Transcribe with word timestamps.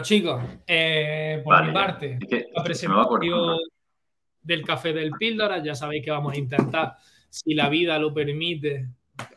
Bueno, 0.00 0.06
chicos, 0.06 0.42
eh, 0.66 1.42
por 1.44 1.66
mi 1.66 1.72
parte, 1.72 2.18
la 2.54 2.64
presentación 2.64 3.58
del 4.40 4.64
café 4.64 4.94
del 4.94 5.10
píldora, 5.10 5.62
ya 5.62 5.74
sabéis 5.74 6.02
que 6.02 6.10
vamos 6.10 6.32
a 6.32 6.38
intentar, 6.38 6.96
si 7.28 7.52
la 7.52 7.68
vida 7.68 7.98
lo 7.98 8.14
permite, 8.14 8.88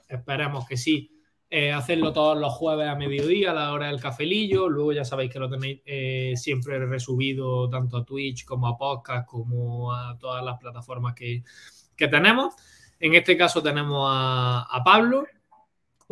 esperemos 0.08 0.66
que 0.66 0.78
sí, 0.78 1.12
eh, 1.50 1.74
hacerlo 1.74 2.14
todos 2.14 2.38
los 2.38 2.54
jueves 2.54 2.88
a 2.88 2.96
mediodía 2.96 3.52
a 3.52 3.54
la 3.54 3.74
hora 3.74 3.88
del 3.88 4.00
cafelillo. 4.00 4.70
Luego 4.70 4.94
ya 4.94 5.04
sabéis 5.04 5.34
que 5.34 5.40
lo 5.40 5.50
tenéis 5.50 5.82
eh, 5.86 6.34
siempre 6.38 6.80
resubido 6.86 7.70
tanto 7.70 7.98
a 7.98 8.06
Twitch 8.06 8.46
como 8.46 8.68
a 8.68 8.78
podcast, 8.78 9.28
como 9.28 9.94
a 9.94 10.18
todas 10.18 10.46
las 10.46 10.58
plataformas 10.60 11.14
que, 11.14 11.44
tenemos. 11.98 12.54
En 13.00 13.16
este 13.16 13.36
caso 13.36 13.62
tenemos 13.62 14.08
a, 14.10 14.82
Pablo. 14.86 15.26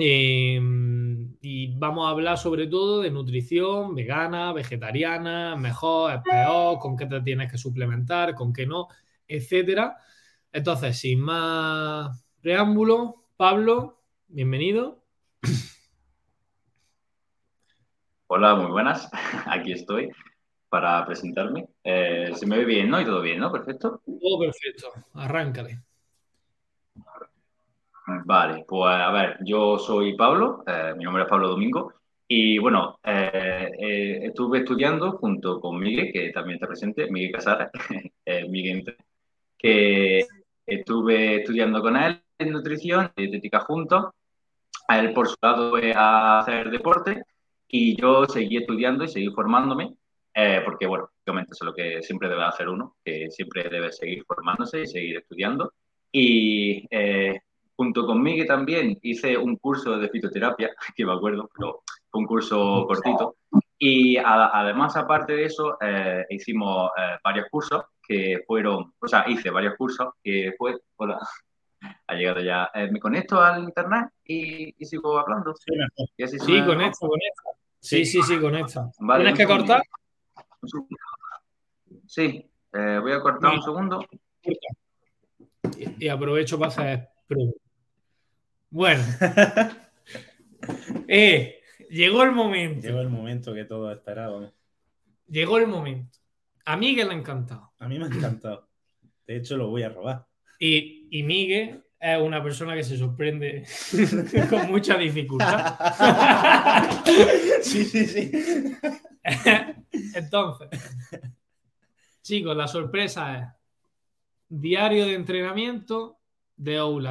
Em, 0.04 1.38
y 1.42 1.78
vamos 1.78 2.08
a 2.08 2.10
hablar 2.10 2.36
sobre 2.36 2.66
todo 2.66 3.02
de 3.02 3.12
nutrición 3.12 3.94
vegana, 3.94 4.52
vegetariana, 4.52 5.56
mejor, 5.56 6.16
es 6.16 6.22
peor, 6.24 6.80
con 6.80 6.98
qué 6.98 7.06
te 7.06 7.22
tienes 7.22 7.52
que 7.52 7.60
suplementar, 7.60 8.34
con 8.34 8.52
qué 8.52 8.66
no, 8.66 8.88
etcétera. 9.28 9.98
Entonces, 10.52 10.98
sin 10.98 11.22
más 11.22 12.26
preámbulo, 12.42 13.28
Pablo, 13.38 14.02
bienvenido. 14.28 15.04
Hola, 18.26 18.56
muy 18.56 18.72
buenas. 18.72 19.08
Aquí 19.46 19.74
estoy 19.74 20.10
para 20.68 21.06
presentarme. 21.06 21.68
Eh, 21.84 22.32
se 22.34 22.48
me 22.48 22.58
ve 22.58 22.66
bien, 22.66 22.90
¿no? 22.90 23.00
Y 23.00 23.06
todo 23.06 23.22
bien, 23.22 23.38
¿no? 23.38 23.52
Perfecto. 23.52 24.02
Todo 24.04 24.40
perfecto. 24.40 24.94
Arráncale. 25.14 25.80
Vale, 28.26 28.66
pues 28.68 28.94
a 28.94 29.12
ver, 29.12 29.38
yo 29.42 29.78
soy 29.80 30.16
Pablo, 30.16 30.64
eh, 30.68 30.94
mi 30.98 31.04
nombre 31.04 31.24
es 31.24 31.30
Pablo 31.30 31.50
Domingo, 31.50 31.94
y 32.28 32.58
bueno, 32.60 33.00
eh, 33.04 34.20
estuve 34.24 34.60
estudiando 34.60 35.14
junto 35.14 35.60
con 35.60 35.80
Miguel, 35.80 36.12
que 36.14 36.32
también 36.32 36.56
está 36.56 36.68
presente, 36.68 37.10
Miguel 37.10 37.32
Casara, 37.32 37.72
Miguel, 38.50 38.96
que 39.58 40.26
estuve 40.66 41.38
estudiando 41.38 41.82
con 41.82 41.98
él 41.98 42.22
en 42.38 42.52
nutrición 42.52 43.12
dietética 43.16 43.60
juntos, 43.62 44.12
a 44.88 45.00
él 45.00 45.14
por 45.14 45.28
su 45.28 45.36
lado 45.42 45.76
a 45.96 46.40
hacer 46.40 46.70
deporte 46.70 47.24
y 47.68 47.96
yo 47.96 48.26
seguí 48.26 48.58
estudiando 48.58 49.06
y 49.06 49.08
seguí 49.08 49.30
formándome, 49.30 49.96
eh, 50.34 50.62
porque 50.66 50.86
bueno, 50.86 51.10
obviamente 51.26 51.52
eso 51.54 51.64
es 51.64 51.68
lo 51.68 51.74
que 51.74 52.04
siempre 52.04 52.28
debe 52.28 52.44
hacer 52.44 52.68
uno, 52.68 52.98
que 53.04 53.32
siempre 53.32 53.70
debe 53.70 53.92
seguir 53.92 54.26
formándose 54.26 54.82
y 54.82 54.88
seguir 54.88 55.18
estudiando. 55.18 55.74
Y 56.12 56.86
eh, 56.92 57.40
junto 57.82 58.06
con 58.06 58.22
Miguel 58.22 58.46
también 58.46 59.00
hice 59.02 59.36
un 59.36 59.56
curso 59.56 59.98
de 59.98 60.08
fitoterapia, 60.08 60.70
que 60.96 61.04
me 61.04 61.14
acuerdo, 61.14 61.50
pero 61.58 61.82
fue 62.12 62.22
un 62.22 62.28
curso 62.28 62.86
cortito. 62.88 63.38
Y 63.80 64.18
además, 64.18 64.96
aparte 64.96 65.34
de 65.34 65.46
eso, 65.46 65.80
eh, 65.82 66.24
hicimos 66.30 66.92
varios 67.24 67.48
cursos 67.50 67.86
que 68.08 68.44
fueron, 68.46 68.94
o 69.00 69.08
sea, 69.08 69.26
hice 69.28 69.50
varios 69.50 69.74
cursos 69.78 70.10
que 70.24 70.54
fue, 70.60 70.78
hola, 70.98 71.18
ha 72.08 72.14
llegado 72.14 72.42
ya. 72.42 72.70
me 72.92 73.00
conecto 73.00 73.42
al 73.42 73.64
internet 73.64 74.10
y, 74.26 74.86
sigo 74.86 75.18
hablando. 75.18 75.56
Sí, 75.56 76.28
sí, 76.28 76.38
sí 76.38 76.64
conecto, 76.64 77.08
conecto. 77.08 77.44
Sí, 77.80 78.06
sí, 78.06 78.22
sí, 78.22 78.40
conecta. 78.40 78.92
¿Tienes 79.18 79.36
que 79.36 79.48
cortar? 79.48 79.82
Sí, 82.06 82.48
eh, 82.74 83.00
voy 83.02 83.12
a 83.14 83.22
cortar 83.22 83.56
un 83.56 83.64
segundo. 83.64 84.06
Y, 85.98 86.08
aprovecho 86.08 86.60
para 86.60 86.68
hacer 86.70 87.10
Bueno. 88.72 89.04
eh, 91.08 91.60
llegó 91.90 92.24
el 92.24 92.32
momento. 92.32 92.88
Llegó 92.88 93.02
el 93.02 93.10
momento 93.10 93.54
que 93.54 93.66
todos 93.66 93.94
esperaban. 93.96 94.52
Llegó 95.28 95.58
el 95.58 95.68
momento. 95.68 96.18
A 96.66 96.78
Miguel 96.78 97.10
le 97.10 97.14
ha 97.14 97.18
encantado. 97.18 97.74
A 97.78 97.88
mí 97.88 98.00
me 98.00 98.06
ha 98.06 98.08
encantado. 98.08 98.70
De 99.28 99.36
hecho, 99.36 99.58
lo 99.58 99.70
voy 99.70 99.84
a 99.84 99.90
robar. 99.90 100.26
Y, 100.58 101.08
y 101.12 101.24
Miguel 101.24 101.84
es 102.00 102.20
una 102.20 102.42
persona 102.42 102.76
que 102.76 102.84
se 102.84 102.98
sorprende 102.98 103.66
con 104.50 104.72
mucha 104.72 104.98
dificultad. 104.98 105.78
sí, 107.62 107.84
sí, 107.86 108.08
sí. 108.08 108.32
Entonces, 110.16 110.70
chicos, 112.22 112.56
la 112.56 112.68
sorpresa 112.68 113.38
es 113.38 113.48
diario 114.48 115.06
de 115.06 115.14
entrenamiento 115.14 116.20
de 116.56 116.80
Owl 116.80 117.08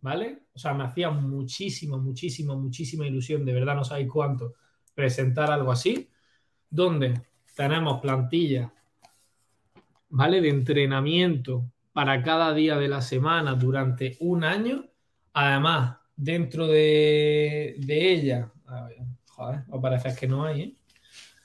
¿vale? 0.00 0.42
O 0.54 0.58
sea, 0.58 0.74
me 0.74 0.84
hacía 0.84 1.10
muchísimo, 1.10 1.98
muchísimo, 1.98 2.56
muchísima 2.56 3.06
ilusión, 3.06 3.44
de 3.44 3.52
verdad 3.52 3.74
no 3.74 3.84
sabéis 3.84 4.08
cuánto, 4.10 4.54
presentar 4.94 5.50
algo 5.50 5.72
así, 5.72 6.08
donde 6.70 7.22
tenemos 7.54 8.00
plantilla, 8.00 8.72
¿vale? 10.10 10.40
De 10.40 10.48
entrenamiento 10.48 11.70
para 11.92 12.22
cada 12.22 12.54
día 12.54 12.76
de 12.76 12.88
la 12.88 13.00
semana 13.00 13.54
durante 13.54 14.16
un 14.20 14.44
año. 14.44 14.84
Además, 15.32 15.96
dentro 16.16 16.66
de, 16.66 17.76
ella, 17.88 18.50
a 18.66 18.84
ver, 18.84 18.98
joder, 19.26 19.64
parece 19.80 20.14
que 20.14 20.26
no 20.26 20.44
hay, 20.44 20.62
¿eh? 20.62 20.74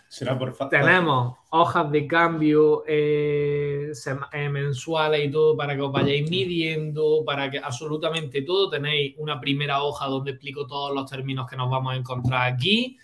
Será 0.08 0.38
por 0.38 0.56
Tenemos 0.70 1.38
hojas 1.56 1.92
de 1.92 2.08
cambio 2.08 2.84
eh, 2.88 3.92
eh, 4.32 4.50
mensuales 4.50 5.24
y 5.24 5.32
todo 5.32 5.56
para 5.56 5.76
que 5.76 5.82
os 5.82 5.92
vayáis 5.92 6.28
midiendo, 6.28 7.24
para 7.24 7.52
que 7.52 7.60
absolutamente 7.60 8.42
todo. 8.42 8.72
Tenéis 8.72 9.14
una 9.18 9.40
primera 9.40 9.84
hoja 9.84 10.08
donde 10.08 10.32
explico 10.32 10.66
todos 10.66 10.96
los 10.96 11.10
términos 11.10 11.48
que 11.48 11.56
nos 11.56 11.70
vamos 11.70 11.94
a 11.94 11.98
encontrar 11.98 12.52
aquí. 12.52 12.98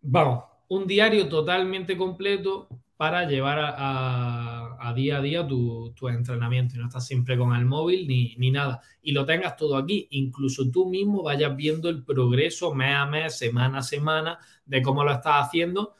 vamos, 0.00 0.44
un 0.68 0.86
diario 0.86 1.28
totalmente 1.28 1.98
completo 1.98 2.68
para 2.96 3.28
llevar 3.28 3.58
a, 3.60 4.92
día 4.96 5.18
a 5.18 5.20
día 5.20 5.46
tu, 5.46 5.92
entrenamiento 6.08 6.76
y 6.76 6.78
no 6.78 6.86
estás 6.86 7.06
siempre 7.06 7.36
con 7.36 7.54
el 7.54 7.66
móvil 7.66 8.08
ni, 8.08 8.34
ni, 8.36 8.50
nada. 8.50 8.80
Y 9.02 9.12
lo 9.12 9.26
tengas 9.26 9.56
todo 9.56 9.76
aquí, 9.76 10.06
incluso 10.12 10.70
tú 10.70 10.88
mismo 10.88 11.24
vayas 11.24 11.54
viendo 11.54 11.90
el 11.90 12.02
progreso 12.04 12.74
mes 12.74 12.94
a 12.94 13.04
mes, 13.04 13.36
semana 13.36 13.78
a 13.78 13.82
semana 13.82 14.38
de 14.64 14.80
cómo 14.80 15.04
lo 15.04 15.12
estás 15.12 15.46
haciendo 15.46 15.94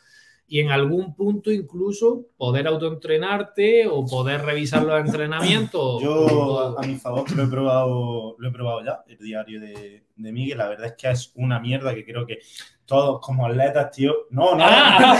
y 0.46 0.60
en 0.60 0.70
algún 0.70 1.14
punto 1.14 1.50
incluso 1.50 2.26
poder 2.36 2.66
autoentrenarte 2.66 3.86
o 3.88 4.04
poder 4.04 4.42
revisar 4.42 4.82
los 4.82 5.00
entrenamientos. 5.00 6.02
Yo, 6.02 6.78
a 6.78 6.82
mi 6.86 6.96
favor, 6.96 7.30
lo 7.34 7.44
he 7.44 7.46
probado, 7.46 8.36
lo 8.38 8.48
he 8.48 8.52
probado 8.52 8.84
ya, 8.84 9.02
el 9.08 9.18
diario 9.18 9.60
de, 9.60 10.04
de 10.14 10.32
Miguel. 10.32 10.58
La 10.58 10.68
verdad 10.68 10.86
es 10.86 10.94
que 10.94 11.10
es 11.10 11.32
una 11.36 11.58
mierda 11.60 11.94
que 11.94 12.04
creo 12.04 12.26
que 12.26 12.38
todos 12.84 13.20
como 13.20 13.46
atletas, 13.46 13.90
tío. 13.90 14.14
No, 14.30 14.54
no, 14.54 14.64
ah. 14.66 15.10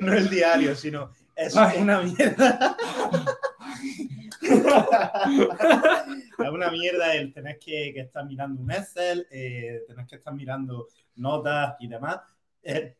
no 0.00 0.12
el 0.12 0.30
diario, 0.30 0.74
sino 0.76 1.10
es 1.34 1.54
una 1.54 2.00
mierda. 2.00 2.76
es 6.38 6.50
una 6.50 6.70
mierda 6.70 7.14
el 7.14 7.32
tener 7.32 7.58
que, 7.58 7.90
estar 7.90 8.24
mirando 8.26 8.60
un 8.60 8.70
Excel, 8.70 9.26
eh, 9.30 9.82
tener 9.86 10.06
que 10.06 10.16
estar 10.16 10.34
mirando 10.34 10.88
notas 11.16 11.76
y 11.80 11.88
demás. 11.88 12.20
Eh, 12.62 12.96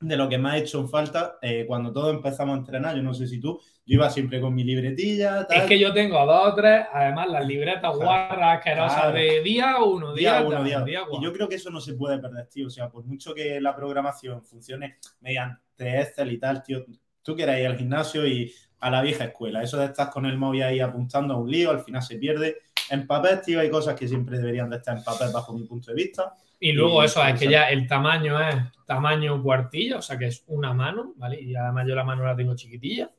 de 0.00 0.16
lo 0.16 0.28
que 0.28 0.36
me 0.36 0.50
ha 0.50 0.58
hecho 0.58 0.78
en 0.80 0.88
falta 0.88 1.38
eh, 1.40 1.64
cuando 1.66 1.90
todos 1.92 2.14
empezamos 2.14 2.54
a 2.54 2.58
entrenar, 2.58 2.96
yo 2.96 3.02
no 3.02 3.14
sé 3.14 3.26
si 3.26 3.40
tú, 3.40 3.58
yo 3.86 3.94
iba 3.94 4.10
siempre 4.10 4.40
con 4.40 4.54
mi 4.54 4.62
libretilla. 4.62 5.46
Es 5.48 5.62
que 5.64 5.78
yo 5.78 5.92
tengo 5.92 6.24
dos 6.26 6.52
o 6.52 6.54
tres, 6.54 6.86
además 6.92 7.28
las 7.30 7.46
libretas 7.46 7.96
guarras 7.96 8.58
asquerosas 8.58 9.14
de 9.14 9.40
día 9.42 9.82
uno, 9.82 10.12
día, 10.12 10.42
uno, 10.42 10.62
día, 10.62 10.82
día 10.82 11.00
Y 11.10 11.22
yo 11.22 11.32
creo 11.32 11.48
que 11.48 11.54
eso 11.54 11.70
no 11.70 11.80
se 11.80 11.94
puede 11.94 12.18
perder, 12.18 12.46
tío. 12.48 12.66
O 12.66 12.70
sea, 12.70 12.90
por 12.90 13.04
mucho 13.04 13.32
que 13.32 13.60
la 13.60 13.74
programación 13.74 14.42
funcione 14.44 14.98
mediante 15.20 16.00
Excel 16.00 16.32
y 16.32 16.38
tal, 16.38 16.62
tío, 16.62 16.84
tú 17.22 17.34
quieras 17.34 17.58
ir 17.58 17.66
al 17.66 17.78
gimnasio 17.78 18.26
y 18.26 18.52
a 18.86 18.90
la 18.90 19.02
vieja 19.02 19.24
escuela. 19.24 19.62
Eso 19.62 19.78
de 19.78 19.86
estar 19.86 20.10
con 20.10 20.26
el 20.26 20.38
móvil 20.38 20.62
ahí 20.62 20.78
apuntando 20.78 21.34
a 21.34 21.36
un 21.38 21.50
lío, 21.50 21.70
al 21.70 21.80
final 21.80 22.02
se 22.02 22.16
pierde. 22.16 22.58
En 22.88 23.04
papel, 23.04 23.40
tío, 23.44 23.58
hay 23.58 23.68
cosas 23.68 23.98
que 23.98 24.06
siempre 24.06 24.38
deberían 24.38 24.70
de 24.70 24.76
estar 24.76 24.96
en 24.96 25.02
papel 25.02 25.30
bajo 25.32 25.52
mi 25.52 25.64
punto 25.64 25.90
de 25.90 25.96
vista. 25.96 26.34
Y 26.60 26.70
luego 26.70 27.02
eso, 27.02 27.22
es 27.24 27.38
que 27.38 27.48
ya 27.48 27.68
el 27.68 27.86
tamaño 27.86 28.40
es 28.40 28.54
tamaño 28.86 29.42
cuartilla, 29.42 29.98
o 29.98 30.02
sea 30.02 30.16
que 30.16 30.26
es 30.26 30.44
una 30.46 30.72
mano, 30.72 31.14
¿vale? 31.16 31.40
Y 31.40 31.54
además 31.56 31.84
yo 31.88 31.96
la 31.96 32.04
mano 32.04 32.24
la 32.24 32.36
tengo 32.36 32.54
chiquitilla. 32.54 33.10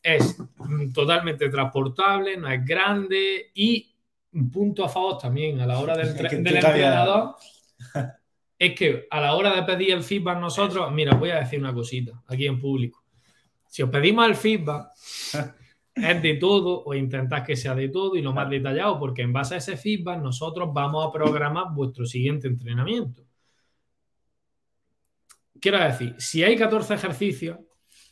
Es 0.00 0.36
totalmente 0.94 1.48
transportable, 1.48 2.36
no 2.36 2.48
es 2.48 2.64
grande 2.64 3.50
y 3.52 3.92
un 4.32 4.50
punto 4.50 4.84
a 4.84 4.88
favor 4.88 5.18
también 5.18 5.60
a 5.60 5.66
la 5.66 5.80
hora 5.80 5.96
del, 5.96 6.14
del 6.44 6.56
entrenador 6.56 7.34
es 8.58 8.74
que 8.74 9.08
a 9.10 9.20
la 9.20 9.34
hora 9.34 9.54
de 9.56 9.64
pedir 9.64 9.92
el 9.92 10.04
feedback 10.04 10.38
nosotros, 10.38 10.90
mira, 10.92 11.14
voy 11.14 11.30
a 11.30 11.40
decir 11.40 11.58
una 11.58 11.74
cosita 11.74 12.22
aquí 12.28 12.46
en 12.46 12.60
público. 12.60 13.05
Si 13.76 13.82
os 13.82 13.90
pedimos 13.90 14.26
el 14.26 14.36
feedback, 14.36 14.88
es 15.94 16.22
de 16.22 16.34
todo 16.36 16.82
o 16.82 16.94
intentad 16.94 17.44
que 17.44 17.56
sea 17.56 17.74
de 17.74 17.90
todo 17.90 18.16
y 18.16 18.22
lo 18.22 18.32
más 18.32 18.48
detallado, 18.48 18.98
porque 18.98 19.20
en 19.20 19.34
base 19.34 19.54
a 19.54 19.58
ese 19.58 19.76
feedback 19.76 20.22
nosotros 20.22 20.70
vamos 20.72 21.06
a 21.06 21.12
programar 21.12 21.66
vuestro 21.74 22.06
siguiente 22.06 22.48
entrenamiento. 22.48 23.22
Quiero 25.60 25.78
decir, 25.78 26.14
si 26.16 26.42
hay 26.42 26.56
14 26.56 26.94
ejercicios, 26.94 27.58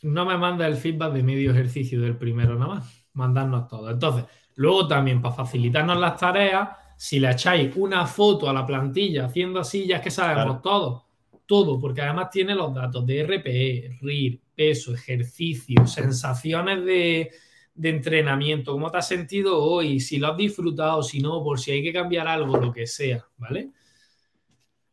no 0.03 0.23
me 0.23 0.37
manda 0.37 0.67
el 0.67 0.75
feedback 0.75 1.13
de 1.13 1.23
medio 1.23 1.49
ejercicio 1.49 1.99
del 1.99 2.15
primero 2.15 2.53
nada 2.53 2.75
más, 2.75 3.07
mandarnos 3.13 3.67
todo. 3.67 3.89
Entonces, 3.89 4.25
luego 4.57 4.87
también 4.87 5.19
para 5.19 5.33
facilitarnos 5.33 5.99
las 5.99 6.15
tareas, 6.15 6.69
si 6.95 7.19
le 7.19 7.31
echáis 7.31 7.75
una 7.75 8.05
foto 8.05 8.47
a 8.47 8.53
la 8.53 8.67
plantilla 8.67 9.25
haciendo 9.25 9.61
así, 9.61 9.87
ya 9.87 9.95
es 9.95 10.03
que 10.03 10.11
sabemos 10.11 10.61
todo. 10.61 11.07
Todo, 11.47 11.79
porque 11.79 12.03
además 12.03 12.29
tiene 12.29 12.53
los 12.53 12.71
datos 12.71 13.03
de 13.03 13.23
RPE, 13.23 13.97
RIR, 13.99 14.44
peso, 14.55 14.93
ejercicio, 14.93 15.85
sensaciones 15.85 16.83
de, 16.85 17.31
de 17.75 17.89
entrenamiento, 17.89 18.71
cómo 18.71 18.89
te 18.89 18.97
has 18.97 19.07
sentido 19.07 19.61
hoy, 19.61 19.99
si 19.99 20.17
lo 20.17 20.27
has 20.27 20.37
disfrutado, 20.37 21.03
si 21.03 21.19
no, 21.19 21.43
por 21.43 21.59
si 21.59 21.71
hay 21.71 21.83
que 21.83 21.91
cambiar 21.91 22.27
algo, 22.27 22.57
lo 22.57 22.71
que 22.71 22.87
sea, 22.87 23.25
¿vale? 23.37 23.71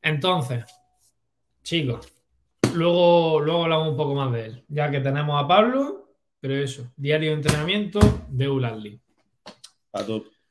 Entonces, 0.02 0.64
chicos, 1.62 2.12
luego, 2.74 3.40
luego 3.40 3.62
hablamos 3.62 3.88
un 3.90 3.96
poco 3.96 4.14
más 4.16 4.32
de 4.32 4.46
él, 4.46 4.64
ya 4.68 4.90
que 4.90 5.00
tenemos 5.00 5.42
a 5.42 5.46
Pablo, 5.46 6.08
pero 6.40 6.56
eso, 6.56 6.92
diario 6.96 7.30
de 7.30 7.36
entrenamiento 7.36 8.00
de 8.28 8.48
Ulanli. 8.48 9.00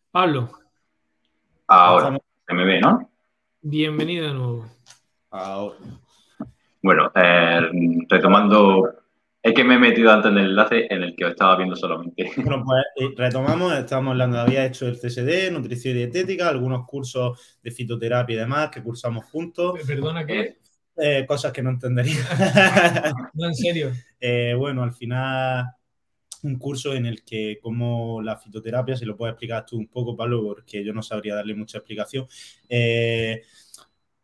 Pablo. 0.10 0.50
Ahora, 1.68 2.18
se 2.48 2.54
me 2.54 2.64
ve, 2.64 2.80
¿no? 2.80 3.10
Bienvenido 3.62 4.28
de 4.28 4.34
nuevo. 4.34 4.66
Ahora. 5.32 5.76
Bueno, 6.82 7.12
eh, 7.14 7.60
retomando 8.10 9.01
es 9.44 9.54
que 9.56 9.64
me 9.64 9.76
he 9.76 9.80
metido 9.80 10.12
antes 10.12 10.32
en 10.32 10.38
el 10.38 10.50
enlace 10.50 10.86
en 10.90 11.02
el 11.02 11.16
que 11.16 11.26
os 11.26 11.32
estaba 11.32 11.58
viendo 11.58 11.76
solamente. 11.76 12.32
Bueno, 12.38 12.64
pues 12.64 12.84
eh, 12.98 13.14
retomamos, 13.18 13.74
estábamos 13.74 14.12
hablando, 14.12 14.40
había 14.40 14.66
hecho 14.66 14.88
el 14.88 15.00
CSD, 15.00 15.52
nutrición 15.52 15.96
y 15.96 16.00
dietética, 16.00 16.48
algunos 16.48 16.86
cursos 16.86 17.58
de 17.64 17.72
fitoterapia 17.72 18.36
y 18.36 18.40
demás 18.40 18.70
que 18.70 18.84
cursamos 18.84 19.26
juntos. 19.26 19.80
Perdona, 19.86 20.26
¿qué? 20.26 20.60
Eh, 20.96 21.26
cosas 21.28 21.52
que 21.52 21.64
no 21.64 21.72
entendería. 21.72 22.20
no, 23.34 23.48
en 23.48 23.56
serio. 23.56 23.92
Eh, 24.24 24.54
bueno, 24.56 24.84
al 24.84 24.94
final 24.94 25.66
un 26.44 26.60
curso 26.60 26.94
en 26.94 27.08
el 27.08 27.24
que 27.24 27.58
como 27.60 28.22
la 28.22 28.38
fitoterapia, 28.38 28.96
si 28.96 29.04
lo 29.04 29.18
puedes 29.18 29.34
explicar 29.34 29.66
tú 29.66 29.78
un 29.78 29.88
poco, 29.88 30.16
Pablo, 30.16 30.44
porque 30.44 30.86
yo 30.86 30.94
no 30.94 31.02
sabría 31.02 31.34
darle 31.34 31.56
mucha 31.56 31.80
explicación. 31.80 32.28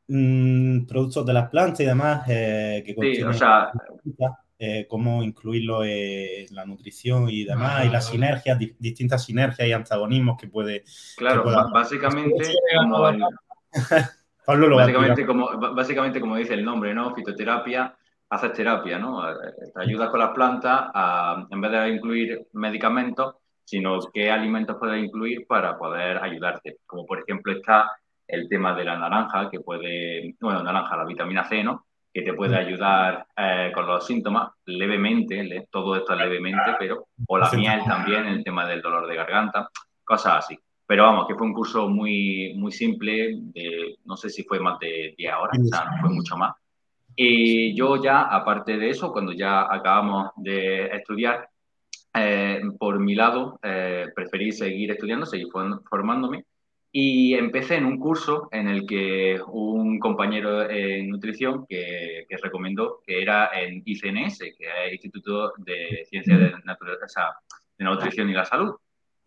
Mm, 0.07 0.85
productos 0.85 1.25
de 1.25 1.33
las 1.33 1.49
plantas 1.49 1.79
y 1.79 1.85
demás 1.85 2.27
que 2.27 2.95
sí, 2.95 3.23
o 3.23 3.33
sea, 3.33 3.71
eh, 4.59 4.87
cómo 4.89 5.21
incluirlo 5.21 5.83
en 5.83 6.53
la 6.55 6.65
nutrición 6.65 7.29
y 7.29 7.43
demás, 7.43 7.85
y 7.85 7.89
las 7.89 8.09
sinergias, 8.09 8.57
distintas 8.79 9.23
sinergias 9.23 9.67
y 9.67 9.73
antagonismos 9.73 10.37
que 10.39 10.47
puede. 10.47 10.83
Claro, 11.15 11.43
básicamente, 11.71 12.55
como 12.75 13.01
básicamente, 14.47 15.25
como, 15.25 15.49
básicamente, 15.75 16.19
como 16.19 16.37
dice 16.37 16.53
el 16.53 16.65
nombre, 16.65 16.93
¿no? 16.93 17.13
Fitoterapia, 17.13 17.95
haces 18.29 18.53
terapia, 18.53 18.97
¿no? 18.97 19.21
Te 19.75 19.81
ayudas 19.81 20.09
con 20.09 20.19
las 20.19 20.31
plantas 20.31 20.89
a, 20.93 21.45
en 21.49 21.61
vez 21.61 21.71
de 21.71 21.89
incluir 21.89 22.47
medicamentos, 22.53 23.35
sino 23.63 23.99
qué 24.13 24.31
alimentos 24.31 24.77
puedes 24.79 25.03
incluir 25.03 25.45
para 25.47 25.77
poder 25.77 26.17
ayudarte. 26.17 26.77
Como 26.85 27.05
por 27.05 27.19
ejemplo 27.19 27.53
está 27.53 27.91
el 28.27 28.47
tema 28.49 28.73
de 28.73 28.85
la 28.85 28.97
naranja, 28.97 29.49
que 29.49 29.59
puede, 29.59 30.35
bueno, 30.39 30.63
naranja, 30.63 30.97
la 30.97 31.05
vitamina 31.05 31.43
C, 31.43 31.63
¿no? 31.63 31.86
Que 32.17 32.23
te 32.23 32.33
puede 32.33 32.57
ayudar 32.57 33.27
eh, 33.37 33.71
con 33.75 33.85
los 33.85 34.07
síntomas 34.07 34.49
levemente, 34.65 35.67
todo 35.69 35.95
esto 35.97 36.15
levemente, 36.15 36.75
pero, 36.79 37.09
o 37.27 37.37
la 37.37 37.51
miel 37.51 37.81
también, 37.85 38.25
el 38.25 38.43
tema 38.43 38.67
del 38.67 38.81
dolor 38.81 39.07
de 39.07 39.15
garganta, 39.15 39.69
cosas 40.03 40.37
así. 40.37 40.57
Pero 40.87 41.03
vamos, 41.03 41.27
que 41.27 41.35
fue 41.35 41.45
un 41.45 41.53
curso 41.53 41.87
muy, 41.87 42.55
muy 42.55 42.71
simple, 42.71 43.35
de, 43.53 43.97
no 44.05 44.17
sé 44.17 44.31
si 44.31 44.43
fue 44.45 44.59
más 44.59 44.79
de 44.79 45.13
10 45.15 45.33
horas, 45.35 45.59
o 45.59 45.65
sea, 45.65 45.91
no 45.91 46.01
fue 46.01 46.09
mucho 46.09 46.35
más. 46.35 46.55
Y 47.15 47.75
yo 47.75 48.01
ya, 48.01 48.21
aparte 48.21 48.77
de 48.77 48.89
eso, 48.89 49.11
cuando 49.11 49.31
ya 49.33 49.71
acabamos 49.71 50.31
de 50.37 50.87
estudiar, 50.87 51.47
eh, 52.15 52.61
por 52.79 52.97
mi 52.97 53.13
lado, 53.13 53.59
eh, 53.61 54.07
preferí 54.15 54.51
seguir 54.51 54.89
estudiando, 54.89 55.27
seguir 55.27 55.49
formándome 55.51 56.45
y 56.99 57.35
empecé 57.35 57.75
en 57.75 57.85
un 57.85 57.99
curso 57.99 58.49
en 58.51 58.67
el 58.67 58.87
que 58.87 59.39
un 59.49 59.99
compañero 59.99 60.67
en 60.67 61.11
nutrición 61.11 61.67
que, 61.67 62.25
que 62.27 62.37
recomendó, 62.37 63.03
que 63.05 63.21
era 63.21 63.51
en 63.53 63.83
ICNS, 63.85 64.39
que 64.39 64.65
es 64.65 64.73
el 64.87 64.93
Instituto 64.93 65.53
de 65.57 66.07
Ciencias 66.09 66.39
de, 66.39 66.55
de 67.77 67.85
Nutrición 67.85 68.29
y 68.31 68.33
la 68.33 68.45
Salud. 68.45 68.73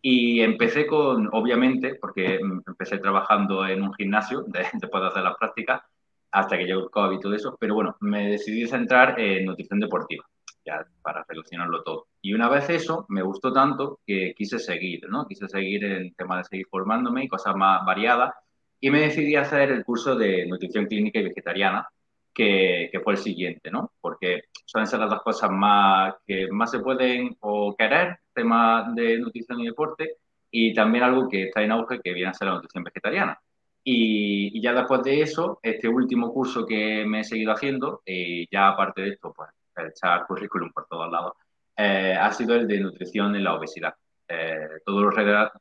Y 0.01 0.41
empecé 0.41 0.85
con, 0.85 1.29
obviamente, 1.31 1.95
porque 1.95 2.41
empecé 2.67 2.97
trabajando 2.97 3.65
en 3.65 3.83
un 3.83 3.93
gimnasio 3.93 4.43
después 4.47 5.03
de 5.03 5.07
hacer 5.07 5.23
las 5.23 5.37
prácticas, 5.37 5.81
hasta 6.29 6.57
que 6.57 6.65
llegó 6.65 6.81
el 6.81 6.89
COVID 6.89 7.15
y 7.15 7.21
todo 7.21 7.33
eso, 7.33 7.55
pero 7.57 7.75
bueno, 7.75 7.95
me 8.01 8.31
decidí 8.31 8.67
centrar 8.67 9.17
en 9.17 9.45
nutrición 9.45 9.79
deportiva 9.79 10.25
ya 10.65 10.85
para 11.01 11.25
relacionarlo 11.27 11.83
todo. 11.83 12.07
Y 12.21 12.33
una 12.33 12.49
vez 12.49 12.69
eso, 12.69 13.05
me 13.09 13.21
gustó 13.21 13.51
tanto 13.53 13.99
que 14.05 14.33
quise 14.35 14.59
seguir, 14.59 15.07
¿no? 15.09 15.27
Quise 15.27 15.47
seguir 15.47 15.83
el 15.85 16.15
tema 16.15 16.37
de 16.37 16.43
seguir 16.45 16.67
formándome 16.69 17.23
y 17.23 17.27
cosas 17.27 17.55
más 17.55 17.85
variadas. 17.85 18.33
Y 18.79 18.89
me 18.91 19.01
decidí 19.01 19.35
a 19.35 19.41
hacer 19.41 19.71
el 19.71 19.85
curso 19.85 20.15
de 20.15 20.45
nutrición 20.47 20.85
clínica 20.87 21.19
y 21.19 21.23
vegetariana, 21.23 21.87
que, 22.33 22.89
que, 22.91 22.99
fue 23.01 23.13
el 23.13 23.19
siguiente, 23.19 23.69
¿no? 23.71 23.91
Porque 24.01 24.43
suelen 24.65 24.87
ser 24.87 24.99
las 24.99 25.09
dos 25.09 25.21
cosas 25.21 25.51
más 25.51 26.15
que 26.25 26.47
más 26.51 26.71
se 26.71 26.79
pueden 26.79 27.35
o 27.41 27.75
querer, 27.75 28.19
tema 28.33 28.91
de 28.95 29.19
nutrición 29.19 29.59
y 29.61 29.67
deporte, 29.67 30.17
y 30.49 30.73
también 30.73 31.03
algo 31.03 31.29
que 31.29 31.45
está 31.45 31.61
en 31.63 31.71
auge, 31.71 31.99
que 32.01 32.13
viene 32.13 32.29
a 32.29 32.33
ser 32.33 32.47
la 32.47 32.55
nutrición 32.55 32.83
vegetariana. 32.83 33.39
Y, 33.83 34.57
y 34.57 34.61
ya 34.61 34.73
después 34.73 35.03
de 35.03 35.21
eso, 35.21 35.59
este 35.63 35.87
último 35.87 36.33
curso 36.33 36.65
que 36.65 37.05
me 37.05 37.21
he 37.21 37.23
seguido 37.23 37.53
haciendo, 37.53 38.01
y 38.05 38.47
ya 38.51 38.69
aparte 38.69 39.01
de 39.01 39.09
esto, 39.09 39.33
pues 39.35 39.49
echar 39.87 40.25
currículum 40.25 40.71
por 40.71 40.87
todos 40.87 41.11
lados, 41.11 41.33
eh, 41.77 42.15
ha 42.19 42.31
sido 42.31 42.55
el 42.55 42.67
de 42.67 42.79
nutrición 42.79 43.35
en 43.35 43.43
la 43.43 43.55
obesidad. 43.55 43.93
Eh, 44.27 44.67
todo, 44.85 45.01
lo 45.01 45.11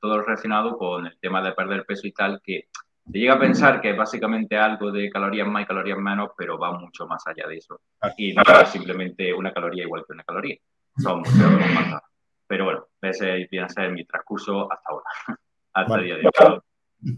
todo 0.00 0.22
relacionado 0.22 0.76
con 0.78 1.06
el 1.06 1.18
tema 1.18 1.42
de 1.42 1.52
perder 1.52 1.84
peso 1.84 2.06
y 2.06 2.12
tal, 2.12 2.40
que 2.42 2.68
se 3.10 3.18
llega 3.18 3.34
a 3.34 3.40
pensar 3.40 3.80
que 3.80 3.90
es 3.90 3.96
básicamente 3.96 4.56
algo 4.56 4.92
de 4.92 5.10
calorías 5.10 5.48
más 5.48 5.64
y 5.64 5.66
calorías 5.66 5.98
menos, 5.98 6.30
pero 6.36 6.58
va 6.58 6.78
mucho 6.78 7.06
más 7.06 7.26
allá 7.26 7.48
de 7.48 7.56
eso. 7.56 7.80
Y 8.16 8.32
no 8.32 8.42
es 8.42 8.68
simplemente 8.68 9.34
una 9.34 9.52
caloría 9.52 9.84
igual 9.84 10.04
que 10.06 10.12
una 10.12 10.22
caloría. 10.22 10.56
Son 10.96 11.18
muchos 11.18 11.36
más. 11.36 12.02
Pero 12.46 12.64
bueno, 12.64 12.86
ese 13.00 13.48
viene 13.50 13.66
a 13.66 13.68
ser 13.68 13.92
mi 13.92 14.04
transcurso 14.04 14.70
hasta 14.72 14.90
ahora, 14.90 15.04
hasta 15.72 15.94
el 15.96 16.04
día 16.04 16.16
de 16.16 16.26
hoy. 16.26 16.60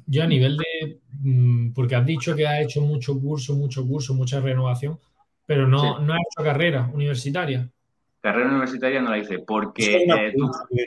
Yo 0.06 0.22
a 0.22 0.26
nivel 0.26 0.56
de, 0.56 1.00
mm, 1.22 1.72
porque 1.72 1.96
has 1.96 2.06
dicho 2.06 2.37
que 2.37 2.46
has 2.46 2.60
hecho 2.60 2.81
mucho 2.81 3.19
curso, 3.20 3.55
mucho 3.55 3.87
curso, 3.87 4.14
mucha 4.14 4.40
renovación, 4.40 4.98
pero 5.47 5.67
no, 5.67 5.99
no 6.00 6.12
ha 6.12 6.19
hecho 6.19 6.43
carrera 6.43 6.91
universitaria. 6.93 7.69
Carrera 8.22 8.51
universitaria 8.51 9.03
no 9.03 9.11
la 9.11 9.19
hice 9.19 9.41
porque... 9.41 9.96
Eh, 9.96 10.34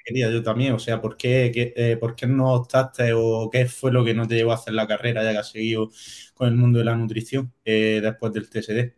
quería 0.06 0.32
yo 0.32 0.42
también, 0.42 0.74
o 0.74 0.80
sea, 0.80 1.02
¿por 1.02 1.18
qué, 1.18 1.52
eh, 1.76 1.98
¿por 1.98 2.16
qué 2.16 2.28
no 2.28 2.54
optaste 2.54 3.12
o 3.14 3.50
qué 3.52 3.66
fue 3.66 3.92
lo 3.92 4.06
que 4.06 4.14
no 4.14 4.26
te 4.26 4.36
llevó 4.36 4.52
a 4.52 4.56
hacer 4.56 4.74
la 4.74 4.88
carrera 4.88 5.22
ya 5.22 5.34
que 5.34 5.38
has 5.40 5.52
seguido 5.52 5.90
con 6.34 6.48
el 6.48 6.56
mundo 6.56 6.80
de 6.80 6.86
la 6.86 6.96
nutrición 6.96 7.52
eh, 7.66 8.00
después 8.02 8.32
del 8.32 8.50
TSD? 8.50 8.94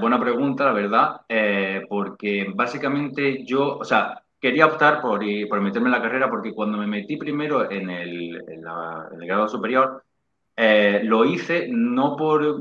buena 0.00 0.20
pregunta, 0.20 0.64
la 0.64 0.72
verdad, 0.72 1.20
porque 1.88 2.46
básicamente 2.54 3.44
yo, 3.44 3.78
o 3.78 3.84
sea, 3.84 4.22
quería 4.38 4.66
optar 4.66 5.00
por, 5.00 5.20
por 5.48 5.60
meterme 5.60 5.88
en 5.88 5.92
la 5.92 6.02
carrera 6.02 6.28
porque 6.28 6.52
cuando 6.52 6.76
me 6.76 6.86
metí 6.86 7.16
primero 7.16 7.70
en 7.70 7.88
el, 7.88 8.36
en 8.48 8.64
el 9.20 9.26
grado 9.26 9.48
superior, 9.48 10.02
eh, 10.62 11.00
lo 11.04 11.24
hice 11.24 11.68
no 11.70 12.16
por, 12.16 12.60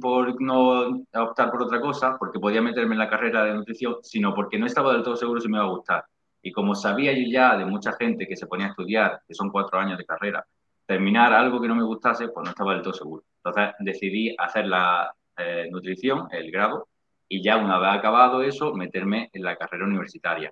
por 0.00 0.40
no 0.40 1.02
optar 1.12 1.50
por 1.50 1.64
otra 1.64 1.80
cosa, 1.80 2.16
porque 2.16 2.38
podía 2.38 2.62
meterme 2.62 2.94
en 2.94 3.00
la 3.00 3.10
carrera 3.10 3.44
de 3.44 3.52
nutrición, 3.52 3.96
sino 4.00 4.32
porque 4.32 4.60
no 4.60 4.66
estaba 4.66 4.92
del 4.92 5.02
todo 5.02 5.16
seguro 5.16 5.40
si 5.40 5.48
me 5.48 5.56
iba 5.56 5.66
a 5.66 5.70
gustar. 5.70 6.04
Y 6.40 6.52
como 6.52 6.76
sabía 6.76 7.12
yo 7.12 7.24
ya 7.28 7.56
de 7.56 7.64
mucha 7.64 7.94
gente 7.94 8.28
que 8.28 8.36
se 8.36 8.46
ponía 8.46 8.66
a 8.66 8.68
estudiar, 8.70 9.22
que 9.26 9.34
son 9.34 9.50
cuatro 9.50 9.80
años 9.80 9.98
de 9.98 10.04
carrera, 10.04 10.46
terminar 10.86 11.32
algo 11.32 11.60
que 11.60 11.66
no 11.66 11.74
me 11.74 11.82
gustase, 11.82 12.28
pues 12.28 12.44
no 12.44 12.50
estaba 12.50 12.74
del 12.74 12.82
todo 12.82 12.92
seguro. 12.92 13.24
Entonces 13.42 13.74
decidí 13.80 14.36
hacer 14.38 14.68
la 14.68 15.12
eh, 15.36 15.66
nutrición, 15.68 16.28
el 16.30 16.48
grado, 16.48 16.90
y 17.28 17.42
ya 17.42 17.56
una 17.56 17.80
vez 17.80 17.90
acabado 17.90 18.40
eso, 18.42 18.72
meterme 18.72 19.30
en 19.32 19.42
la 19.42 19.56
carrera 19.56 19.84
universitaria. 19.84 20.48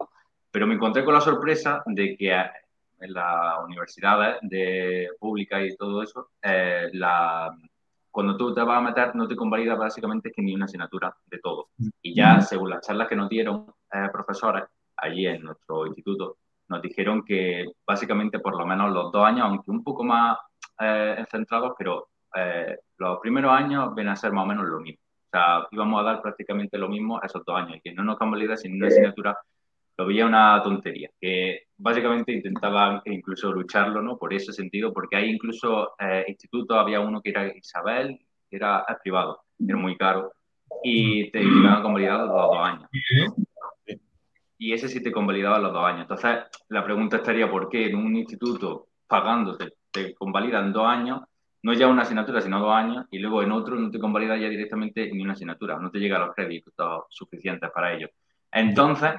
Pero 0.50 0.66
me 0.66 0.74
encontré 0.74 1.04
con 1.04 1.14
la 1.14 1.20
sorpresa 1.20 1.84
de 1.86 2.16
que 2.16 2.34
en 3.00 3.12
las 3.12 3.64
universidades 3.64 4.38
de 4.42 5.08
pública 5.18 5.62
y 5.62 5.76
todo 5.76 6.02
eso, 6.02 6.30
eh, 6.42 6.88
la, 6.92 7.54
cuando 8.10 8.36
tú 8.36 8.52
te 8.52 8.62
vas 8.62 8.78
a 8.78 8.82
meter 8.82 9.14
no 9.14 9.28
te 9.28 9.36
convalida 9.36 9.74
básicamente 9.74 10.32
que 10.32 10.42
ni 10.42 10.54
una 10.54 10.64
asignatura 10.64 11.14
de 11.26 11.38
todo. 11.38 11.68
Y 12.02 12.14
ya 12.14 12.40
según 12.40 12.70
las 12.70 12.86
charlas 12.86 13.08
que 13.08 13.16
nos 13.16 13.28
dieron 13.28 13.66
eh, 13.92 14.08
profesores 14.12 14.64
allí 14.96 15.26
en 15.26 15.42
nuestro 15.42 15.86
instituto, 15.86 16.36
nos 16.68 16.82
dijeron 16.82 17.24
que 17.24 17.66
básicamente 17.86 18.38
por 18.38 18.56
lo 18.56 18.66
menos 18.66 18.92
los 18.92 19.12
dos 19.12 19.24
años, 19.24 19.44
aunque 19.44 19.70
un 19.70 19.82
poco 19.82 20.04
más 20.04 20.38
eh, 20.78 21.24
centrados, 21.30 21.74
pero 21.78 22.08
eh, 22.34 22.78
los 22.98 23.18
primeros 23.20 23.52
años 23.52 23.94
vienen 23.94 24.12
a 24.12 24.16
ser 24.16 24.32
más 24.32 24.44
o 24.44 24.46
menos 24.46 24.66
lo 24.66 24.80
mismo. 24.80 25.00
O 25.02 25.30
sea, 25.30 25.66
íbamos 25.70 26.00
a 26.00 26.04
dar 26.04 26.22
prácticamente 26.22 26.78
lo 26.78 26.88
mismo 26.88 27.20
esos 27.22 27.44
dos 27.44 27.56
años 27.56 27.76
y 27.76 27.80
que 27.80 27.92
no 27.92 28.02
nos 28.02 28.18
convalida 28.18 28.56
sin 28.56 28.74
una 28.74 28.88
asignatura 28.88 29.38
lo 30.00 30.06
veía 30.06 30.24
una 30.24 30.62
tontería, 30.62 31.10
que 31.20 31.64
básicamente 31.76 32.32
intentaban 32.32 33.02
incluso 33.04 33.52
lucharlo, 33.52 34.00
¿no? 34.00 34.16
Por 34.16 34.32
ese 34.32 34.50
sentido, 34.50 34.94
porque 34.94 35.16
hay 35.16 35.28
incluso 35.28 35.94
eh, 35.98 36.24
institutos, 36.26 36.74
había 36.78 37.00
uno 37.00 37.20
que 37.20 37.28
era 37.28 37.54
Isabel, 37.54 38.18
que 38.48 38.56
era 38.56 38.82
privado, 39.02 39.42
era 39.58 39.76
muy 39.76 39.98
caro, 39.98 40.32
y 40.82 41.30
te 41.30 41.42
iban 41.42 41.82
convalidado 41.82 42.26
los 42.28 42.34
dos 42.34 42.56
años. 42.58 42.88
Y 44.56 44.72
ese 44.72 44.88
sí 44.88 45.02
te 45.02 45.12
convalidaba 45.12 45.58
los 45.58 45.72
dos 45.72 45.84
años. 45.84 46.02
Entonces, 46.02 46.44
la 46.68 46.82
pregunta 46.82 47.18
estaría, 47.18 47.50
¿por 47.50 47.68
qué 47.68 47.90
en 47.90 47.96
un 47.96 48.16
instituto 48.16 48.88
pagándote 49.06 49.74
te 49.90 50.14
convalidan 50.14 50.72
dos 50.72 50.86
años, 50.86 51.20
no 51.62 51.74
ya 51.74 51.88
una 51.88 52.02
asignatura, 52.02 52.40
sino 52.40 52.58
dos 52.58 52.72
años, 52.72 53.04
y 53.10 53.18
luego 53.18 53.42
en 53.42 53.52
otro 53.52 53.76
no 53.76 53.90
te 53.90 53.98
convalida 53.98 54.38
ya 54.38 54.48
directamente 54.48 55.12
ni 55.12 55.22
una 55.22 55.34
asignatura, 55.34 55.78
no 55.78 55.90
te 55.90 55.98
llegan 55.98 56.22
los 56.22 56.34
créditos 56.34 57.04
suficientes 57.10 57.70
para 57.70 57.92
ello. 57.92 58.08
Entonces, 58.50 59.10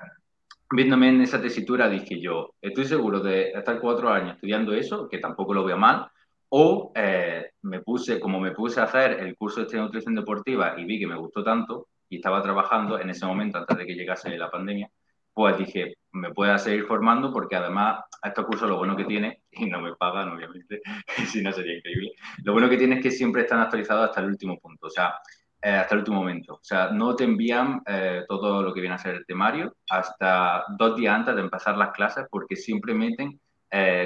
viéndome 0.71 1.09
en 1.09 1.21
esa 1.21 1.41
tesitura, 1.41 1.89
dije 1.89 2.19
yo, 2.19 2.55
estoy 2.61 2.85
seguro 2.85 3.19
de 3.19 3.51
estar 3.51 3.79
cuatro 3.79 4.09
años 4.09 4.35
estudiando 4.35 4.73
eso, 4.73 5.07
que 5.09 5.19
tampoco 5.19 5.53
lo 5.53 5.65
veo 5.65 5.77
mal, 5.77 6.09
o 6.49 6.91
eh, 6.95 7.51
me 7.63 7.81
puse, 7.81 8.19
como 8.19 8.39
me 8.39 8.51
puse 8.51 8.79
a 8.79 8.83
hacer 8.83 9.19
el 9.19 9.35
curso 9.35 9.63
de 9.63 9.77
nutrición 9.77 10.15
deportiva 10.15 10.75
y 10.77 10.85
vi 10.85 10.99
que 10.99 11.07
me 11.07 11.15
gustó 11.15 11.43
tanto 11.43 11.87
y 12.09 12.17
estaba 12.17 12.41
trabajando 12.41 12.99
en 12.99 13.09
ese 13.09 13.25
momento 13.25 13.57
antes 13.57 13.77
de 13.77 13.85
que 13.85 13.95
llegase 13.95 14.37
la 14.37 14.51
pandemia, 14.51 14.89
pues 15.33 15.57
dije, 15.57 15.95
me 16.11 16.33
puedo 16.33 16.57
seguir 16.57 16.85
formando 16.85 17.31
porque 17.31 17.55
además 17.55 18.03
este 18.21 18.43
curso 18.43 18.67
lo 18.67 18.77
bueno 18.77 18.97
que 18.97 19.05
tiene, 19.05 19.43
y 19.51 19.65
no 19.65 19.81
me 19.81 19.95
pagan 19.95 20.29
obviamente, 20.29 20.81
si 21.27 21.41
no 21.41 21.51
sería 21.51 21.77
increíble, 21.77 22.11
lo 22.43 22.53
bueno 22.53 22.69
que 22.69 22.77
tiene 22.77 22.95
es 22.95 23.01
que 23.01 23.11
siempre 23.11 23.43
están 23.43 23.59
actualizados 23.59 24.09
hasta 24.09 24.21
el 24.21 24.27
último 24.27 24.57
punto, 24.59 24.87
o 24.87 24.89
sea, 24.89 25.13
eh, 25.61 25.69
hasta 25.69 25.95
el 25.95 25.99
último 25.99 26.17
momento. 26.17 26.55
O 26.55 26.63
sea, 26.63 26.89
no 26.91 27.15
te 27.15 27.23
envían 27.23 27.81
eh, 27.85 28.23
todo 28.27 28.63
lo 28.63 28.73
que 28.73 28.81
viene 28.81 28.95
a 28.95 28.99
ser 28.99 29.15
el 29.15 29.25
temario 29.25 29.75
hasta 29.89 30.65
dos 30.77 30.95
días 30.95 31.15
antes 31.15 31.35
de 31.35 31.41
empezar 31.41 31.77
las 31.77 31.91
clases 31.91 32.25
porque 32.29 32.55
siempre 32.55 32.93
meten 32.93 33.39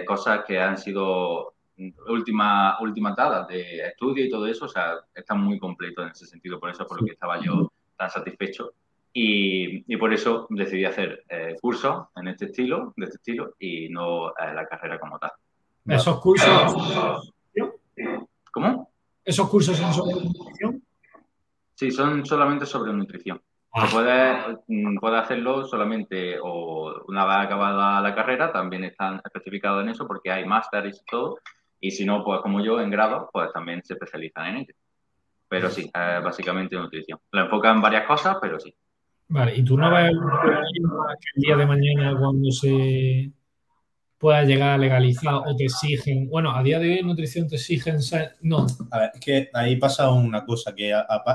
cosas 0.06 0.46
que 0.46 0.60
han 0.60 0.78
sido 0.78 1.56
última, 2.08 2.78
última 2.82 3.14
dadas 3.16 3.48
de 3.48 3.80
estudio 3.88 4.26
y 4.26 4.30
todo 4.30 4.48
eso, 4.48 4.66
o 4.66 4.70
sea, 4.70 4.96
está 5.14 5.36
muy 5.36 5.60
completo 5.60 6.04
en 6.04 6.10
ese 6.10 6.26
sentido, 6.26 6.60
por 6.60 6.70
eso 6.70 6.88
por 6.88 7.02
lo 7.02 7.06
que 7.06 7.14
estaba 7.14 7.40
yo 7.42 7.72
tan 7.98 8.10
satisfecho. 8.10 8.74
Y, 9.14 9.94
y 9.94 9.98
por 9.98 10.14
eso 10.14 10.46
decidí 10.50 10.84
hacer 10.84 11.24
eh, 11.30 11.56
cursos 11.62 12.08
en 12.18 12.28
este 12.28 12.46
estilo, 12.46 12.94
de 12.98 13.06
este 13.06 13.16
estilo, 13.18 13.56
y 13.60 13.88
no 13.90 14.32
eh, 14.32 14.54
la 14.54 14.68
carrera 14.68 15.00
como 15.00 15.18
tal. 15.18 15.32
¿Esos 15.88 16.20
cursos? 16.20 17.34
¿Cómo? 18.52 18.90
¿Esos 19.24 19.50
cursos 19.50 19.78
son 19.78 19.94
sobre? 19.94 20.16
Sí, 21.76 21.92
son 21.92 22.26
solamente 22.26 22.66
sobre 22.66 22.94
nutrición. 22.94 23.42
Ah. 23.74 23.88
Puedes, 23.92 24.58
mm, 24.68 24.98
puede 24.98 25.18
hacerlo 25.18 25.66
solamente 25.66 26.38
o 26.42 27.04
una 27.08 27.26
vez 27.26 27.36
acabada 27.46 28.02
la 28.02 28.16
carrera, 28.16 28.52
también 28.52 28.86
están 28.86 29.22
especificados 29.24 29.84
en 29.84 29.90
eso 29.90 30.08
porque 30.08 30.32
hay 30.32 30.46
másteres 30.46 31.02
y 31.02 31.06
todo, 31.06 31.38
y 31.80 31.92
si 31.92 32.06
no, 32.06 32.24
pues 32.24 32.40
como 32.42 32.64
yo, 32.64 32.80
en 32.80 32.90
grado, 32.90 33.30
pues 33.32 33.52
también 33.52 33.84
se 33.84 33.94
especializan 33.94 34.48
en 34.48 34.56
ello. 34.58 34.74
Pero 35.48 35.70
sí, 35.70 35.92
básicamente 35.94 36.76
nutrición. 36.76 37.20
Lo 37.32 37.44
enfocan 37.44 37.76
en 37.76 37.82
varias 37.82 38.08
cosas, 38.08 38.38
pero 38.42 38.60
sí. 38.60 38.74
Vale, 39.28 39.56
¿y 39.56 39.64
tú 39.64 39.78
no 39.78 39.92
ves 39.92 40.12
el 40.12 41.42
día 41.42 41.56
de 41.56 41.66
mañana 41.66 42.18
cuando 42.18 42.52
se 42.52 43.32
pueda 44.26 44.44
llegar 44.44 44.72
a 44.72 44.78
legalizar 44.80 45.36
o 45.36 45.56
te 45.56 45.66
exigen, 45.66 46.28
bueno, 46.28 46.50
a 46.50 46.64
día 46.64 46.80
de 46.80 46.94
hoy 46.94 47.04
nutrición 47.04 47.48
te 47.48 47.58
exigen, 47.58 48.00
no. 48.42 48.66
A 48.90 48.98
ver, 48.98 49.12
es 49.14 49.20
que 49.20 49.50
ahí 49.54 49.76
pasa 49.76 50.10
una 50.10 50.44
cosa, 50.44 50.74
que 50.74 50.92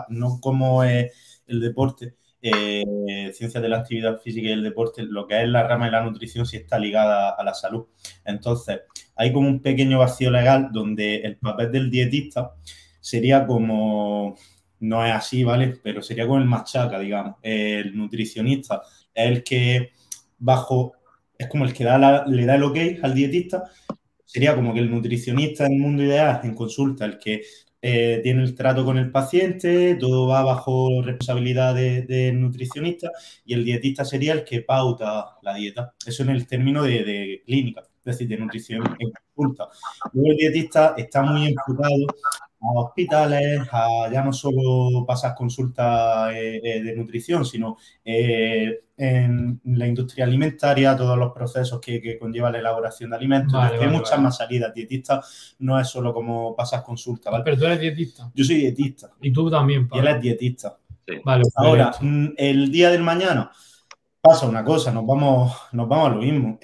no 0.09 0.41
como 0.41 0.83
es 0.83 1.13
el 1.47 1.61
deporte, 1.61 2.17
eh, 2.43 3.31
ciencias 3.33 3.63
de 3.63 3.69
la 3.69 3.79
actividad 3.79 4.19
física 4.19 4.49
y 4.49 4.51
el 4.51 4.65
deporte, 4.65 5.05
lo 5.05 5.25
que 5.29 5.41
es 5.41 5.49
la 5.49 5.69
rama 5.69 5.85
de 5.85 5.93
la 5.93 6.03
nutrición 6.03 6.45
sí 6.47 6.57
está 6.57 6.81
ligada 6.81 7.31
a 7.31 7.45
la 7.45 7.55
salud. 7.55 7.87
Entonces, 8.25 8.81
hay 9.15 9.33
como 9.33 9.47
un 9.47 9.63
pequeño 9.63 10.01
vacío 10.01 10.33
legal 10.33 10.71
donde 10.73 11.19
el 11.19 11.37
papel 11.37 11.71
del 11.71 11.93
dietista 11.93 12.57
sería 12.99 13.47
como, 13.47 14.35
no 14.81 15.07
es 15.07 15.13
así, 15.13 15.45
¿vale? 15.45 15.79
Pero 15.81 16.03
sería 16.03 16.27
como 16.27 16.41
el 16.41 16.47
machaca, 16.47 16.99
digamos. 16.99 17.37
El 17.41 17.97
nutricionista 17.97 18.83
es 19.15 19.29
el 19.29 19.45
que 19.45 19.93
bajo, 20.41 20.95
es 21.41 21.49
como 21.49 21.65
el 21.65 21.73
que 21.73 21.85
da 21.85 22.27
le 22.27 22.45
da 22.45 22.55
el 22.57 22.63
ok 22.63 22.77
al 23.03 23.15
dietista. 23.15 23.65
Sería 24.27 24.55
como 24.55 24.75
que 24.75 24.81
el 24.81 24.91
nutricionista 24.91 25.67
en 25.67 25.81
mundo 25.81 26.03
ideal, 26.03 26.41
en 26.45 26.55
consulta, 26.55 27.07
el 27.07 27.19
que 27.19 27.43
eh, 27.81 28.21
tiene 28.23 28.43
el 28.43 28.55
trato 28.55 28.85
con 28.85 28.99
el 28.99 29.11
paciente, 29.11 29.95
todo 29.95 30.29
va 30.29 30.43
bajo 30.43 31.03
responsabilidad 31.03 31.75
del 31.75 32.39
nutricionista 32.39 33.11
y 33.45 33.55
el 33.55 33.65
dietista 33.65 34.05
sería 34.05 34.35
el 34.35 34.45
que 34.45 34.61
pauta 34.61 35.39
la 35.43 35.55
dieta. 35.55 35.95
Eso 36.07 36.23
en 36.25 36.31
el 36.31 36.47
término 36.47 36.83
de, 36.83 37.43
clínica, 37.47 37.81
es 37.81 38.05
decir, 38.05 38.29
de 38.29 38.37
nutrición 38.37 38.83
en 38.99 39.11
consulta. 39.35 39.69
Luego 40.13 40.33
el 40.33 40.37
dietista 40.37 40.95
está 40.99 41.23
muy 41.23 41.47
enfocado 41.47 42.07
a 42.63 42.81
hospitales, 42.81 43.67
a 43.73 44.09
ya 44.13 44.23
no 44.23 44.33
solo 44.33 45.05
pasar 45.07 45.35
consultas 45.35 46.33
eh, 46.35 46.61
eh, 46.63 46.83
de 46.83 46.97
nutrición, 46.97 47.45
sino 47.45 47.79
eh, 48.05 48.81
en 48.97 49.61
la 49.65 49.87
industria 49.87 50.27
alimentaria, 50.27 50.95
todos 50.95 51.19
los 51.19 51.33
procesos 51.33 51.81
que, 51.81 52.03
que 52.03 52.19
conlleva 52.19 52.51
la 52.51 52.59
elaboración 52.59 53.11
de 53.11 53.17
alimentos. 53.17 53.55
hay 53.55 53.89
muchas 53.89 54.21
más 54.21 54.37
salidas. 54.37 54.75
Dietista 54.75 55.23
no 55.61 55.81
es 55.81 55.89
solo 55.89 56.13
como 56.13 56.55
pasar 56.55 56.83
consultas. 56.83 57.33
Pero 57.43 57.57
tú 57.57 57.65
eres 57.65 57.81
dietista. 57.81 58.31
Yo 58.35 58.45
soy 58.45 58.57
dietista. 58.57 59.11
Y 59.23 59.33
tú 59.33 59.51
también, 59.51 59.89
Y 59.93 59.99
él 59.99 60.09
es 60.09 60.21
dietista. 60.21 60.77
Vale, 61.25 61.45
Ahora, 61.57 61.93
mm, 61.99 62.29
el 62.37 62.71
día 62.71 62.91
del 62.91 63.03
mañana 63.03 63.51
pasa 64.21 64.47
una 64.47 64.63
cosa, 64.63 64.93
nos 64.93 65.07
vamos, 65.07 65.57
nos 65.73 65.89
vamos 65.89 66.07
a 66.07 66.11
lo 66.11 66.21
mismo. 66.21 66.59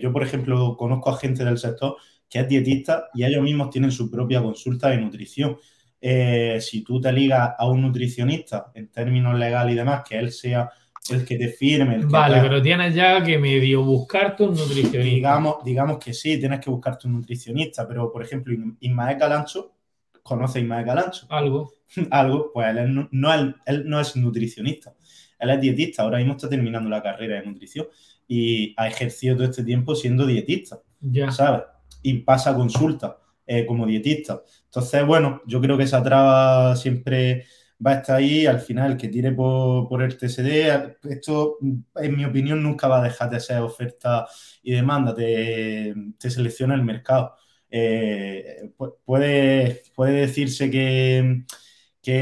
yo, 0.00 0.12
por 0.12 0.22
ejemplo, 0.22 0.78
conozco 0.78 1.10
a 1.10 1.18
gente 1.18 1.44
del 1.44 1.58
sector 1.58 1.96
que 2.32 2.38
es 2.38 2.48
dietista 2.48 3.10
y 3.12 3.24
ellos 3.24 3.42
mismos 3.42 3.68
tienen 3.68 3.92
su 3.92 4.10
propia 4.10 4.40
consulta 4.40 4.88
de 4.88 4.96
nutrición. 4.96 5.58
Eh, 6.00 6.58
si 6.62 6.82
tú 6.82 6.98
te 6.98 7.12
ligas 7.12 7.50
a 7.58 7.68
un 7.68 7.82
nutricionista 7.82 8.72
en 8.74 8.88
términos 8.88 9.38
legales 9.38 9.74
y 9.74 9.76
demás, 9.76 10.02
que 10.08 10.18
él 10.18 10.32
sea 10.32 10.70
el 11.10 11.26
que 11.26 11.36
te 11.36 11.48
firme. 11.48 11.98
vale, 12.06 12.40
pero 12.40 12.62
tienes 12.62 12.94
ya 12.94 13.22
que 13.22 13.36
medio 13.36 13.84
buscarte 13.84 14.44
un 14.44 14.54
nutricionista. 14.54 14.98
Digamos, 14.98 15.56
digamos 15.62 15.98
que 15.98 16.14
sí, 16.14 16.38
tienes 16.38 16.60
que 16.60 16.70
buscarte 16.70 17.06
un 17.06 17.16
nutricionista, 17.16 17.86
pero 17.86 18.10
por 18.10 18.22
ejemplo, 18.22 18.54
Ismael 18.80 19.18
Galancho, 19.18 19.74
¿conoce 20.22 20.60
a 20.60 20.62
Ismael 20.62 20.86
Galancho? 20.86 21.26
Algo. 21.28 21.74
Algo, 22.10 22.50
pues 22.54 22.74
él 22.74 23.08
no, 23.10 23.34
él, 23.34 23.54
no 23.84 24.00
es 24.00 24.16
nutricionista, 24.16 24.94
él 25.38 25.50
es 25.50 25.60
dietista, 25.60 26.02
ahora 26.02 26.16
mismo 26.16 26.32
está 26.32 26.48
terminando 26.48 26.88
la 26.88 27.02
carrera 27.02 27.38
de 27.38 27.46
nutrición 27.46 27.88
y 28.26 28.72
ha 28.78 28.88
ejercido 28.88 29.36
todo 29.36 29.44
este 29.50 29.64
tiempo 29.64 29.94
siendo 29.94 30.24
dietista. 30.24 30.80
Ya. 31.02 31.30
¿Sabes? 31.30 31.64
Y 32.02 32.14
pasa 32.20 32.54
consulta 32.54 33.18
eh, 33.46 33.66
como 33.66 33.86
dietista. 33.86 34.42
Entonces, 34.64 35.06
bueno, 35.06 35.42
yo 35.46 35.60
creo 35.60 35.76
que 35.76 35.84
esa 35.84 36.02
traba 36.02 36.76
siempre 36.76 37.44
va 37.84 37.92
a 37.92 37.94
estar 37.94 38.16
ahí. 38.16 38.46
Al 38.46 38.60
final, 38.60 38.92
el 38.92 38.96
que 38.96 39.08
tire 39.08 39.32
por, 39.32 40.02
el 40.02 40.16
TSD, 40.16 40.98
esto, 41.10 41.58
en 41.60 42.16
mi 42.16 42.24
opinión, 42.24 42.62
nunca 42.62 42.88
va 42.88 43.00
a 43.00 43.04
dejar 43.04 43.30
de 43.30 43.40
ser 43.40 43.60
oferta 43.60 44.26
y 44.62 44.72
demanda, 44.72 45.14
te, 45.14 45.94
selecciona 46.18 46.74
el 46.74 46.84
mercado. 46.84 47.34
Eh, 47.68 48.70
puede, 49.04 49.82
puede 49.94 50.20
decirse 50.20 50.70
que, 50.70 51.44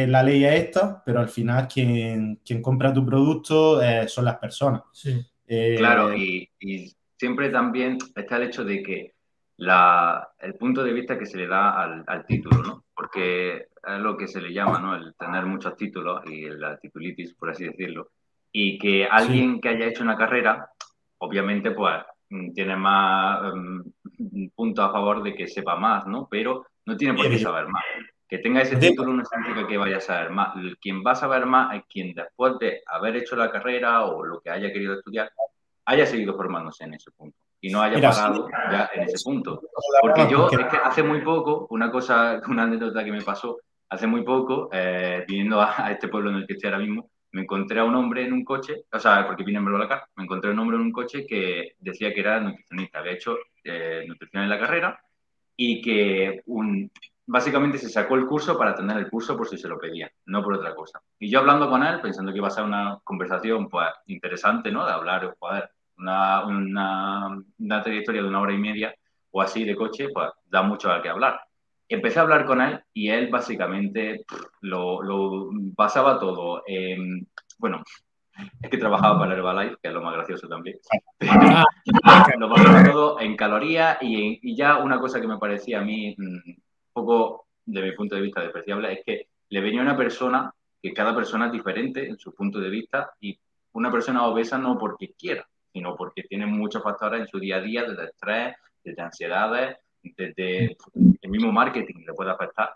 la 0.06 0.22
ley 0.22 0.44
es 0.44 0.64
esta, 0.64 1.02
pero 1.04 1.20
al 1.20 1.28
final 1.28 1.68
quien, 1.68 2.40
quien 2.44 2.62
compra 2.62 2.92
tu 2.92 3.04
producto 3.04 3.82
eh, 3.82 4.08
son 4.08 4.24
las 4.24 4.36
personas. 4.38 4.82
claro, 5.46 6.16
y, 6.16 6.48
y, 6.60 6.92
siempre 7.18 7.50
también 7.50 7.98
está 8.16 8.36
el 8.38 8.44
hecho 8.44 8.64
de 8.64 8.82
que 8.82 9.19
la, 9.60 10.30
el 10.38 10.54
punto 10.54 10.82
de 10.82 10.92
vista 10.92 11.18
que 11.18 11.26
se 11.26 11.36
le 11.36 11.46
da 11.46 11.82
al, 11.82 12.26
título, 12.26 12.62
¿no? 12.62 12.84
Porque 12.94 13.56
es 13.56 13.98
lo 13.98 14.16
que 14.16 14.26
se 14.26 14.40
le 14.40 14.54
llama, 14.54 14.78
¿no? 14.78 14.94
El 14.94 15.14
tener 15.16 15.44
muchos 15.44 15.76
títulos 15.76 16.22
y 16.24 16.48
la 16.48 16.78
titulitis, 16.78 17.34
por 17.34 17.50
así 17.50 17.64
decirlo. 17.64 18.08
Y 18.50 18.78
que 18.78 19.04
alguien 19.04 19.60
que 19.60 19.68
haya 19.68 19.86
hecho 19.86 20.02
una 20.02 20.16
carrera, 20.16 20.70
obviamente, 21.18 21.72
pues 21.72 22.02
tiene 22.54 22.74
más 22.74 23.52
mm, 23.54 24.46
puntos 24.54 24.82
a 24.82 24.92
favor 24.92 25.22
de 25.22 25.34
que 25.34 25.46
sepa 25.46 25.76
más, 25.76 26.06
¿no? 26.06 26.26
Pero 26.30 26.64
no 26.86 26.96
tiene 26.96 27.12
por 27.12 27.28
qué 27.28 27.38
saber 27.38 27.68
más. 27.68 27.84
Que 28.26 28.38
tenga 28.38 28.62
ese 28.62 28.76
título 28.76 29.12
no 29.12 29.24
significa 29.26 29.66
que 29.68 29.76
vaya 29.76 29.98
a 29.98 30.00
saber 30.00 30.30
más. 30.30 30.54
Quien 30.80 31.04
va 31.06 31.12
a 31.12 31.16
saber 31.16 31.44
más 31.44 31.76
es 31.76 31.82
quien 31.84 32.14
después 32.14 32.58
de 32.60 32.82
haber 32.86 33.16
hecho 33.16 33.36
la 33.36 33.50
carrera 33.50 34.06
o 34.06 34.24
lo 34.24 34.40
que 34.40 34.48
haya 34.48 34.72
querido 34.72 34.94
estudiar, 34.94 35.30
haya 35.84 36.06
seguido 36.06 36.34
formándose 36.34 36.84
en 36.84 36.94
ese 36.94 37.10
punto 37.10 37.36
y 37.60 37.70
no 37.70 37.82
haya 37.82 38.00
pagado 38.00 38.48
ya 38.70 38.90
en 38.94 39.02
ese 39.02 39.22
punto. 39.24 39.62
Porque 40.00 40.28
yo, 40.30 40.48
es 40.50 40.66
que 40.66 40.76
hace 40.76 41.02
muy 41.02 41.20
poco, 41.20 41.66
una 41.70 41.90
cosa, 41.90 42.40
una 42.48 42.64
anécdota 42.64 43.04
que 43.04 43.12
me 43.12 43.22
pasó, 43.22 43.58
hace 43.88 44.06
muy 44.06 44.22
poco, 44.22 44.68
eh, 44.72 45.24
viniendo 45.26 45.60
a, 45.60 45.90
este 45.90 46.08
pueblo 46.08 46.30
en 46.30 46.36
el 46.36 46.46
que 46.46 46.54
estoy 46.54 46.70
ahora 46.70 46.82
mismo, 46.82 47.10
me 47.32 47.42
encontré 47.42 47.78
a 47.78 47.84
un 47.84 47.94
hombre 47.94 48.24
en 48.24 48.32
un 48.32 48.44
coche, 48.44 48.84
o 48.92 48.98
sea, 48.98 49.26
porque 49.26 49.44
vine 49.44 49.58
en 49.58 49.82
acá, 49.82 50.08
me 50.16 50.24
encontré 50.24 50.50
a 50.50 50.52
un 50.52 50.58
hombre 50.58 50.76
en 50.76 50.82
un 50.82 50.92
coche 50.92 51.26
que 51.26 51.74
decía 51.78 52.12
que 52.12 52.20
era 52.20 52.40
nutricionista, 52.40 52.98
había 52.98 53.12
hecho 53.12 53.36
eh, 53.62 54.04
nutrición 54.06 54.42
en 54.42 54.50
la 54.50 54.58
carrera 54.58 55.00
y 55.56 55.80
que 55.80 56.42
un, 56.46 56.90
básicamente 57.26 57.78
se 57.78 57.88
sacó 57.88 58.16
el 58.16 58.26
curso 58.26 58.58
para 58.58 58.74
tener 58.74 58.96
el 58.96 59.08
curso 59.08 59.36
por 59.36 59.46
si 59.46 59.56
se 59.56 59.68
lo 59.68 59.78
pedían, 59.78 60.10
no 60.26 60.42
por 60.42 60.54
otra 60.54 60.74
cosa. 60.74 61.00
Y 61.18 61.30
yo 61.30 61.38
hablando 61.38 61.70
con 61.70 61.84
él, 61.84 62.00
pensando 62.00 62.32
que 62.32 62.38
iba 62.38 62.48
a 62.48 62.52
ser 62.52 62.64
una 62.64 62.98
conversación 63.04 63.68
pues, 63.68 63.88
interesante, 64.06 64.72
¿no? 64.72 64.84
De 64.84 64.92
hablar, 64.92 65.36
joder, 65.38 65.70
una, 66.00 66.46
una, 67.58 67.82
trayectoria 67.82 68.22
de 68.22 68.28
una 68.28 68.40
hora 68.40 68.52
y 68.52 68.58
media 68.58 68.94
o 69.30 69.42
así 69.42 69.64
de 69.64 69.76
coche, 69.76 70.08
pues 70.12 70.30
da 70.46 70.62
mucho 70.62 70.90
a 70.90 71.02
que 71.02 71.08
hablar. 71.08 71.40
Empecé 71.88 72.18
a 72.18 72.22
hablar 72.22 72.44
con 72.46 72.60
él 72.60 72.80
y 72.92 73.10
él 73.10 73.28
básicamente 73.28 74.24
lo, 74.60 75.02
lo 75.02 75.48
basaba 75.52 76.18
todo 76.18 76.62
en, 76.66 77.28
bueno, 77.58 77.82
que 78.70 78.78
trabajaba 78.78 79.18
para 79.18 79.34
Herbalife, 79.34 79.76
que 79.82 79.88
es 79.88 79.94
lo 79.94 80.02
más 80.02 80.14
gracioso 80.14 80.48
también. 80.48 80.78
Ah. 81.28 81.64
lo 82.38 82.48
basaba 82.48 82.84
todo 82.84 83.20
en 83.20 83.36
calorías 83.36 83.98
y, 84.00 84.54
ya 84.54 84.78
una 84.78 84.98
cosa 84.98 85.20
que 85.20 85.26
me 85.26 85.38
parecía 85.38 85.80
a 85.80 85.84
mí 85.84 86.14
mm, 86.16 86.22
un 86.22 86.62
poco, 86.92 87.46
de 87.64 87.82
mi 87.82 87.92
punto 87.92 88.14
de 88.14 88.22
vista, 88.22 88.40
despreciable, 88.40 88.92
es 88.92 89.00
que 89.04 89.28
le 89.48 89.60
venía 89.60 89.82
una 89.82 89.96
persona, 89.96 90.52
que 90.82 90.92
cada 90.92 91.14
persona 91.14 91.46
es 91.46 91.52
diferente 91.52 92.06
en 92.06 92.18
su 92.18 92.34
punto 92.34 92.58
de 92.58 92.70
vista, 92.70 93.12
y 93.20 93.38
una 93.72 93.90
persona 93.90 94.26
obesa 94.26 94.58
no 94.58 94.78
porque 94.78 95.14
quiera, 95.18 95.48
sino 95.72 95.96
porque 95.96 96.22
tiene 96.24 96.46
muchos 96.46 96.82
factores 96.82 97.20
en 97.20 97.28
su 97.28 97.38
día 97.38 97.56
a 97.56 97.60
día, 97.60 97.84
desde 97.84 98.04
estrés, 98.04 98.56
desde 98.82 99.02
ansiedades, 99.02 99.76
desde 100.02 100.76
el 100.94 101.30
mismo 101.30 101.52
marketing 101.52 102.04
le 102.06 102.14
puede 102.14 102.30
afectar. 102.30 102.70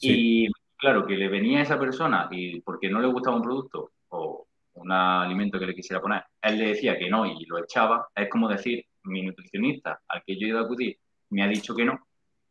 Y 0.00 0.48
claro, 0.76 1.06
que 1.06 1.16
le 1.16 1.28
venía 1.28 1.58
a 1.58 1.62
esa 1.62 1.78
persona 1.78 2.28
y 2.30 2.60
porque 2.60 2.88
no 2.88 3.00
le 3.00 3.08
gustaba 3.08 3.36
un 3.36 3.42
producto 3.42 3.92
o 4.10 4.46
un 4.74 4.92
alimento 4.92 5.58
que 5.58 5.66
le 5.66 5.74
quisiera 5.74 6.00
poner, 6.00 6.22
él 6.40 6.58
le 6.58 6.68
decía 6.68 6.96
que 6.96 7.10
no 7.10 7.26
y 7.26 7.44
lo 7.46 7.58
echaba, 7.58 8.08
es 8.14 8.28
como 8.28 8.48
decir, 8.48 8.84
mi 9.04 9.22
nutricionista 9.22 10.00
al 10.06 10.22
que 10.24 10.36
yo 10.36 10.46
he 10.46 10.50
ido 10.50 10.58
a 10.58 10.62
acudir 10.62 10.98
me 11.30 11.42
ha 11.42 11.48
dicho 11.48 11.74
que 11.74 11.84
no, 11.84 12.06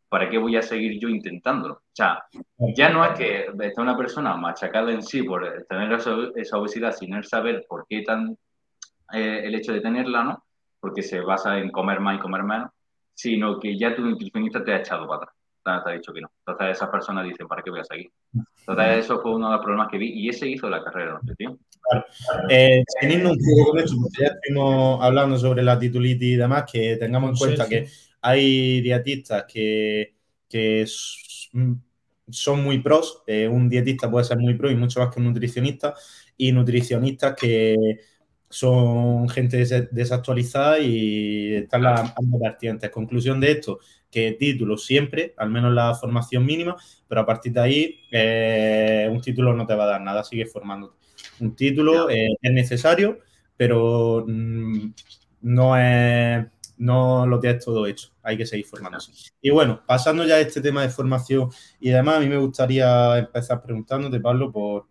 ¿para 0.09 0.29
qué 0.29 0.37
voy 0.37 0.55
a 0.55 0.61
seguir 0.61 0.99
yo 0.99 1.09
intentándolo? 1.09 1.75
O 1.75 1.93
sea, 1.93 2.23
ya 2.75 2.89
no 2.89 3.03
es 3.05 3.17
que 3.17 3.47
está 3.59 3.81
una 3.81 3.97
persona 3.97 4.35
machacada 4.35 4.91
en 4.91 5.01
sí 5.01 5.23
por 5.23 5.65
tener 5.67 5.91
esa 6.35 6.57
obesidad 6.57 6.91
sin 6.93 7.23
saber 7.23 7.65
por 7.67 7.85
qué 7.87 8.01
tan 8.03 8.37
eh, 9.13 9.41
el 9.43 9.55
hecho 9.55 9.73
de 9.73 9.81
tenerla, 9.81 10.23
¿no? 10.23 10.43
Porque 10.79 11.01
se 11.01 11.19
basa 11.21 11.57
en 11.57 11.71
comer 11.71 11.99
más 11.99 12.17
y 12.17 12.19
comer 12.19 12.43
menos, 12.43 12.71
sino 13.13 13.59
que 13.59 13.77
ya 13.77 13.95
tu 13.95 14.03
nutricionista 14.03 14.63
te 14.63 14.73
ha 14.73 14.79
echado 14.79 15.07
para 15.07 15.23
atrás. 15.23 15.33
Te 15.83 15.89
ha 15.89 15.93
dicho 15.93 16.13
que 16.13 16.21
no. 16.21 16.31
Entonces 16.45 16.77
esas 16.77 16.89
personas 16.89 17.25
dicen, 17.25 17.45
¿para 17.45 17.61
qué 17.61 17.69
voy 17.69 17.81
a 17.81 17.83
seguir? 17.83 18.09
Entonces 18.59 19.03
eso 19.03 19.19
fue 19.21 19.35
uno 19.35 19.47
de 19.49 19.55
los 19.55 19.65
problemas 19.65 19.89
que 19.91 19.97
vi 19.97 20.13
y 20.13 20.29
ese 20.29 20.47
hizo 20.47 20.69
la 20.69 20.81
carrera 20.81 21.07
de 21.07 21.13
nutrición. 21.17 21.59
Claro. 21.81 22.05
Eh, 22.49 22.83
teniendo 23.01 23.31
un 23.31 23.37
poco 23.37 23.71
con 23.71 23.79
esto, 23.79 23.97
porque 24.01 24.21
ya 24.21 24.27
estuvimos 24.27 25.03
hablando 25.03 25.37
sobre 25.37 25.63
la 25.63 25.77
titulitis 25.77 26.29
y 26.29 26.35
demás, 26.37 26.63
que 26.71 26.95
tengamos 26.95 27.31
en 27.31 27.35
cuenta 27.35 27.67
que 27.67 27.85
hay 28.21 28.79
dietistas 28.79 29.43
que, 29.43 30.15
que 30.47 30.85
son 32.29 32.63
muy 32.63 32.79
pros, 32.79 33.23
eh, 33.27 33.47
un 33.47 33.69
dietista 33.69 34.09
puede 34.09 34.25
ser 34.25 34.37
muy 34.37 34.53
pro 34.53 34.71
y 34.71 34.75
mucho 34.75 35.01
más 35.01 35.13
que 35.13 35.19
un 35.19 35.27
nutricionista, 35.27 35.93
y 36.37 36.51
nutricionistas 36.51 37.35
que 37.35 37.75
son 38.49 39.27
gente 39.29 39.57
desactualizada 39.91 40.79
y 40.79 41.55
están 41.55 41.83
las 41.83 42.13
ambas 42.17 42.41
vertientes. 42.41 42.89
Conclusión 42.89 43.39
de 43.39 43.51
esto, 43.51 43.79
que 44.09 44.33
título 44.33 44.77
siempre, 44.77 45.33
al 45.37 45.49
menos 45.49 45.73
la 45.73 45.93
formación 45.95 46.45
mínima, 46.45 46.75
pero 47.07 47.21
a 47.21 47.25
partir 47.25 47.53
de 47.53 47.59
ahí 47.59 47.99
eh, 48.11 49.09
un 49.11 49.21
título 49.21 49.53
no 49.53 49.65
te 49.65 49.75
va 49.75 49.83
a 49.83 49.87
dar 49.87 50.01
nada, 50.01 50.23
sigue 50.23 50.45
formándote. 50.45 50.95
Un 51.39 51.55
título 51.55 52.09
eh, 52.09 52.29
es 52.41 52.51
necesario, 52.51 53.19
pero 53.57 54.25
mm, 54.27 54.93
no 55.41 55.77
es 55.77 56.45
no 56.77 57.25
lo 57.25 57.39
tienes 57.39 57.65
todo 57.65 57.87
hecho, 57.87 58.09
hay 58.21 58.37
que 58.37 58.45
seguir 58.45 58.65
formándose. 58.65 59.11
Y 59.41 59.49
bueno, 59.49 59.81
pasando 59.85 60.25
ya 60.25 60.35
a 60.35 60.39
este 60.39 60.61
tema 60.61 60.83
de 60.83 60.89
formación 60.89 61.49
y 61.79 61.89
demás, 61.89 62.17
a 62.17 62.19
mí 62.19 62.27
me 62.27 62.37
gustaría 62.37 63.17
empezar 63.17 63.61
preguntándote, 63.61 64.19
Pablo, 64.19 64.51
por 64.51 64.85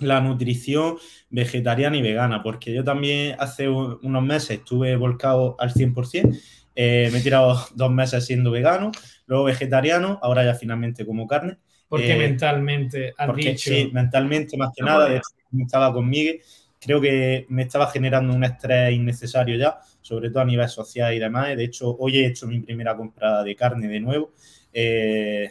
la 0.00 0.20
nutrición 0.20 0.96
vegetariana 1.30 1.96
y 1.96 2.02
vegana, 2.02 2.42
porque 2.42 2.72
yo 2.72 2.82
también 2.82 3.36
hace 3.38 3.68
unos 3.68 4.22
meses 4.22 4.58
estuve 4.58 4.96
volcado 4.96 5.56
al 5.58 5.72
100%, 5.72 6.36
eh, 6.74 7.08
me 7.12 7.18
he 7.18 7.22
tirado 7.22 7.58
dos 7.74 7.90
meses 7.90 8.24
siendo 8.24 8.50
vegano, 8.50 8.90
luego 9.26 9.44
vegetariano, 9.44 10.18
ahora 10.22 10.44
ya 10.44 10.54
finalmente 10.54 11.06
como 11.06 11.26
carne. 11.26 11.58
Porque 11.88 12.12
eh, 12.12 12.16
mentalmente 12.16 13.14
has 13.16 13.26
porque, 13.26 13.50
dicho... 13.50 13.70
Sí, 13.70 13.90
mentalmente 13.92 14.56
más 14.56 14.70
que 14.74 14.84
nada, 14.84 15.08
de 15.08 15.16
hecho, 15.16 15.28
estaba 15.58 15.92
con 15.92 16.08
Miguel, 16.08 16.40
creo 16.80 17.00
que 17.00 17.46
me 17.48 17.62
estaba 17.62 17.90
generando 17.90 18.32
un 18.32 18.44
estrés 18.44 18.92
innecesario 18.92 19.56
ya, 19.56 19.78
sobre 20.00 20.30
todo 20.30 20.40
a 20.40 20.46
nivel 20.46 20.68
social 20.68 21.12
y 21.12 21.18
demás. 21.18 21.56
De 21.56 21.64
hecho, 21.64 21.96
hoy 21.98 22.18
he 22.18 22.26
hecho 22.26 22.46
mi 22.46 22.60
primera 22.60 22.96
compra 22.96 23.42
de 23.42 23.54
carne 23.54 23.88
de 23.88 24.00
nuevo. 24.00 24.32
Eh, 24.72 25.50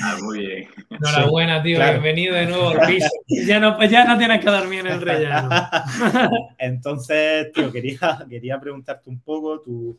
ah, 0.00 0.16
muy 0.22 0.38
bien. 0.40 0.68
Enhorabuena, 0.90 1.62
tío. 1.62 1.78
Bienvenido 1.78 2.34
de 2.34 2.46
nuevo 2.46 2.68
al 2.70 2.86
piso. 2.86 3.08
Ya 3.26 3.60
no, 3.60 3.82
ya 3.84 4.04
no 4.04 4.18
tienes 4.18 4.44
que 4.44 4.50
dormir 4.50 4.80
en 4.80 4.86
el 4.88 5.00
relleno. 5.00 5.48
Entonces, 6.58 7.52
tío, 7.52 7.70
quería, 7.70 8.26
quería 8.28 8.60
preguntarte 8.60 9.10
un 9.10 9.20
poco 9.20 9.60
tu, 9.60 9.98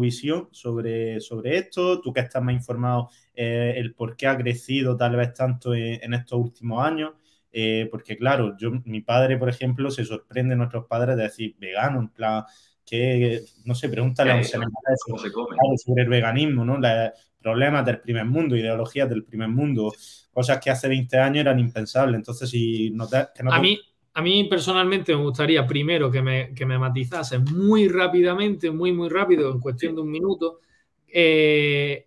visión 0.00 0.48
sobre, 0.52 1.20
sobre 1.20 1.58
esto, 1.58 2.00
tú 2.00 2.14
que 2.14 2.20
estás 2.20 2.42
más 2.42 2.54
informado, 2.54 3.10
eh, 3.34 3.74
el 3.76 3.94
por 3.94 4.16
qué 4.16 4.26
ha 4.26 4.38
crecido 4.38 4.96
tal 4.96 5.16
vez 5.16 5.34
tanto 5.34 5.74
en 5.74 6.14
estos 6.14 6.38
últimos 6.38 6.84
años. 6.84 7.12
Eh, 7.52 7.88
porque 7.90 8.16
claro, 8.16 8.56
yo, 8.56 8.70
mi 8.84 9.02
padre, 9.02 9.36
por 9.36 9.50
ejemplo, 9.50 9.90
se 9.90 10.04
sorprende 10.04 10.56
nuestros 10.56 10.86
padres 10.86 11.16
de 11.16 11.24
decir 11.24 11.54
vegano, 11.58 12.00
en 12.00 12.08
plan, 12.08 12.44
que, 12.84 13.42
no 13.64 13.74
sé, 13.74 13.88
pregúntale 13.90 14.30
a 14.30 14.36
un 14.36 14.44
sobre 15.78 16.02
el 16.02 16.08
veganismo, 16.08 16.64
¿no? 16.64 16.78
Problemas 17.42 17.84
del 17.84 18.00
primer 18.00 18.24
mundo, 18.24 18.56
ideologías 18.56 19.08
del 19.08 19.24
primer 19.24 19.48
mundo, 19.48 19.92
cosas 20.32 20.60
que 20.60 20.70
hace 20.70 20.88
20 20.88 21.18
años 21.18 21.40
eran 21.40 21.58
impensables. 21.58 22.16
Entonces, 22.16 22.48
si 22.48 22.94
a, 23.50 23.60
mí, 23.60 23.78
a 24.14 24.22
mí 24.22 24.44
personalmente 24.44 25.14
me 25.14 25.22
gustaría 25.22 25.66
primero 25.66 26.10
que 26.10 26.22
me, 26.22 26.54
que 26.54 26.64
me 26.64 26.78
matizase 26.78 27.38
muy 27.38 27.88
rápidamente, 27.88 28.70
muy, 28.70 28.92
muy 28.92 29.08
rápido, 29.08 29.52
en 29.52 29.60
cuestión 29.60 29.94
de 29.94 30.00
un 30.00 30.10
minuto, 30.10 30.60
eh, 31.06 32.06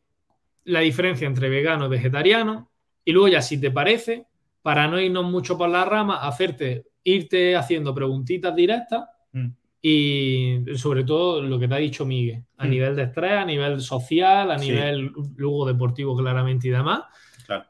la 0.63 0.79
diferencia 0.79 1.27
entre 1.27 1.49
vegano 1.49 1.85
y 1.85 1.89
vegetariano. 1.89 2.71
Y 3.03 3.11
luego 3.11 3.27
ya, 3.27 3.41
si 3.41 3.59
te 3.59 3.69
parece, 3.69 4.25
para 4.61 4.87
no 4.87 4.99
irnos 4.99 5.25
mucho 5.25 5.57
por 5.57 5.69
la 5.69 5.85
rama, 5.85 6.25
hacerte, 6.25 6.85
irte 7.03 7.55
haciendo 7.55 7.93
preguntitas 7.93 8.55
directas 8.55 9.05
mm. 9.31 9.47
Y 9.87 10.63
sobre 10.77 11.03
todo 11.03 11.43
lo 11.43 11.59
que 11.59 11.67
te 11.67 11.75
ha 11.75 11.77
dicho 11.77 12.07
Miguel, 12.07 12.43
a 12.57 12.65
mm. 12.65 12.69
nivel 12.69 12.95
de 12.95 13.03
estrés, 13.03 13.33
a 13.33 13.45
nivel 13.45 13.79
social, 13.81 14.49
a 14.49 14.57
nivel 14.57 15.11
luego 15.35 15.67
deportivo 15.67 16.17
claramente 16.17 16.67
y 16.67 16.71
demás. 16.71 17.03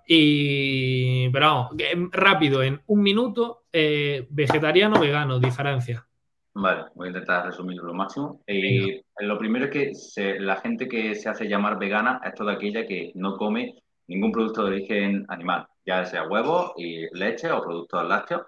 Y, 0.08 1.30
pero 1.30 1.46
vamos, 1.46 1.72
rápido, 2.12 2.64
en 2.64 2.82
un 2.88 3.02
minuto, 3.02 3.64
eh, 3.74 4.26
vegetariano, 4.30 4.98
vegano, 4.98 5.40
diferencia. 5.40 6.08
Vale, 6.54 6.86
voy 6.96 7.08
a 7.08 7.10
intentar 7.10 7.46
resumirlo 7.48 7.84
lo 7.84 7.94
máximo. 7.94 8.42
Eh, 8.48 9.04
lo 9.20 9.38
primero 9.38 9.66
es 9.66 10.14
que 10.16 10.40
la 10.40 10.56
gente 10.56 10.88
que 10.88 11.16
se 11.16 11.28
hace 11.28 11.50
llamar 11.50 11.78
vegana 11.78 12.22
es 12.24 12.34
toda 12.34 12.54
aquella 12.54 12.88
que 12.88 13.12
no 13.16 13.36
come 13.36 13.84
ningún 14.08 14.32
producto 14.32 14.64
de 14.64 14.72
origen 14.72 15.26
animal 15.28 15.68
ya 15.86 16.06
sea 16.06 16.28
huevo 16.28 16.74
y 16.78 17.06
leche 17.18 17.52
o 17.52 17.62
productos 17.62 18.08
lácteos, 18.08 18.42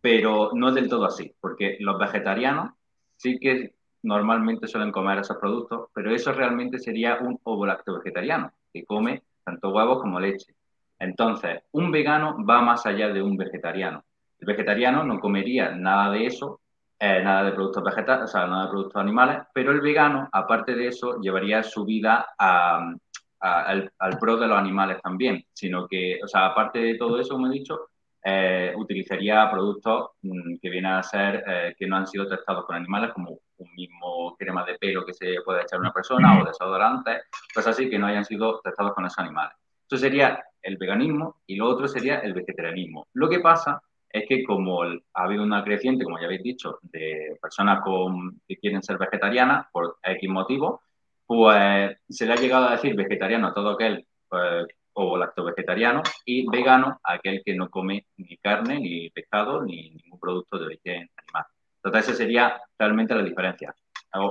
pero 0.00 0.50
no 0.54 0.68
es 0.68 0.74
del 0.74 0.88
todo 0.88 1.04
así, 1.04 1.34
porque 1.40 1.76
los 1.80 1.98
vegetarianos 1.98 2.77
sí 3.18 3.38
que 3.38 3.74
normalmente 4.02 4.66
suelen 4.66 4.92
comer 4.92 5.18
esos 5.18 5.36
productos, 5.36 5.90
pero 5.92 6.14
eso 6.14 6.32
realmente 6.32 6.78
sería 6.78 7.18
un 7.20 7.38
ovo 7.42 7.66
vegetariano, 7.86 8.52
que 8.72 8.86
come 8.86 9.22
tanto 9.44 9.70
huevos 9.70 10.00
como 10.00 10.18
leche. 10.18 10.54
Entonces, 10.98 11.62
un 11.72 11.90
vegano 11.92 12.44
va 12.44 12.62
más 12.62 12.86
allá 12.86 13.08
de 13.08 13.22
un 13.22 13.36
vegetariano. 13.36 14.04
El 14.40 14.46
vegetariano 14.46 15.04
no 15.04 15.20
comería 15.20 15.70
nada 15.70 16.10
de 16.12 16.26
eso, 16.26 16.60
eh, 16.98 17.22
nada 17.22 17.44
de 17.44 17.52
productos 17.52 17.84
vegetales, 17.84 18.24
o 18.24 18.26
sea, 18.28 18.46
nada 18.46 18.64
de 18.64 18.70
productos 18.70 19.00
animales, 19.00 19.38
pero 19.52 19.72
el 19.72 19.80
vegano, 19.80 20.28
aparte 20.32 20.74
de 20.74 20.88
eso, 20.88 21.20
llevaría 21.20 21.62
su 21.62 21.84
vida 21.84 22.26
a, 22.38 22.92
al, 23.40 24.18
pro 24.20 24.36
de 24.36 24.48
los 24.48 24.58
animales 24.58 25.00
también, 25.02 25.44
sino 25.52 25.86
que, 25.86 26.18
o 26.22 26.26
sea, 26.26 26.46
aparte 26.46 26.78
de 26.78 26.96
todo 26.96 27.20
eso, 27.20 27.34
como 27.34 27.46
he 27.46 27.50
dicho, 27.50 27.90
eh, 28.30 28.74
utilizaría 28.76 29.50
productos 29.50 30.10
mm, 30.22 30.56
que 30.60 30.68
vienen 30.68 30.92
a 30.92 31.02
ser, 31.02 31.42
eh, 31.46 31.74
que 31.78 31.86
no 31.86 31.96
han 31.96 32.06
sido 32.06 32.28
testados 32.28 32.66
con 32.66 32.76
animales, 32.76 33.12
como 33.14 33.30
un 33.30 33.74
mismo 33.74 34.36
crema 34.36 34.64
de 34.64 34.74
pelo 34.74 35.04
que 35.04 35.14
se 35.14 35.36
puede 35.44 35.62
echar 35.62 35.80
una 35.80 35.92
persona 35.92 36.40
o 36.40 36.44
desodorantes, 36.44 37.22
pues 37.54 37.66
así 37.66 37.88
que 37.88 37.98
no 37.98 38.06
hayan 38.06 38.24
sido 38.24 38.60
testados 38.60 38.92
con 38.92 39.06
esos 39.06 39.18
animales. 39.18 39.56
Eso 39.86 39.96
sería 39.96 40.44
el 40.62 40.76
veganismo 40.76 41.36
y 41.46 41.56
lo 41.56 41.68
otro 41.68 41.88
sería 41.88 42.18
el 42.18 42.34
vegetarianismo. 42.34 43.06
Lo 43.14 43.28
que 43.28 43.40
pasa 43.40 43.80
es 44.10 44.24
que 44.28 44.44
como 44.44 44.82
ha 44.82 44.98
habido 45.14 45.42
una 45.42 45.64
creciente, 45.64 46.04
como 46.04 46.18
ya 46.18 46.26
habéis 46.26 46.42
dicho, 46.42 46.78
de 46.82 47.38
personas 47.40 47.80
con, 47.82 48.40
que 48.46 48.56
quieren 48.56 48.82
ser 48.82 48.98
vegetarianas 48.98 49.66
por 49.72 49.96
X 50.02 50.28
motivos, 50.28 50.80
pues 51.26 51.96
se 52.08 52.26
le 52.26 52.32
ha 52.32 52.36
llegado 52.36 52.68
a 52.68 52.72
decir 52.72 52.94
vegetariano 52.94 53.48
a 53.48 53.54
todo 53.54 53.70
aquel 53.70 54.06
pues, 54.28 54.66
o 55.00 55.16
lacto 55.16 55.44
vegetariano 55.44 56.02
y 56.24 56.48
vegano 56.50 56.98
aquel 57.04 57.42
que 57.44 57.54
no 57.54 57.70
come 57.70 58.06
ni 58.16 58.36
carne, 58.38 58.80
ni 58.80 59.10
pescado, 59.10 59.62
ni 59.62 59.90
ningún 59.90 60.18
producto 60.18 60.58
de 60.58 60.66
origen 60.66 61.08
animal. 61.16 61.44
Entonces, 61.76 62.08
esa 62.08 62.16
sería 62.16 62.60
realmente 62.76 63.14
la 63.14 63.22
diferencia. 63.22 63.74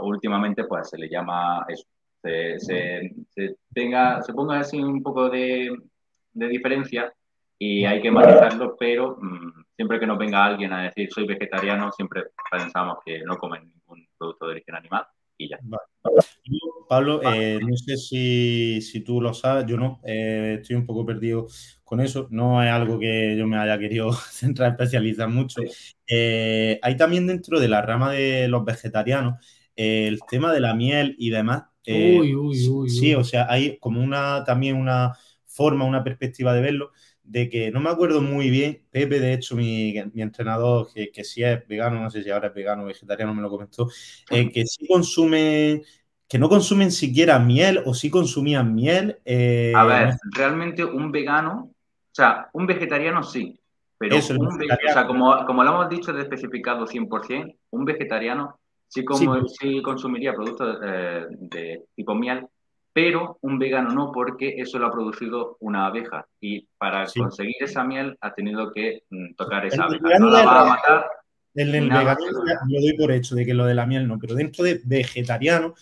Últimamente, 0.03 0.65
pues 0.65 0.89
se 0.89 0.97
le 0.97 1.07
llama 1.07 1.65
eso. 1.69 1.85
Se, 2.57 3.15
tenga, 3.73 4.21
se 4.21 4.33
ponga 4.33 4.59
así 4.59 4.81
un 4.81 5.01
poco 5.01 5.29
de, 5.29 5.73
diferencia 6.33 7.13
y 7.57 7.85
hay 7.85 8.01
que 8.01 8.11
matizarlo, 8.11 8.75
pero 8.77 9.17
mm, 9.21 9.63
siempre 9.75 9.99
que 9.99 10.05
nos 10.05 10.17
venga 10.17 10.43
alguien 10.43 10.73
a 10.73 10.83
decir 10.83 11.09
soy 11.11 11.25
vegetariano, 11.25 11.91
siempre 11.91 12.25
pensamos 12.51 12.97
que 13.05 13.21
no 13.23 13.37
comen 13.37 13.71
ningún 13.71 14.05
producto 14.17 14.45
de 14.45 14.51
origen 14.51 14.75
animal 14.75 15.07
y 15.37 15.49
ya. 15.49 15.59
Pablo, 16.87 17.21
eh, 17.23 17.59
no 17.61 17.75
sé 17.75 17.97
si, 17.97 18.81
si, 18.81 19.01
tú 19.01 19.21
lo 19.21 19.33
sabes, 19.33 19.65
yo 19.65 19.77
no, 19.77 19.99
eh, 20.05 20.57
estoy 20.61 20.77
un 20.77 20.85
poco 20.85 21.05
perdido 21.05 21.47
con 21.83 21.99
eso, 21.99 22.27
no 22.31 22.63
es 22.63 22.69
algo 22.69 22.97
que 22.97 23.35
yo 23.37 23.45
me 23.45 23.57
haya 23.57 23.77
querido 23.77 24.11
centrar, 24.31 24.71
especializar 24.71 25.27
mucho. 25.27 25.61
Eh, 26.07 26.79
hay 26.81 26.95
también 26.95 27.27
dentro 27.27 27.59
de 27.59 27.67
la 27.67 27.81
rama 27.81 28.11
de 28.11 28.47
los 28.47 28.63
vegetarianos 28.63 29.45
el 29.75 30.19
tema 30.27 30.51
de 30.51 30.59
la 30.59 30.73
miel 30.73 31.15
y 31.19 31.29
demás. 31.29 31.63
uy, 31.85 32.33
uy, 32.33 32.67
uy, 32.67 32.89
sí, 32.89 33.13
o 33.13 33.23
sea, 33.23 33.45
hay 33.49 33.77
como 33.77 34.01
una 34.01 34.43
también 34.43 34.75
una 34.75 35.13
forma, 35.45 35.85
una 35.85 36.03
perspectiva 36.03 36.53
de 36.53 36.61
verlo, 36.61 36.91
de 37.27 37.49
que 37.49 37.71
no 37.71 37.79
me 37.79 37.89
acuerdo 37.89 38.21
muy 38.21 38.49
bien, 38.49 38.81
Pepe, 38.89 39.19
de 39.19 39.33
hecho, 39.33 39.55
mi, 39.55 39.97
entrenador, 40.15 40.87
que, 40.93 41.11
que 41.11 41.23
sí 41.23 41.43
es 41.43 41.67
vegano, 41.67 42.01
no 42.01 42.09
sé 42.09 42.23
si 42.23 42.29
ahora 42.29 42.47
es 42.47 42.53
vegano 42.53 42.83
o 42.83 42.85
vegetariano, 42.85 43.33
me 43.33 43.41
lo 43.41 43.49
comentó, 43.49 43.89
que 44.27 44.65
sí 44.65 44.87
consume 44.87 45.83
que 46.27 46.37
no 46.37 46.49
consumen 46.49 46.91
siquiera 46.91 47.39
miel 47.39 47.81
o 47.85 47.93
sí 47.93 48.09
consumían 48.09 48.75
miel. 48.75 49.19
Eh, 49.23 49.73
a 49.75 49.85
ver, 49.85 50.15
realmente 50.35 50.83
un 50.83 51.11
vegano, 51.11 51.69
o 51.71 52.11
sea, 52.11 52.49
un 52.53 52.67
vegetariano 52.67 53.23
sí, 53.23 53.57
pero 53.97 54.17
un 54.17 54.57
vegetariano. 54.57 54.89
o 54.89 54.93
sea, 54.93 55.07
como, 55.07 55.45
como 55.45 55.63
lo 55.63 55.69
hemos 55.69 55.89
dicho 55.89 56.11
de 56.11 56.23
especificado 56.23 56.85
100%, 56.85 57.55
un 57.71 57.85
vegetariano 57.85 58.59
sí, 58.87 59.05
como, 59.05 59.47
sí. 59.47 59.81
consumiría 59.81 60.33
productos 60.33 60.79
eh, 60.83 61.25
de 61.29 61.85
tipo 61.95 62.13
miel, 62.13 62.45
pero 62.97 63.37
un 63.43 63.59
vegano 63.59 63.91
no, 63.91 64.11
porque 64.11 64.55
eso 64.57 64.79
lo 64.79 64.87
ha 64.87 64.91
producido 64.91 65.57
una 65.59 65.85
abeja 65.85 66.25
y 66.41 66.67
para 66.79 67.05
conseguir 67.15 67.57
esa 67.59 67.83
miel 67.83 68.17
ha 68.21 68.33
tenido 68.33 68.71
que 68.73 69.03
mm, 69.11 69.35
tocar 69.35 69.67
esa 69.67 69.83
abeja. 69.83 70.17
No 70.17 70.31
la 70.31 70.43
va 70.43 70.61
a 70.61 70.65
matar. 70.65 71.05
En 71.53 71.75
el 71.75 71.91
veganismo 71.91 72.41
lo 72.43 72.81
doy 72.81 72.97
por 72.97 73.11
hecho 73.11 73.35
de 73.35 73.45
que 73.45 73.53
lo 73.53 73.67
de 73.67 73.75
la 73.75 73.85
miel 73.85 74.07
no, 74.07 74.17
pero 74.17 74.33
dentro 74.33 74.63
de 74.63 74.81
vegetariano 74.83 75.75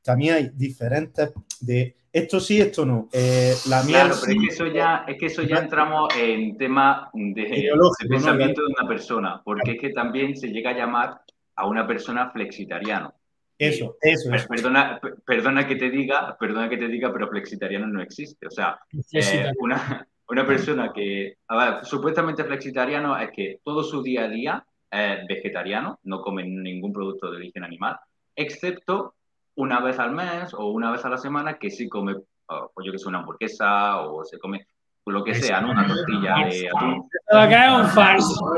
también 0.00 0.34
hay 0.36 0.50
diferentes 0.54 1.32
de 1.60 1.96
esto 2.12 2.38
sí, 2.38 2.60
esto 2.60 2.86
no. 2.86 3.08
Eh, 3.12 3.52
la 3.68 3.82
miel 3.82 4.02
claro, 4.02 4.14
pero 4.24 4.40
es 4.40 4.46
que 4.46 4.54
eso 4.54 4.66
ya, 4.68 5.04
es 5.08 5.18
que 5.18 5.26
eso 5.26 5.42
ya 5.42 5.56
entramos 5.56 6.16
en 6.16 6.56
tema 6.56 7.10
de, 7.12 7.68
pensamiento 8.08 8.60
de 8.60 8.68
una 8.78 8.86
persona, 8.86 9.42
porque 9.44 9.72
es 9.72 9.80
que 9.80 9.90
también 9.90 10.36
se 10.36 10.46
llega 10.46 10.70
a 10.70 10.74
llamar 10.74 11.20
a 11.56 11.66
una 11.66 11.84
persona 11.84 12.30
flexitariano. 12.30 13.12
Eso, 13.60 13.98
eso, 14.00 14.30
Perdona, 14.48 14.98
perdona 15.26 15.66
que 15.66 15.76
te 15.76 15.90
diga, 15.90 16.34
perdona 16.38 16.66
que 16.70 16.78
te 16.78 16.88
diga, 16.88 17.12
pero 17.12 17.28
flexitariano 17.28 17.86
no 17.86 18.00
existe. 18.00 18.46
O 18.46 18.50
sea, 18.50 18.80
eh, 19.12 19.52
una, 19.58 20.08
una, 20.28 20.46
persona 20.46 20.90
que, 20.94 21.36
a 21.46 21.56
ver, 21.56 21.84
supuestamente 21.84 22.42
flexitariano 22.42 23.18
es 23.18 23.30
que 23.32 23.60
todo 23.62 23.84
su 23.84 24.02
día 24.02 24.24
a 24.24 24.28
día 24.28 24.64
es 24.90 25.26
vegetariano, 25.28 26.00
no 26.04 26.22
come 26.22 26.42
ningún 26.42 26.90
producto 26.90 27.30
de 27.30 27.36
origen 27.36 27.62
animal, 27.62 27.98
excepto 28.34 29.16
una 29.56 29.80
vez 29.80 29.98
al 29.98 30.12
mes 30.12 30.54
o 30.54 30.68
una 30.70 30.90
vez 30.90 31.04
a 31.04 31.10
la 31.10 31.18
semana 31.18 31.58
que 31.58 31.70
sí 31.70 31.86
come, 31.86 32.16
oh, 32.46 32.70
pues 32.74 32.86
yo 32.86 32.92
que 32.92 32.98
sé, 32.98 33.08
una 33.08 33.18
hamburguesa 33.18 34.00
o 34.00 34.24
se 34.24 34.38
come 34.38 34.68
lo 35.06 35.24
que 35.24 35.34
sea, 35.34 35.60
¿no? 35.60 35.70
Una 35.70 35.86
tortilla 35.86 36.36
de 36.48 36.68
atún. 36.68 37.08
que 37.48 37.54
es 37.54 37.70
un 37.70 37.86
falso. 37.86 38.54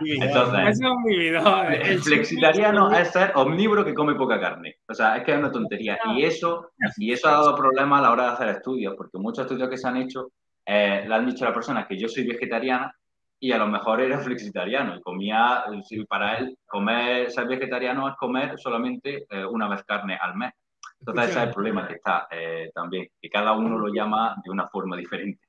Entonces, 0.00 0.80
el 1.82 2.00
flexitariano 2.00 2.90
es 2.92 3.08
ser 3.10 3.32
omnívoro 3.34 3.84
que 3.84 3.94
come 3.94 4.14
poca 4.14 4.40
carne. 4.40 4.76
O 4.88 4.94
sea, 4.94 5.16
es 5.16 5.24
que 5.24 5.32
es 5.32 5.38
una 5.38 5.52
tontería. 5.52 5.98
Y 6.14 6.24
eso, 6.24 6.70
y 6.96 7.12
eso 7.12 7.28
ha 7.28 7.32
dado 7.32 7.54
problemas 7.54 7.98
a 7.98 8.02
la 8.02 8.12
hora 8.12 8.24
de 8.24 8.30
hacer 8.30 8.48
estudios, 8.48 8.94
porque 8.96 9.18
muchos 9.18 9.44
estudios 9.44 9.68
que 9.68 9.76
se 9.76 9.88
han 9.88 9.96
hecho 9.96 10.30
eh, 10.66 11.04
le 11.06 11.14
han 11.14 11.26
dicho 11.26 11.44
a 11.44 11.48
las 11.48 11.54
personas 11.54 11.86
que 11.86 11.98
yo 11.98 12.08
soy 12.08 12.26
vegetariana 12.26 12.94
y 13.38 13.52
a 13.52 13.58
lo 13.58 13.66
mejor 13.66 14.00
era 14.00 14.18
flexitariano 14.20 14.96
y 14.96 15.02
comía, 15.02 15.64
para 16.08 16.38
él, 16.38 16.56
comer, 16.66 17.30
ser 17.30 17.46
vegetariano 17.46 18.08
es 18.08 18.16
comer 18.16 18.58
solamente 18.58 19.26
eh, 19.28 19.44
una 19.44 19.68
vez 19.68 19.82
carne 19.84 20.16
al 20.20 20.34
mes. 20.34 20.52
Entonces 21.06 21.30
ese 21.30 21.38
es 21.38 21.46
el 21.48 21.52
problema 21.52 21.86
que 21.86 21.94
está 21.94 22.28
eh, 22.30 22.70
también, 22.74 23.10
que 23.20 23.28
cada 23.28 23.52
uno 23.52 23.78
lo 23.78 23.92
llama 23.92 24.40
de 24.42 24.50
una 24.50 24.68
forma 24.68 24.96
diferente. 24.96 25.46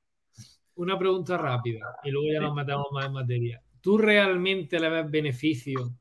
Una 0.74 0.98
pregunta 0.98 1.38
rápida 1.38 1.96
y 2.04 2.10
luego 2.10 2.28
ya 2.30 2.40
nos 2.40 2.54
metemos 2.54 2.88
más 2.92 3.06
en 3.06 3.12
materia. 3.14 3.62
¿Tú 3.80 3.96
realmente 3.96 4.78
le 4.78 4.90
ves 4.90 5.10
beneficio 5.10 5.92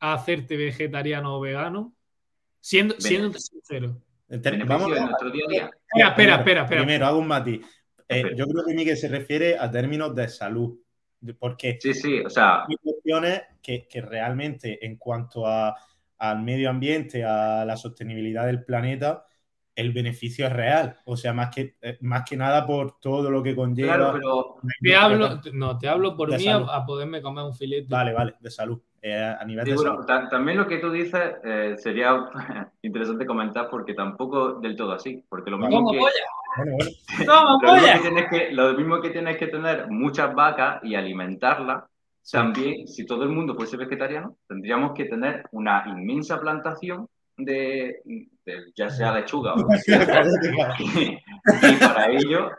a 0.00 0.14
hacerte 0.14 0.56
vegetariano 0.56 1.36
o 1.36 1.40
vegano? 1.40 1.94
Siendo, 2.58 2.96
siendo 2.98 3.38
sincero. 3.38 4.02
Vamos 4.66 4.98
a 4.98 5.04
nuestro 5.04 5.30
día 5.30 5.44
a 5.46 5.50
día. 5.50 5.70
Espera, 5.94 6.36
espera, 6.36 6.62
espera. 6.62 6.80
Primero, 6.80 7.06
hago 7.06 7.20
un 7.20 7.28
matiz. 7.28 7.64
Eh, 8.08 8.32
yo 8.34 8.46
creo 8.46 8.64
que 8.66 8.74
Miguel 8.74 8.96
se 8.96 9.06
refiere 9.06 9.56
a 9.56 9.70
términos 9.70 10.12
de 10.16 10.28
salud. 10.28 10.76
Porque 11.38 11.78
sí, 11.80 11.94
sí, 11.94 12.20
o 12.20 12.30
sea, 12.30 12.64
hay 12.64 12.76
cuestiones 12.82 13.42
que, 13.62 13.86
que 13.88 14.00
realmente 14.00 14.84
en 14.84 14.96
cuanto 14.96 15.46
a, 15.46 15.74
al 16.18 16.42
medio 16.42 16.70
ambiente, 16.70 17.24
a 17.24 17.64
la 17.64 17.76
sostenibilidad 17.76 18.46
del 18.46 18.64
planeta, 18.64 19.24
el 19.76 19.92
beneficio 19.92 20.46
es 20.46 20.52
real. 20.52 20.98
O 21.04 21.16
sea, 21.16 21.32
más 21.34 21.54
que, 21.54 21.76
eh, 21.82 21.98
más 22.00 22.24
que 22.28 22.36
nada 22.36 22.66
por 22.66 22.98
todo 22.98 23.30
lo 23.30 23.42
que 23.42 23.54
conlleva. 23.54 23.94
Claro, 23.94 24.12
pero 24.14 24.56
te 24.80 24.96
hablo, 24.96 25.40
no, 25.52 25.78
te 25.78 25.88
hablo 25.88 26.16
por 26.16 26.36
mí 26.36 26.48
a, 26.48 26.84
poderme 26.86 27.20
comer 27.20 27.44
un 27.44 27.54
filete. 27.54 27.86
Vale, 27.88 28.12
vale, 28.14 28.34
de 28.40 28.50
salud. 28.50 28.80
Eh, 29.02 29.36
a 29.38 29.44
nivel 29.44 29.66
de 29.66 29.76
salud. 29.76 30.04
También 30.06 30.56
lo 30.58 30.66
que 30.66 30.78
tú 30.78 30.90
dices 30.90 31.34
eh, 31.44 31.76
sería 31.78 32.18
interesante 32.82 33.26
comentar 33.26 33.68
porque 33.70 33.94
tampoco 33.94 34.54
del 34.54 34.74
todo 34.74 34.92
así. 34.92 35.22
Porque 35.28 35.50
lo 35.50 35.58
mismo 35.58 35.92
que. 38.30 38.50
lo, 38.52 38.72
mismo 38.74 39.00
que 39.02 39.10
tienes 39.10 39.36
que 39.36 39.48
tener 39.48 39.88
muchas 39.90 40.34
vacas 40.34 40.82
y 40.82 40.94
alimentarlas, 40.94 41.84
también, 42.30 42.86
si 42.88 43.06
todo 43.06 43.22
el 43.22 43.30
mundo 43.30 43.54
fuese 43.54 43.76
vegetariano, 43.76 44.36
tendríamos 44.48 44.92
que 44.94 45.04
tener 45.04 45.44
una 45.52 45.84
inmensa 45.86 46.40
plantación 46.40 47.08
de, 47.36 48.02
ya 48.74 48.90
sea 48.90 49.12
lechuga 49.12 49.54
o 49.54 49.58
y, 50.78 51.76
para 51.76 52.10
ello, 52.10 52.50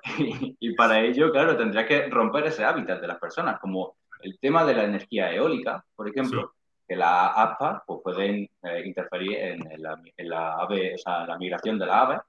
y, 0.60 0.74
para 0.76 1.02
ello, 1.02 1.32
claro, 1.32 1.58
tendría 1.58 1.86
que 1.86 2.08
romper 2.08 2.46
ese 2.46 2.64
hábitat 2.64 3.02
de 3.02 3.08
las 3.08 3.20
personas, 3.20 3.60
como 3.60 3.98
el 4.22 4.40
tema 4.40 4.64
de 4.66 4.76
la 4.76 4.84
energía 4.84 5.32
eólica, 5.34 5.84
por 5.96 6.08
ejemplo, 6.08 6.54
que 6.88 6.96
las 6.96 7.32
aspas 7.36 7.82
pues, 7.86 8.00
pueden 8.04 8.50
eh, 8.64 8.84
interferir 8.86 9.38
en, 9.38 9.60
la, 9.82 10.54
ave, 10.54 10.96
o 10.96 10.98
sea, 10.98 11.26
la 11.26 11.38
migración 11.38 11.78
de 11.78 11.86
la 11.86 12.02
ave 12.02 12.20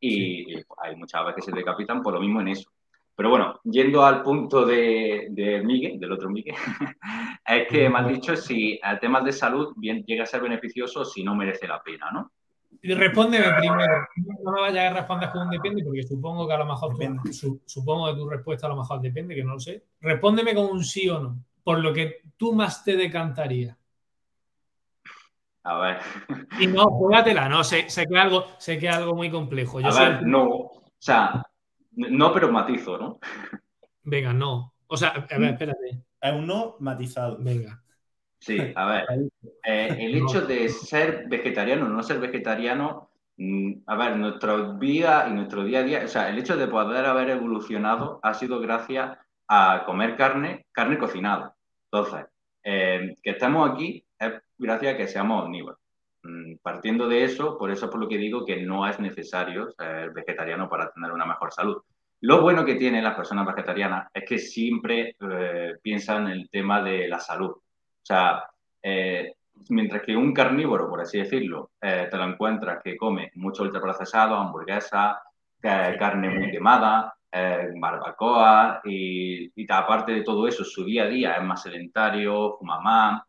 y, 0.00 0.54
hay 0.78 0.96
muchas 0.96 1.20
aves 1.20 1.34
que 1.36 1.42
se 1.42 1.52
decapitan 1.52 2.02
por 2.02 2.14
lo 2.14 2.20
mismo 2.20 2.40
en 2.40 2.48
eso. 2.48 2.70
Pero 3.16 3.30
bueno, 3.30 3.60
yendo 3.64 4.04
al 4.04 4.22
punto 4.22 4.66
de, 4.66 5.28
de 5.30 5.62
Miguel, 5.62 6.00
del 6.00 6.12
otro 6.12 6.28
Miguel, 6.28 6.56
es 7.46 7.68
que 7.68 7.88
me 7.88 7.98
has 7.98 8.08
dicho 8.08 8.36
si 8.36 8.80
el 8.82 8.98
tema 8.98 9.20
de 9.20 9.32
salud 9.32 9.72
bien, 9.76 10.04
llega 10.04 10.24
a 10.24 10.26
ser 10.26 10.42
beneficioso 10.42 11.00
o 11.00 11.04
si 11.04 11.22
no 11.22 11.34
merece 11.34 11.68
la 11.68 11.82
pena, 11.82 12.10
¿no? 12.10 12.32
Respóndeme 12.82 13.46
primero. 13.58 14.06
No 14.42 14.52
me 14.52 14.60
vayas 14.60 14.90
a 14.90 14.96
responder 14.96 15.30
con 15.30 15.42
un 15.42 15.50
depende, 15.50 15.82
porque 15.82 16.02
supongo 16.02 16.46
que 16.46 16.52
a 16.52 16.58
lo 16.58 16.66
mejor 16.66 16.94
supongo 17.64 18.06
que 18.08 18.18
tu 18.18 18.28
respuesta 18.28 18.66
a 18.66 18.70
lo 18.70 18.76
mejor 18.76 19.00
depende, 19.00 19.34
que 19.34 19.44
no 19.44 19.54
lo 19.54 19.60
sé. 19.60 19.84
Respóndeme 20.00 20.54
con 20.54 20.66
un 20.66 20.84
sí 20.84 21.08
o 21.08 21.18
no, 21.18 21.38
por 21.62 21.78
lo 21.78 21.94
que 21.94 22.22
tú 22.36 22.52
más 22.52 22.84
te 22.84 22.96
decantaría. 22.96 23.76
A 25.62 25.78
ver. 25.78 25.96
Y 26.60 26.66
no, 26.66 26.84
juégatela, 26.88 27.48
no, 27.48 27.64
sé, 27.64 27.88
sé, 27.88 28.06
que 28.06 28.18
algo, 28.18 28.44
sé 28.58 28.78
que 28.78 28.86
es 28.86 28.94
algo 28.94 29.14
muy 29.14 29.30
complejo. 29.30 29.78
a 29.78 29.98
ver, 29.98 30.26
no. 30.26 30.46
O 30.46 30.82
sea, 30.98 31.42
no, 31.96 32.32
pero 32.32 32.50
matizo, 32.50 32.98
¿no? 32.98 33.18
Venga, 34.02 34.32
no. 34.32 34.74
O 34.86 34.96
sea, 34.96 35.10
a 35.10 35.38
ver, 35.38 35.52
espérate. 35.52 36.02
Es 36.20 36.32
un 36.32 36.46
no 36.46 36.76
matizado. 36.80 37.36
Venga. 37.38 37.82
Sí, 38.38 38.58
a 38.74 38.86
ver. 38.86 39.04
Eh, 39.64 39.96
el 39.98 40.16
hecho 40.16 40.42
de 40.42 40.68
ser 40.68 41.26
vegetariano 41.28 41.86
o 41.86 41.88
no 41.88 42.02
ser 42.02 42.20
vegetariano, 42.20 43.10
mm, 43.36 43.72
a 43.86 43.96
ver, 43.96 44.16
nuestra 44.16 44.56
vida 44.78 45.26
y 45.28 45.32
nuestro 45.32 45.64
día 45.64 45.80
a 45.80 45.82
día, 45.82 46.02
o 46.04 46.08
sea, 46.08 46.28
el 46.28 46.38
hecho 46.38 46.56
de 46.56 46.68
poder 46.68 47.06
haber 47.06 47.30
evolucionado 47.30 48.20
ha 48.22 48.34
sido 48.34 48.60
gracias 48.60 49.16
a 49.48 49.84
comer 49.86 50.16
carne, 50.16 50.66
carne 50.72 50.98
cocinada. 50.98 51.56
Entonces, 51.90 52.26
eh, 52.62 53.14
que 53.22 53.30
estemos 53.30 53.70
aquí 53.70 54.04
es 54.18 54.32
gracias 54.58 54.94
a 54.94 54.96
que 54.96 55.08
seamos 55.08 55.44
omnívoros. 55.44 55.83
Mm, 56.24 56.56
partiendo 56.62 57.06
de 57.06 57.24
eso, 57.24 57.58
por 57.58 57.70
eso 57.70 57.84
es 57.84 57.90
por 57.90 58.00
lo 58.00 58.08
que 58.08 58.16
digo 58.16 58.46
que 58.46 58.56
no 58.56 58.88
es 58.88 58.98
necesario 58.98 59.70
ser 59.70 60.10
vegetariano 60.10 60.68
para 60.70 60.90
tener 60.90 61.12
una 61.12 61.26
mejor 61.26 61.52
salud. 61.52 61.82
Lo 62.22 62.40
bueno 62.40 62.64
que 62.64 62.76
tienen 62.76 63.04
las 63.04 63.14
personas 63.14 63.46
vegetarianas 63.46 64.08
es 64.14 64.24
que 64.26 64.38
siempre 64.38 65.16
eh, 65.20 65.74
piensan 65.82 66.26
en 66.26 66.32
el 66.32 66.48
tema 66.48 66.82
de 66.82 67.08
la 67.08 67.20
salud. 67.20 67.50
O 67.50 67.60
sea, 68.02 68.44
eh, 68.82 69.34
mientras 69.68 70.00
que 70.00 70.16
un 70.16 70.32
carnívoro, 70.32 70.88
por 70.88 71.02
así 71.02 71.18
decirlo, 71.18 71.72
eh, 71.82 72.08
te 72.10 72.16
lo 72.16 72.24
encuentras 72.24 72.82
que 72.82 72.96
come 72.96 73.30
mucho 73.34 73.62
ultraprocesado, 73.62 74.36
hamburguesa, 74.36 75.20
carne 75.60 76.28
muy 76.30 76.50
quemada, 76.50 77.14
barbacoa, 77.80 78.82
y, 78.84 79.50
y, 79.54 79.66
aparte 79.70 80.12
de 80.12 80.22
todo 80.22 80.46
eso, 80.46 80.62
su 80.62 80.84
día 80.84 81.04
a 81.04 81.08
día 81.08 81.34
es 81.36 81.42
más 81.42 81.62
sedentario, 81.62 82.56
fuma 82.58 82.80
más, 82.80 83.22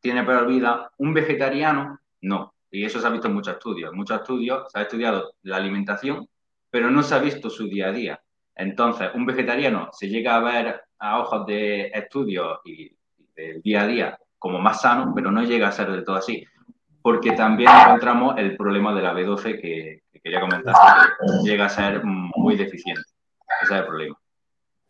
tiene 0.00 0.22
peor 0.22 0.46
vida. 0.46 0.90
Un 0.98 1.14
vegetariano 1.14 2.01
no. 2.22 2.54
Y 2.70 2.84
eso 2.84 3.00
se 3.00 3.06
ha 3.06 3.10
visto 3.10 3.28
en 3.28 3.34
muchos 3.34 3.54
estudios. 3.54 3.90
En 3.90 3.96
muchos 3.96 4.20
estudios 4.20 4.72
se 4.72 4.78
ha 4.78 4.82
estudiado 4.82 5.34
la 5.42 5.56
alimentación, 5.56 6.26
pero 6.70 6.90
no 6.90 7.02
se 7.02 7.14
ha 7.14 7.18
visto 7.18 7.50
su 7.50 7.68
día 7.68 7.88
a 7.88 7.92
día. 7.92 8.22
Entonces, 8.54 9.10
un 9.14 9.26
vegetariano 9.26 9.90
se 9.92 10.08
llega 10.08 10.36
a 10.36 10.40
ver 10.40 10.82
a 10.98 11.20
ojos 11.20 11.46
de 11.46 11.88
estudios 11.88 12.60
y 12.64 12.90
del 13.34 13.60
día 13.60 13.82
a 13.82 13.86
día 13.86 14.18
como 14.38 14.58
más 14.58 14.80
sano, 14.80 15.12
pero 15.14 15.30
no 15.30 15.42
llega 15.42 15.68
a 15.68 15.72
ser 15.72 15.90
del 15.90 16.04
todo 16.04 16.16
así. 16.16 16.44
porque 17.02 17.32
también 17.32 17.68
encontramos 17.68 18.36
el 18.38 18.56
problema 18.56 18.94
de 18.94 19.02
la 19.02 19.12
B12 19.12 19.60
que, 19.60 20.02
quería 20.22 20.40
comentar, 20.40 20.72
que 21.18 21.50
llega 21.50 21.66
a 21.66 21.68
ser 21.68 22.04
muy 22.04 22.56
deficiente. 22.56 23.02
Ese 23.60 23.74
es 23.74 23.80
el 23.80 23.86
problema. 23.86 24.16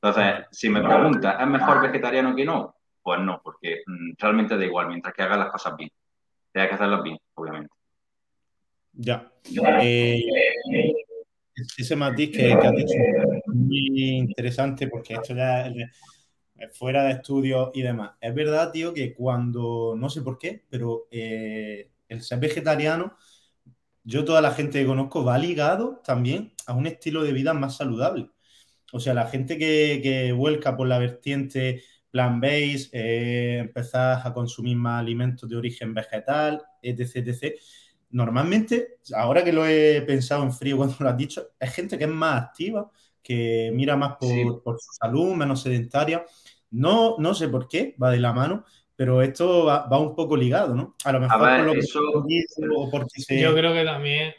Entonces, 0.00 0.46
si 0.50 0.68
me 0.68 0.82
pregunta, 0.82 1.38
¿es 1.40 1.46
mejor 1.46 1.80
vegetariano 1.80 2.36
que 2.36 2.44
no? 2.44 2.74
Pues 3.02 3.20
no, 3.20 3.40
porque 3.42 3.82
mm, 3.86 4.12
realmente 4.18 4.58
da 4.58 4.64
igual, 4.64 4.88
mientras 4.88 5.14
que 5.14 5.22
hagas 5.22 5.38
las 5.38 5.50
cosas 5.50 5.74
bien. 5.76 5.90
Tienes 6.52 6.68
que 6.68 6.74
hacerlas 6.74 7.02
bien, 7.02 7.18
obviamente. 7.34 7.74
Ya. 8.92 9.32
Eh, 9.82 10.22
ese 11.76 11.96
matiz 11.96 12.30
que, 12.30 12.52
has 12.52 12.72
dicho 12.72 12.94
es 12.94 13.54
muy 13.54 14.10
interesante 14.10 14.86
porque 14.88 15.14
esto 15.14 15.34
ya 15.34 15.66
es 15.66 16.78
fuera 16.78 17.04
de 17.04 17.12
estudio 17.12 17.70
y 17.74 17.82
demás. 17.82 18.12
Es 18.20 18.34
verdad, 18.34 18.70
tío, 18.70 18.92
que 18.92 19.14
cuando, 19.14 19.94
no 19.96 20.08
sé 20.08 20.22
por 20.22 20.38
qué, 20.38 20.64
pero 20.68 21.08
eh, 21.10 21.90
el 22.08 22.22
ser 22.22 22.38
vegetariano, 22.38 23.16
yo 24.04 24.24
toda 24.24 24.40
la 24.40 24.52
gente 24.52 24.80
que 24.80 24.86
conozco 24.86 25.24
va 25.24 25.38
ligado 25.38 26.00
también 26.04 26.52
a 26.66 26.74
un 26.74 26.86
estilo 26.86 27.22
de 27.22 27.32
vida 27.32 27.54
más 27.54 27.76
saludable. 27.76 28.30
O 28.92 29.00
sea, 29.00 29.14
la 29.14 29.26
gente 29.26 29.58
que, 29.58 30.32
vuelca 30.36 30.76
por 30.76 30.86
la 30.86 30.98
vertiente 30.98 31.82
plant-based, 32.12 32.90
eh, 32.92 33.58
empezar 33.58 34.20
a 34.24 34.32
consumir 34.32 34.76
más 34.76 35.00
alimentos 35.00 35.48
de 35.48 35.56
origen 35.56 35.94
vegetal, 35.94 36.62
etc, 36.82 37.16
etc. 37.16 37.58
Normalmente, 38.10 38.98
ahora 39.16 39.42
que 39.42 39.52
lo 39.52 39.66
he 39.66 40.02
pensado 40.02 40.42
en 40.42 40.52
frío 40.52 40.76
cuando 40.76 40.94
lo 41.00 41.08
has 41.08 41.16
dicho, 41.16 41.48
es 41.58 41.72
gente 41.74 41.96
que 41.96 42.04
es 42.04 42.10
más 42.10 42.42
activa, 42.42 42.90
que 43.22 43.72
mira 43.74 43.96
más 43.96 44.16
por, 44.16 44.78
su 44.78 44.92
salud, 45.00 45.34
menos 45.34 45.62
sedentaria. 45.62 46.24
No, 46.70 47.16
no 47.18 47.34
sé 47.34 47.48
por 47.48 47.66
qué, 47.66 47.96
va 48.00 48.10
de 48.10 48.20
la 48.20 48.34
mano, 48.34 48.66
pero 48.94 49.22
esto 49.22 49.64
va, 49.64 49.98
un 49.98 50.14
poco 50.14 50.36
ligado, 50.36 50.74
¿no? 50.74 50.94
A 51.04 51.12
lo 51.12 51.20
mejor 51.20 51.38
por 51.38 51.60
lo 51.60 51.72
que 51.72 53.40
Yo 53.40 53.54
creo 53.54 53.72
que 53.72 53.84
también, 53.84 54.34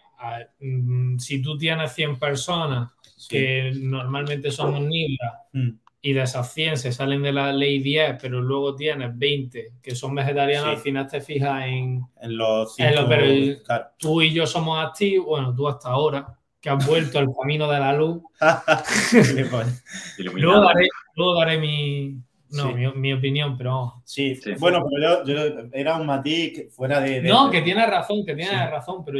mm, 0.60 1.18
si 1.18 1.42
tú 1.42 1.58
tienes 1.58 1.92
100 1.94 2.20
personas 2.20 2.92
que 3.28 3.72
normalmente 3.76 4.52
son 4.52 4.76
omnívoras 4.76 5.34
mm. 5.54 5.70
Y 6.06 6.12
de 6.12 6.24
esas 6.24 6.54
100 6.54 6.78
se 6.78 6.92
salen 6.92 7.24
de 7.24 7.32
la 7.32 7.54
ley 7.54 7.80
10, 7.80 8.18
pero 8.22 8.42
luego 8.42 8.76
tienes 8.76 9.18
20 9.18 9.76
que 9.82 9.96
son 9.96 10.14
vegetarianos, 10.14 10.68
al 10.68 10.78
final 10.78 11.08
te 11.08 11.22
fijas 11.22 11.66
en, 11.66 12.02
en 12.22 12.38
los 12.38 12.76
5. 12.76 13.06
Pero 13.08 13.58
tú 13.98 14.22
y 14.22 14.34
yo 14.34 14.46
somos 14.46 14.86
activos, 14.86 15.26
bueno, 15.28 15.56
tú 15.56 15.66
hasta 15.66 15.88
ahora, 15.88 16.38
que 16.60 16.70
has 16.70 16.86
vuelto 16.86 17.20
al 17.20 17.30
camino 17.34 17.72
de 17.72 17.80
la 17.80 17.94
luz. 17.94 18.22
luego, 20.18 20.62
daré, 20.62 20.90
luego 21.16 21.40
daré 21.40 21.58
mi, 21.58 22.18
no, 22.50 22.74
mi, 22.74 23.14
opinión, 23.14 23.58
pero. 23.58 24.02
Sí, 24.04 24.38
bueno, 24.60 24.86
pero 24.90 25.26
yo, 25.26 25.70
era 25.72 25.96
un 25.96 26.06
matiz 26.06 26.68
fuera 26.76 27.00
de. 27.00 27.22
no, 27.22 27.50
que 27.50 27.62
tiene 27.62 27.88
razón, 27.88 28.26
que 28.26 28.36
tiene 28.36 28.70
razón, 28.70 29.06
pero 29.06 29.20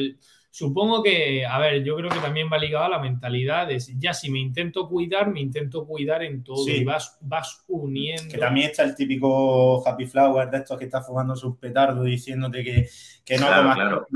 supongo 0.54 1.02
que, 1.02 1.44
a 1.48 1.58
ver, 1.58 1.84
yo 1.84 1.96
creo 1.96 2.12
que 2.12 2.20
también 2.20 2.48
va 2.52 2.60
ligado 2.60 2.86
a 2.86 2.90
la 2.90 3.00
mentalidad 3.00 3.66
de 3.66 3.80
ya 3.98 4.14
si 4.14 4.30
me 4.30 4.38
intento 4.38 4.88
cuidar, 4.88 5.32
me 5.32 5.42
intento 5.42 5.84
cuidar 5.84 6.22
en 6.22 6.44
todo 6.44 6.70
y 6.70 6.84
vas, 6.84 7.18
vas 7.22 7.64
uniendo. 7.68 8.32
Que 8.32 8.38
también 8.38 8.70
está 8.70 8.84
el 8.84 8.96
típico 8.96 9.82
happy 9.84 10.06
flower 10.06 10.52
de 10.52 10.58
estos 10.58 10.78
que 10.78 10.86
está 10.86 11.02
fumando 11.02 11.36
sus 11.36 11.58
petardos 11.58 12.06
diciéndote 12.06 12.64
que, 12.64 12.88
que 13.26 13.38
no 13.40 13.48
claro, 13.48 13.74
claro. 13.74 14.08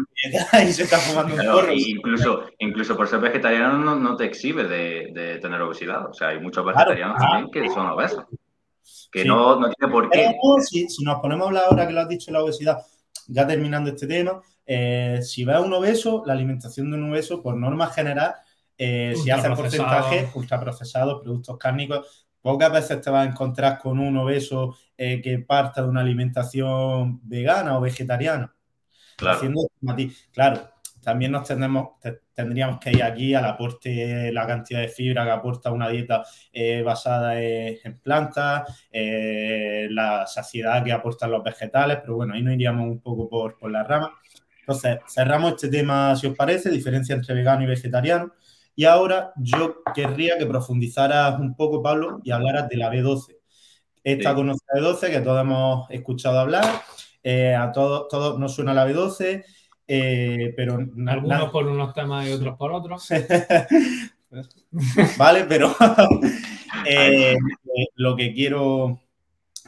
y 0.63 0.71
se 0.71 0.83
está 0.83 0.99
fumando 0.99 1.33
un 1.33 1.41
porro. 1.43 1.73
Incluso, 1.73 2.43
incluso 2.59 2.95
por 2.95 3.07
ser 3.07 3.19
vegetariano 3.19 3.79
no, 3.79 3.95
no 3.95 4.15
te 4.15 4.25
exhibe 4.25 4.65
de, 4.65 5.09
de, 5.15 5.39
tener 5.39 5.59
obesidad. 5.59 6.07
O 6.07 6.13
sea, 6.13 6.27
hay 6.27 6.39
muchos 6.39 6.63
vegetarianos 6.63 7.17
también 7.17 7.49
que 7.49 7.67
son 7.67 7.87
obesos. 7.87 8.25
Que 9.11 9.25
no, 9.25 9.59
no, 9.59 9.71
tiene 9.71 9.91
por 9.91 10.07
qué. 10.11 10.35
si, 10.59 10.87
si, 10.87 11.03
nos 11.03 11.19
ponemos 11.19 11.45
a 11.45 11.47
hablar 11.47 11.63
ahora 11.67 11.87
que 11.87 11.93
lo 11.93 12.01
has 12.01 12.09
dicho 12.09 12.31
la 12.31 12.43
obesidad, 12.43 12.77
ya 13.27 13.47
terminando 13.47 13.89
este 13.89 14.05
tema, 14.05 14.39
eh, 14.69 15.21
si 15.21 15.45
ves 15.45 15.55
a 15.55 15.61
un 15.61 15.71
obeso, 15.71 16.23
la 16.25 16.33
alimentación 16.33 16.91
de 16.91 16.97
un 16.97 17.09
obeso, 17.09 17.41
por 17.41 17.55
norma 17.55 17.87
general, 17.87 18.35
eh, 18.77 19.15
si 19.15 19.31
hace 19.31 19.49
porcentaje 19.51 20.29
ultraprocesados, 20.35 21.21
productos 21.23 21.57
cárnicos, 21.57 22.27
pocas 22.41 22.71
veces 22.71 23.01
te 23.01 23.09
vas 23.09 23.25
a 23.25 23.31
encontrar 23.31 23.79
con 23.79 23.97
un 23.97 24.17
obeso 24.17 24.75
eh, 24.97 25.21
que 25.21 25.39
parta 25.39 25.81
de 25.81 25.87
una 25.87 26.01
alimentación 26.01 27.21
vegana 27.23 27.77
o 27.77 27.81
vegetariana. 27.81 28.53
Claro. 29.15 29.39
claro, 30.31 30.69
también 31.01 31.31
nos 31.31 31.47
tendríamos 31.47 32.79
que 32.79 32.91
ir 32.91 33.01
aquí 33.01 33.33
al 33.33 33.45
aporte, 33.45 34.31
la 34.31 34.45
cantidad 34.45 34.81
de 34.81 34.89
fibra 34.89 35.23
que 35.23 35.31
aporta 35.31 35.71
una 35.71 35.89
dieta 35.89 36.23
basada 36.85 37.41
en 37.41 37.99
plantas, 37.99 38.87
la 38.91 40.27
saciedad 40.27 40.83
que 40.83 40.91
aportan 40.91 41.31
los 41.31 41.43
vegetales, 41.43 41.97
pero 42.01 42.17
bueno, 42.17 42.35
ahí 42.35 42.43
no 42.43 42.53
iríamos 42.53 42.85
un 42.85 42.99
poco 42.99 43.27
por, 43.27 43.57
por 43.57 43.71
la 43.71 43.83
rama. 43.83 44.13
Entonces, 44.67 44.99
cerramos 45.07 45.53
este 45.53 45.69
tema, 45.69 46.13
si 46.17 46.27
os 46.27 46.35
parece, 46.35 46.69
diferencia 46.69 47.15
entre 47.15 47.33
vegano 47.33 47.63
y 47.63 47.67
vegetariano. 47.67 48.33
Y 48.75 48.83
ahora 48.83 49.31
yo 49.37 49.77
querría 49.95 50.37
que 50.37 50.45
profundizaras 50.45 51.39
un 51.39 51.55
poco, 51.55 51.81
Pablo, 51.81 52.19
y 52.21 52.31
hablaras 52.31 52.67
de 52.67 52.75
la 52.75 52.91
B12. 52.91 53.37
Esta 54.03 54.35
sí. 54.35 54.43
la 54.43 54.81
B12 54.81 55.09
que 55.09 55.21
todos 55.21 55.41
hemos 55.41 55.89
escuchado 55.89 56.39
hablar. 56.39 56.65
Eh, 57.23 57.55
a 57.55 57.71
todos, 57.71 58.09
todos 58.09 58.37
nos 58.37 58.53
suena 58.53 58.73
la 58.73 58.85
B12, 58.85 59.45
eh, 59.87 60.53
pero... 60.57 60.79
Algunos 61.07 61.49
por 61.49 61.65
unos 61.65 61.93
temas 61.93 62.27
y 62.27 62.33
otros 62.33 62.57
por 62.57 62.73
otros. 62.73 63.07
vale, 65.17 65.45
pero 65.45 65.73
eh, 66.85 67.37
lo 67.95 68.17
que 68.17 68.33
quiero 68.33 68.99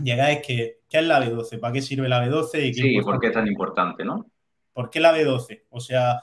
llegar 0.03 0.31
es 0.31 0.45
que, 0.45 0.79
¿qué 0.89 0.99
es 0.99 1.05
la 1.05 1.25
B12? 1.25 1.57
¿Para 1.57 1.71
qué 1.71 1.81
sirve 1.81 2.09
la 2.09 2.21
B12? 2.21 2.67
Y 2.67 2.73
sí, 2.73 3.01
¿por 3.01 3.17
qué 3.17 3.27
es 3.27 3.33
tan 3.33 3.47
importante, 3.47 4.03
no? 4.03 4.25
¿Por 4.79 4.89
qué 4.89 5.01
la 5.01 5.13
B12? 5.13 5.63
O 5.71 5.81
sea, 5.81 6.21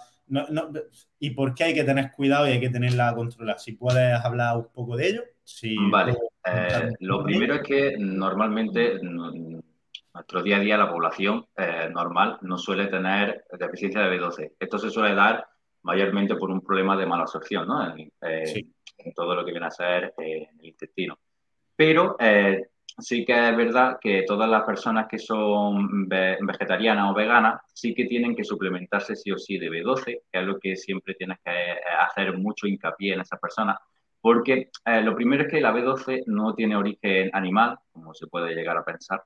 ¿y 1.19 1.31
por 1.33 1.55
qué 1.55 1.65
hay 1.65 1.75
que 1.75 1.85
tener 1.85 2.11
cuidado 2.13 2.49
y 2.49 2.53
hay 2.53 2.61
que 2.61 2.71
tenerla 2.71 3.15
controlada? 3.15 3.59
Si 3.59 3.73
puedes 3.73 4.19
hablar 4.19 4.57
un 4.57 4.73
poco 4.73 4.97
de 4.97 5.09
ello. 5.09 5.25
vale. 5.91 6.17
Eh, 6.43 6.89
lo 7.01 7.23
primero 7.23 7.57
es 7.57 7.63
que 7.63 7.97
normalmente 7.99 8.99
nuestro 9.03 10.43
día 10.43 10.57
a 10.57 10.61
día 10.61 10.79
la 10.79 10.91
población 10.91 11.45
eh, 11.55 11.91
normal 11.93 12.39
no 12.41 12.57
suele 12.57 12.87
tener 12.87 13.45
deficiencia 13.59 14.01
de 14.01 14.19
B12. 14.19 14.53
Esto 14.59 14.79
se 14.79 14.89
suele 14.89 15.15
dar 15.15 15.47
mayormente 15.83 16.37
por 16.37 16.51
un 16.51 16.63
problema 16.63 16.97
de 16.97 17.05
mala 17.05 17.25
absorción, 17.25 17.69
¿no? 17.69 17.95
En, 17.95 18.11
eh, 18.23 18.65
todo 19.15 19.35
lo 19.35 19.45
que 19.45 19.51
viene 19.51 19.67
a 19.67 19.71
ser 19.71 20.15
el 20.17 20.49
intestino. 20.63 21.19
Pero 21.77 22.17
sí 22.99 23.25
que 23.25 23.51
es 23.51 23.57
verdad 23.57 23.99
que 24.01 24.25
todas 24.27 24.49
las 24.49 24.65
personas 24.65 25.07
que 25.09 25.19
son 25.19 26.09
vegetarianas 26.09 27.11
o 27.11 27.15
veganas 27.15 27.61
sí 27.73 27.95
que 27.95 28.07
tienen 28.07 28.35
que 28.35 28.45
suplementarse 28.45 29.17
sí 29.17 29.31
o 29.31 29.39
sí 29.39 29.59
de 29.59 29.71
B12, 29.71 30.05
que 30.05 30.39
es 30.41 30.45
lo 30.45 30.59
que 30.59 30.77
siempre 30.77 31.15
tienes 31.15 31.39
que 31.45 31.51
eh, 31.51 31.77
hacer 32.01 32.37
mucho 32.39 32.67
hincapié 32.67 33.15
en 33.15 33.21
esas 33.21 33.39
personas, 33.39 33.77
porque 34.21 34.71
eh, 34.85 35.03
lo 35.03 35.15
primero 35.15 35.45
es 35.45 35.51
que 35.51 35.61
la 35.61 35.73
B12 35.73 36.25
no 36.27 36.55
tiene 36.55 36.77
origen 36.77 37.31
animal, 37.33 37.79
como 37.93 38.15
se 38.15 38.27
puede 38.27 38.55
llegar 38.55 38.77
a 38.77 38.85
pensar, 38.85 39.23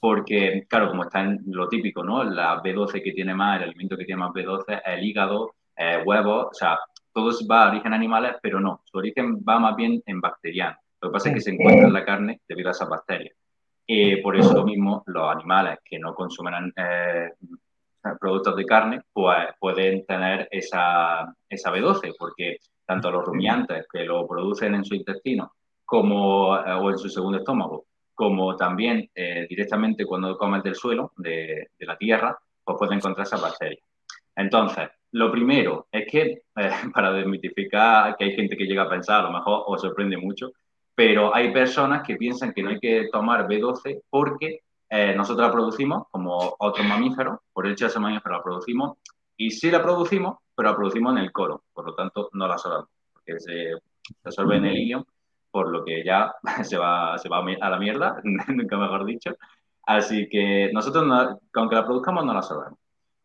porque, 0.00 0.66
claro, 0.68 0.88
como 0.88 1.04
está 1.04 1.20
en 1.20 1.40
lo 1.46 1.68
típico, 1.68 2.02
¿no? 2.02 2.24
La 2.24 2.60
B12 2.60 3.02
que 3.02 3.12
tiene 3.12 3.34
más, 3.34 3.58
el 3.58 3.68
alimento 3.68 3.96
que 3.96 4.04
tiene 4.04 4.20
más 4.20 4.32
B12 4.32 4.64
es 4.74 4.80
el 4.84 5.04
hígado, 5.04 5.54
eh, 5.76 6.02
huevos, 6.04 6.48
o 6.50 6.54
sea, 6.54 6.78
todo 7.12 7.30
va 7.48 7.66
a 7.66 7.70
origen 7.70 7.94
animales, 7.94 8.36
pero 8.42 8.58
no, 8.58 8.82
su 8.84 8.98
origen 8.98 9.38
va 9.48 9.58
más 9.60 9.76
bien 9.76 10.02
en 10.06 10.20
bacteriano. 10.20 10.76
Lo 11.02 11.08
que 11.08 11.12
pasa 11.12 11.28
es 11.28 11.34
que 11.34 11.40
se 11.40 11.50
encuentra 11.50 11.88
en 11.88 11.92
la 11.92 12.04
carne 12.04 12.40
debido 12.48 12.68
a 12.68 12.72
esas 12.72 12.88
bacterias. 12.88 13.34
Y 13.84 14.16
por 14.22 14.36
eso 14.36 14.64
mismo 14.64 15.02
los 15.06 15.34
animales 15.34 15.78
que 15.84 15.98
no 15.98 16.14
consumen 16.14 16.72
eh, 16.76 17.30
productos 18.20 18.54
de 18.56 18.64
carne 18.64 19.02
pues, 19.12 19.48
pueden 19.58 20.06
tener 20.06 20.48
esa, 20.50 21.34
esa 21.48 21.72
B12, 21.72 22.14
porque 22.16 22.58
tanto 22.86 23.10
los 23.10 23.24
rumiantes 23.24 23.86
que 23.92 24.04
lo 24.04 24.26
producen 24.28 24.76
en 24.76 24.84
su 24.84 24.94
intestino 24.94 25.52
como, 25.84 26.56
eh, 26.56 26.72
o 26.72 26.90
en 26.90 26.98
su 26.98 27.08
segundo 27.08 27.38
estómago, 27.38 27.86
como 28.14 28.54
también 28.54 29.10
eh, 29.12 29.46
directamente 29.48 30.06
cuando 30.06 30.38
comen 30.38 30.62
del 30.62 30.76
suelo, 30.76 31.12
de, 31.16 31.70
de, 31.76 31.86
la 31.86 31.96
tierra, 31.96 32.38
pues 32.62 32.78
pueden 32.78 32.98
encontrar 32.98 33.26
esas 33.26 33.42
bacterias. 33.42 33.82
Entonces, 34.36 34.88
lo 35.10 35.30
primero 35.32 35.88
es 35.90 36.10
que, 36.10 36.42
para 36.94 37.12
desmitificar 37.12 38.16
que 38.16 38.24
hay 38.24 38.36
gente 38.36 38.56
que 38.56 38.66
llega 38.66 38.82
a 38.84 38.88
pensar, 38.88 39.20
a 39.20 39.24
lo 39.24 39.32
mejor 39.32 39.64
os 39.66 39.80
sorprende 39.80 40.16
mucho, 40.16 40.52
pero 40.94 41.34
hay 41.34 41.52
personas 41.52 42.02
que 42.06 42.16
piensan 42.16 42.52
que 42.52 42.62
no 42.62 42.70
hay 42.70 42.78
que 42.78 43.08
tomar 43.10 43.46
B12 43.48 44.02
porque 44.10 44.60
eh, 44.88 45.14
nosotros 45.16 45.46
la 45.46 45.52
producimos 45.52 46.04
como 46.10 46.54
otros 46.58 46.86
mamíferos, 46.86 47.38
por 47.52 47.66
el 47.66 47.72
hecho 47.72 47.86
de 47.86 47.92
ser 47.92 48.02
mamíferos 48.02 48.38
la 48.38 48.42
producimos, 48.42 48.98
y 49.36 49.50
sí 49.50 49.70
la 49.70 49.82
producimos, 49.82 50.38
pero 50.54 50.70
la 50.70 50.76
producimos 50.76 51.12
en 51.12 51.18
el 51.22 51.32
colon, 51.32 51.60
por 51.72 51.86
lo 51.86 51.94
tanto 51.94 52.28
no 52.32 52.46
la 52.46 52.54
absorbemos, 52.54 52.88
porque 53.12 53.40
se, 53.40 53.72
absorbe 54.24 54.56
en 54.56 54.66
el 54.66 54.76
ilion, 54.76 55.04
por 55.50 55.70
lo 55.70 55.84
que 55.84 56.04
ya 56.04 56.34
se 56.64 56.76
va, 56.76 57.16
se 57.18 57.28
va 57.28 57.38
a 57.38 57.70
la 57.70 57.78
mierda, 57.78 58.20
nunca 58.48 58.76
mejor 58.76 59.06
dicho. 59.06 59.34
Así 59.86 60.28
que 60.28 60.70
nosotros, 60.72 61.04
aunque 61.54 61.74
la 61.74 61.84
produzcamos, 61.86 62.24
no 62.24 62.32
la 62.32 62.40
absorbemos. 62.40 62.78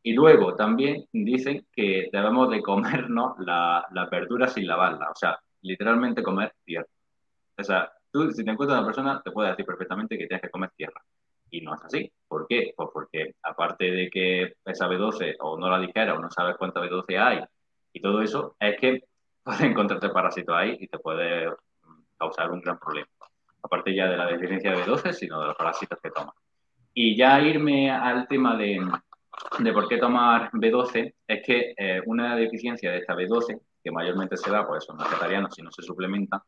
Y 0.03 0.13
luego 0.13 0.55
también 0.55 1.05
dicen 1.11 1.67
que 1.73 2.09
debemos 2.13 2.49
de 2.49 2.61
comernos 2.61 3.37
la, 3.39 3.85
la 3.91 4.05
verdura 4.05 4.47
sin 4.47 4.67
lavarla, 4.67 5.09
o 5.11 5.15
sea, 5.15 5.37
literalmente 5.61 6.23
comer 6.23 6.53
tierra. 6.63 6.87
O 7.57 7.63
sea, 7.63 7.91
tú 8.11 8.31
si 8.31 8.43
te 8.43 8.51
encuentras 8.51 8.79
una 8.79 8.85
persona, 8.87 9.21
te 9.23 9.31
puede 9.31 9.49
decir 9.49 9.65
perfectamente 9.65 10.17
que 10.17 10.27
tienes 10.27 10.41
que 10.41 10.49
comer 10.49 10.71
tierra. 10.75 11.01
Y 11.49 11.61
no 11.61 11.73
es 11.73 11.83
así. 11.83 12.11
¿Por 12.27 12.47
qué? 12.47 12.73
Pues 12.75 12.89
porque 12.93 13.35
aparte 13.43 13.85
de 13.89 14.09
que 14.09 14.55
esa 14.65 14.87
B12 14.87 15.35
o 15.39 15.57
no 15.57 15.69
la 15.69 15.79
dijera 15.79 16.13
o 16.13 16.19
no 16.19 16.29
sabes 16.29 16.57
cuánta 16.57 16.81
B12 16.81 17.19
hay 17.19 17.43
y 17.93 18.01
todo 18.01 18.21
eso, 18.21 18.55
es 18.59 18.79
que 18.79 19.03
puede 19.43 19.65
encontrarte 19.65 20.09
parásitos 20.09 20.55
ahí 20.55 20.77
y 20.79 20.87
te 20.87 20.99
puede 20.99 21.51
causar 22.17 22.51
un 22.51 22.61
gran 22.61 22.77
problema. 22.77 23.07
Aparte 23.63 23.95
ya 23.95 24.07
de 24.07 24.17
la 24.17 24.25
deficiencia 24.25 24.71
de 24.71 24.83
B12, 24.83 25.13
sino 25.13 25.39
de 25.39 25.47
los 25.47 25.55
parásitos 25.55 25.99
que 26.01 26.11
tomas. 26.11 26.35
Y 26.93 27.15
ya 27.15 27.39
irme 27.41 27.91
al 27.91 28.27
tema 28.27 28.55
de, 28.57 28.79
de 29.59 29.73
por 29.73 29.87
qué 29.87 29.97
tomar 29.97 30.51
B12, 30.51 31.13
es 31.27 31.45
que 31.45 31.73
eh, 31.77 32.01
una 32.05 32.35
deficiencia 32.35 32.91
de 32.91 32.99
esta 32.99 33.15
B12, 33.15 33.59
que 33.83 33.91
mayormente 33.91 34.35
se 34.35 34.49
da, 34.49 34.67
pues 34.67 34.83
son 34.83 34.97
vegetarianos 34.97 35.53
si 35.53 35.61
no 35.61 35.71
se 35.71 35.83
suplementa, 35.83 36.43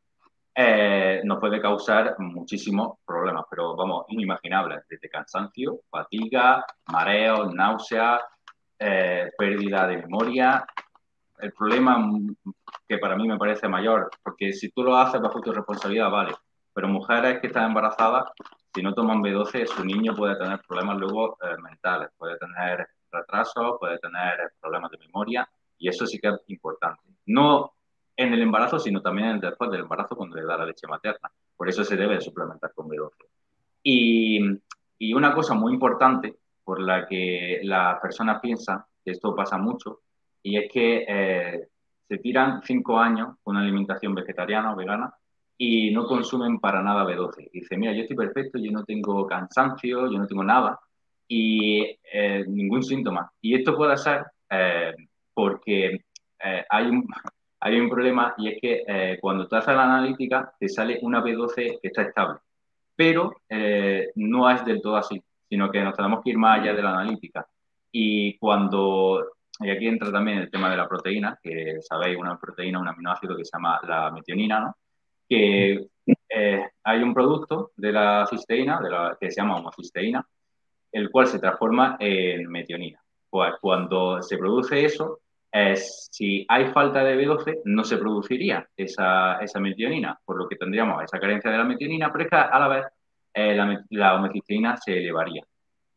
eh, 0.62 1.22
nos 1.24 1.40
puede 1.40 1.62
causar 1.62 2.18
muchísimos 2.20 2.98
problemas, 3.06 3.46
pero 3.50 3.78
vamos, 3.78 4.04
inimaginables, 4.10 4.86
desde 4.90 5.10
cansancio, 5.10 5.80
fatiga, 5.90 6.66
mareo, 6.92 7.46
náusea, 7.46 8.20
eh, 8.78 9.32
pérdida 9.38 9.88
de 9.88 10.00
memoria. 10.00 10.66
El 11.38 11.54
problema 11.54 12.06
que 12.86 12.98
para 12.98 13.16
mí 13.16 13.26
me 13.26 13.38
parece 13.38 13.70
mayor, 13.70 14.10
porque 14.22 14.52
si 14.52 14.70
tú 14.72 14.84
lo 14.84 14.98
haces 14.98 15.22
bajo 15.22 15.40
tu 15.40 15.54
responsabilidad, 15.54 16.12
vale, 16.12 16.36
pero 16.74 16.90
mujeres 16.90 17.40
que 17.40 17.48
están 17.48 17.68
embarazadas, 17.68 18.30
si 18.76 18.82
no 18.82 18.94
toman 18.94 19.22
B12, 19.22 19.66
su 19.66 19.86
niño 19.86 20.14
puede 20.14 20.36
tener 20.36 20.60
problemas 20.68 20.98
luego 20.98 21.38
eh, 21.42 21.56
mentales, 21.64 22.10
puede 22.18 22.38
tener 22.38 22.86
retrasos, 23.10 23.78
puede 23.80 23.98
tener 24.00 24.52
problemas 24.60 24.92
de 24.92 24.98
memoria, 24.98 25.50
y 25.78 25.88
eso 25.88 26.06
sí 26.06 26.20
que 26.20 26.28
es 26.28 26.36
importante. 26.48 27.02
No 27.28 27.72
en 28.20 28.34
el 28.34 28.42
embarazo, 28.42 28.78
sino 28.80 29.02
también 29.02 29.40
después 29.40 29.72
del 29.72 29.82
embarazo 29.82 30.14
cuando 30.16 30.36
le 30.36 30.44
da 30.44 30.58
la 30.58 30.66
leche 30.66 30.88
materna. 30.88 31.32
Por 31.56 31.70
eso 31.70 31.86
se 31.86 31.96
debe 31.96 32.20
suplementar 32.20 32.74
con 32.74 32.90
B12. 32.90 33.12
Y, 33.82 34.40
y 34.98 35.14
una 35.14 35.34
cosa 35.34 35.54
muy 35.54 35.74
importante 35.74 36.36
por 36.66 36.82
la 36.82 37.08
que 37.08 37.62
las 37.64 37.98
personas 38.02 38.42
piensan 38.42 38.84
que 39.06 39.12
esto 39.12 39.34
pasa 39.34 39.58
mucho, 39.58 40.02
y 40.44 40.58
es 40.58 40.70
que 40.70 41.06
eh, 41.08 41.68
se 42.10 42.18
tiran 42.18 42.62
cinco 42.62 43.00
años 43.00 43.38
con 43.42 43.56
una 43.56 43.64
alimentación 43.64 44.14
vegetariana 44.14 44.74
o 44.74 44.76
vegana 44.76 45.14
y 45.58 45.92
no 45.92 46.06
consumen 46.06 46.60
para 46.60 46.82
nada 46.82 47.06
B12. 47.06 47.50
Y 47.54 47.60
dice, 47.62 47.78
mira, 47.78 47.94
yo 47.94 48.02
estoy 48.02 48.18
perfecto, 48.18 48.60
yo 48.60 48.72
no 48.72 48.84
tengo 48.84 49.26
cansancio, 49.28 50.12
yo 50.12 50.18
no 50.20 50.28
tengo 50.28 50.44
nada 50.44 50.78
y 51.26 51.98
eh, 52.12 52.44
ningún 52.48 52.84
síntoma. 52.84 53.32
Y 53.40 53.56
esto 53.56 53.78
puede 53.78 53.96
ser 53.98 54.26
eh, 54.50 54.94
porque 55.34 56.04
hay 56.70 56.86
un, 56.86 57.08
hay 57.60 57.80
un 57.80 57.90
problema 57.90 58.34
y 58.38 58.50
es 58.50 58.62
que 58.62 58.84
eh, 58.88 59.18
cuando 59.20 59.48
tú 59.48 59.56
haces 59.56 59.76
la 59.76 59.84
analítica 59.84 60.54
te 60.60 60.70
sale 60.70 61.00
una 61.02 61.22
B12 61.22 61.80
que 61.82 61.88
está 61.88 62.04
estable, 62.04 62.40
pero 62.96 63.36
eh, 63.50 64.12
no 64.16 64.50
es 64.50 64.64
del 64.66 64.82
todo 64.82 64.98
así, 64.98 65.22
sino 65.48 65.72
que 65.72 65.84
nos 65.84 65.96
tenemos 65.96 66.24
que 66.24 66.32
ir 66.32 66.38
más 66.38 66.60
allá 66.60 66.74
de 66.74 66.84
la 66.84 66.92
analítica. 66.92 67.48
Y 67.92 68.38
cuando, 68.38 69.26
y 69.60 69.70
aquí 69.70 69.88
entra 69.88 70.12
también 70.12 70.38
el 70.38 70.52
tema 70.52 70.70
de 70.70 70.78
la 70.78 70.88
proteína, 70.88 71.40
que 71.42 71.80
sabéis, 71.82 72.18
una 72.18 72.38
proteína, 72.40 72.80
un 72.80 72.88
aminoácido 72.88 73.36
que 73.36 73.46
se 73.46 73.52
llama 73.54 73.80
la 73.88 74.12
metionina, 74.12 74.74
que 75.28 75.88
eh, 76.30 76.70
hay 76.84 77.04
un 77.04 77.14
producto 77.14 77.72
de 77.76 77.92
la 77.92 78.26
cisteína, 78.30 78.80
que 79.20 79.32
se 79.32 79.42
llama 79.42 79.58
homocisteína, 79.58 80.26
el 80.92 81.10
cual 81.10 81.28
se 81.28 81.40
transforma 81.40 81.98
en 82.00 82.50
metionina. 82.50 83.02
Pues 83.30 83.54
cuando 83.62 84.22
se 84.22 84.38
produce 84.38 84.86
eso, 84.86 85.20
es, 85.52 86.10
si 86.12 86.46
hay 86.48 86.72
falta 86.72 87.04
de 87.04 87.18
B12, 87.18 87.62
no 87.66 87.84
se 87.84 87.98
produciría 87.98 88.68
esa, 88.78 89.40
esa, 89.40 89.60
metionina, 89.60 90.20
por 90.24 90.38
lo 90.38 90.48
que 90.48 90.56
tendríamos 90.56 91.04
esa 91.04 91.20
carencia 91.20 91.50
de 91.52 91.58
la 91.58 91.64
metionina, 91.64 92.12
pero 92.12 92.24
es 92.26 92.30
que 92.30 92.36
a 92.36 92.60
la 92.60 92.68
vez 92.68 92.86
eh, 93.34 93.56
la, 93.56 93.84
la 93.90 94.16
homocisteína 94.16 94.78
se 94.78 94.98
elevaría. 94.98 95.44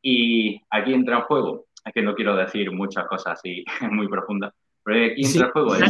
Y 0.01 0.61
aquí 0.71 0.95
entra 0.95 1.17
en 1.17 1.23
juego, 1.23 1.67
es 1.85 1.93
que 1.93 2.03
no 2.03 2.15
quiero 2.15 2.37
decir 2.37 2.71
muchas 2.73 3.07
cosas 3.07 3.39
así 3.39 3.65
muy 3.91 4.09
profundas, 4.09 4.53
pero 4.85 5.07
aquí 5.07 5.25
entra 5.25 5.47
en 5.47 5.53
juego. 5.53 5.77
El, 5.77 5.85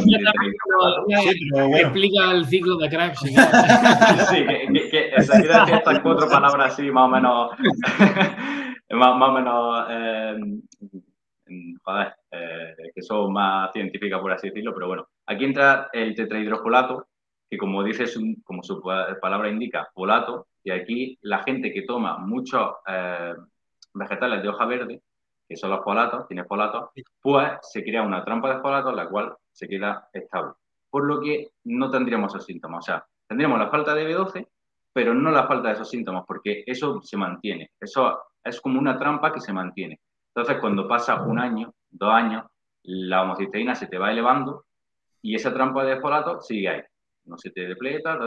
Explica 1.80 2.32
el 2.32 2.44
ciclo 2.44 2.76
de 2.76 2.88
Crash. 2.90 3.18
sí, 3.20 4.46
que, 4.46 4.72
que, 4.72 4.90
que 4.90 5.14
estas 5.16 6.00
cuatro 6.00 6.28
palabras 6.28 6.72
así, 6.72 6.90
más 6.90 7.04
o 7.04 7.08
menos, 7.08 7.50
más, 8.90 9.16
más, 9.16 9.28
o 9.28 9.32
menos, 9.32 9.86
eh, 9.90 10.36
joder, 11.82 12.14
eh, 12.30 12.74
que 12.94 13.02
son 13.02 13.32
más 13.32 13.72
científicas, 13.72 14.20
por 14.20 14.32
así 14.32 14.48
decirlo, 14.48 14.74
pero 14.74 14.88
bueno, 14.88 15.08
aquí 15.26 15.44
entra 15.44 15.88
el 15.92 16.14
tetrahidrofolato, 16.14 17.08
que 17.50 17.58
como 17.58 17.82
dice, 17.82 18.04
como 18.44 18.62
su 18.62 18.80
palabra 18.80 19.48
indica, 19.48 19.90
folato, 19.94 20.48
y 20.64 20.70
aquí 20.70 21.18
la 21.22 21.42
gente 21.42 21.72
que 21.72 21.82
toma 21.82 22.18
muchos 22.18 22.76
eh, 22.86 23.34
vegetales 23.94 24.42
de 24.42 24.48
hoja 24.48 24.66
verde, 24.66 25.02
que 25.48 25.56
son 25.56 25.70
los 25.70 25.84
folatos, 25.84 26.26
tiene 26.28 26.44
folatos, 26.44 26.90
pues 27.20 27.50
se 27.62 27.82
crea 27.82 28.02
una 28.02 28.24
trampa 28.24 28.54
de 28.54 28.60
folatos, 28.60 28.94
la 28.94 29.08
cual 29.08 29.34
se 29.50 29.68
queda 29.68 30.08
estable. 30.12 30.54
Por 30.88 31.04
lo 31.04 31.20
que 31.20 31.50
no 31.64 31.90
tendríamos 31.90 32.34
esos 32.34 32.46
síntomas. 32.46 32.84
O 32.84 32.86
sea, 32.86 33.04
tendríamos 33.26 33.58
la 33.58 33.68
falta 33.68 33.94
de 33.94 34.08
B12, 34.08 34.46
pero 34.92 35.14
no 35.14 35.30
la 35.30 35.46
falta 35.46 35.68
de 35.68 35.74
esos 35.74 35.90
síntomas, 35.90 36.24
porque 36.26 36.64
eso 36.66 37.00
se 37.02 37.16
mantiene. 37.16 37.72
Eso 37.80 38.18
es 38.42 38.60
como 38.60 38.78
una 38.78 38.98
trampa 38.98 39.32
que 39.32 39.40
se 39.40 39.52
mantiene. 39.52 40.00
Entonces, 40.34 40.60
cuando 40.60 40.88
pasa 40.88 41.22
un 41.22 41.38
año, 41.38 41.74
dos 41.90 42.12
años, 42.12 42.44
la 42.84 43.22
homocisteína 43.22 43.74
se 43.74 43.86
te 43.86 43.98
va 43.98 44.10
elevando 44.10 44.64
y 45.20 45.34
esa 45.34 45.52
trampa 45.52 45.84
de 45.84 46.00
folato 46.00 46.40
sigue 46.40 46.68
ahí. 46.68 46.82
No 47.24 47.36
se 47.36 47.50
te 47.50 47.68
depleta, 47.68 48.18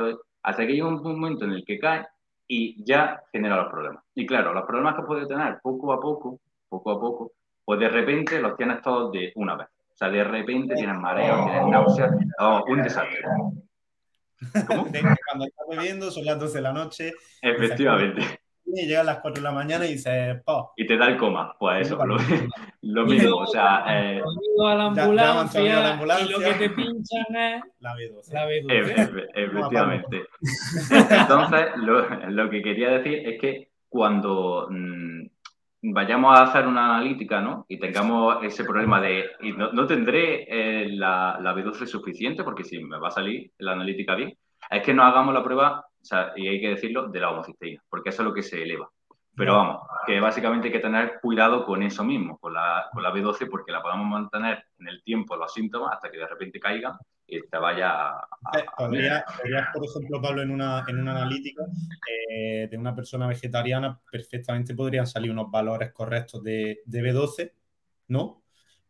hasta 0.44 0.66
que 0.66 0.74
llega 0.74 0.88
un 0.88 1.02
momento 1.02 1.46
en 1.46 1.52
el 1.52 1.66
que 1.66 1.80
cae 1.80 2.06
y 2.48 2.84
ya 2.86 3.24
genera 3.32 3.58
los 3.58 3.72
problemas. 3.72 4.04
Y 4.14 4.26
claro, 4.26 4.54
los 4.54 4.66
problemas 4.66 4.96
que 4.96 5.02
puede 5.02 5.26
tener 5.26 5.60
poco 5.64 5.92
a 5.92 6.00
poco, 6.00 6.40
poco 6.70 6.92
a 6.92 7.00
poco, 7.00 7.32
pues 7.66 7.80
de 7.80 7.90
repente 7.90 8.40
los 8.40 8.56
tienes 8.56 8.82
todos 8.82 9.12
de 9.12 9.34
una 9.36 9.56
vez. 9.56 9.68
O 9.68 9.98
sea, 9.98 10.10
de 10.10 10.24
repente 10.24 10.76
tienes 10.76 10.98
mareo, 10.98 11.46
tienes 11.46 11.68
náuseas, 11.68 12.12
oh, 12.40 12.64
un 12.68 12.84
desastre. 12.84 13.24
¿Cómo? 14.68 14.86
Cuando 14.86 15.46
estás 15.46 15.68
bebiendo, 15.70 16.12
son 16.12 16.26
las 16.26 16.40
12 16.40 16.54
de 16.54 16.62
la 16.62 16.74
noche. 16.74 17.14
Efectivamente 17.42 18.45
y 18.82 18.88
llega 18.88 19.02
a 19.02 19.06
las 19.06 19.20
4 19.20 19.42
de 19.42 19.48
la 19.48 19.52
mañana 19.52 19.86
y 19.86 19.94
dice 19.94 20.42
¡po! 20.46 20.74
Y 20.76 20.86
te 20.86 20.98
da 20.98 21.08
el 21.08 21.18
coma. 21.18 21.56
Pues 21.60 21.88
eso, 21.88 22.04
lo, 22.06 22.18
lo 22.82 23.06
mismo. 23.06 23.38
O 23.38 23.48
sea, 23.48 23.84
eh, 23.88 24.22
a 24.66 24.76
la 24.76 24.86
ambulancia, 24.86 25.62
ya, 25.62 25.68
ya 25.68 25.78
a 25.80 25.84
la 25.84 25.94
ambulancia, 25.94 26.26
y 26.26 26.30
lo 26.30 26.40
que 26.40 26.54
te 26.54 26.70
pinchan 26.70 27.36
es 27.36 27.64
la 27.80 27.96
B12. 27.96 28.34
La 28.34 28.48
B12. 28.48 29.30
efectivamente. 29.34 30.24
Entonces, 31.10 31.66
lo, 31.78 32.30
lo, 32.30 32.50
que 32.50 32.62
quería 32.62 32.92
decir 32.92 33.28
es 33.28 33.40
que 33.40 33.70
cuando 33.90 34.68
mmm, 34.70 35.26
vayamos 35.82 36.38
a 36.38 36.44
hacer 36.44 36.68
una 36.68 36.96
analítica, 36.96 37.42
¿no? 37.42 37.66
Y 37.68 37.80
tengamos 37.80 38.44
ese 38.44 38.64
problema 38.64 39.02
de, 39.02 39.26
y 39.42 39.52
no, 39.52 39.72
no 39.72 39.86
tendré 39.86 40.46
eh, 40.48 40.90
la, 40.90 41.38
la 41.42 41.54
B12 41.54 41.86
suficiente, 41.86 42.44
porque 42.44 42.64
si 42.64 42.84
me 42.84 42.98
va 42.98 43.10
a 43.10 43.12
salir 43.12 43.52
la 43.60 43.74
analítica 43.74 44.16
bien, 44.16 44.38
es 44.70 44.82
que 44.82 44.94
no 44.94 45.04
hagamos 45.04 45.34
la 45.34 45.44
prueba 45.44 45.86
o 46.06 46.08
sea, 46.08 46.34
y 46.36 46.48
hay 46.48 46.62
que 46.62 46.70
decirlo, 46.70 47.08
de 47.08 47.20
la 47.20 47.32
homocisteína, 47.32 47.82
porque 47.90 48.10
eso 48.10 48.22
es 48.22 48.28
lo 48.28 48.34
que 48.34 48.44
se 48.44 48.62
eleva. 48.62 48.88
Pero 49.36 49.56
vamos, 49.56 49.88
que 50.06 50.20
básicamente 50.20 50.68
hay 50.68 50.72
que 50.72 50.80
tener 50.80 51.20
cuidado 51.20 51.66
con 51.66 51.82
eso 51.82 52.04
mismo, 52.04 52.38
con 52.38 52.54
la, 52.54 52.88
con 52.94 53.02
la 53.02 53.12
B12, 53.12 53.50
porque 53.50 53.72
la 53.72 53.82
podemos 53.82 54.06
mantener 54.06 54.66
en 54.80 54.88
el 54.88 55.02
tiempo 55.04 55.36
los 55.36 55.52
síntomas 55.52 55.94
hasta 55.94 56.12
que 56.12 56.20
de 56.20 56.28
repente 56.28 56.60
caigan 56.60 56.94
y 57.26 57.42
te 57.42 57.58
vaya 57.58 58.12
a... 58.12 58.28
Podrías, 58.78 59.26
por 59.74 59.84
ejemplo, 59.84 60.22
Pablo, 60.22 60.44
en 60.44 60.52
una, 60.52 60.86
en 60.88 61.00
una 61.00 61.12
analítica 61.14 61.64
eh, 62.30 62.68
de 62.70 62.78
una 62.78 62.94
persona 62.94 63.26
vegetariana, 63.26 64.00
perfectamente 64.10 64.76
podrían 64.76 65.08
salir 65.08 65.32
unos 65.32 65.50
valores 65.50 65.92
correctos 65.92 66.44
de, 66.44 66.82
de 66.86 67.02
B12, 67.02 67.52
¿no? 68.10 68.44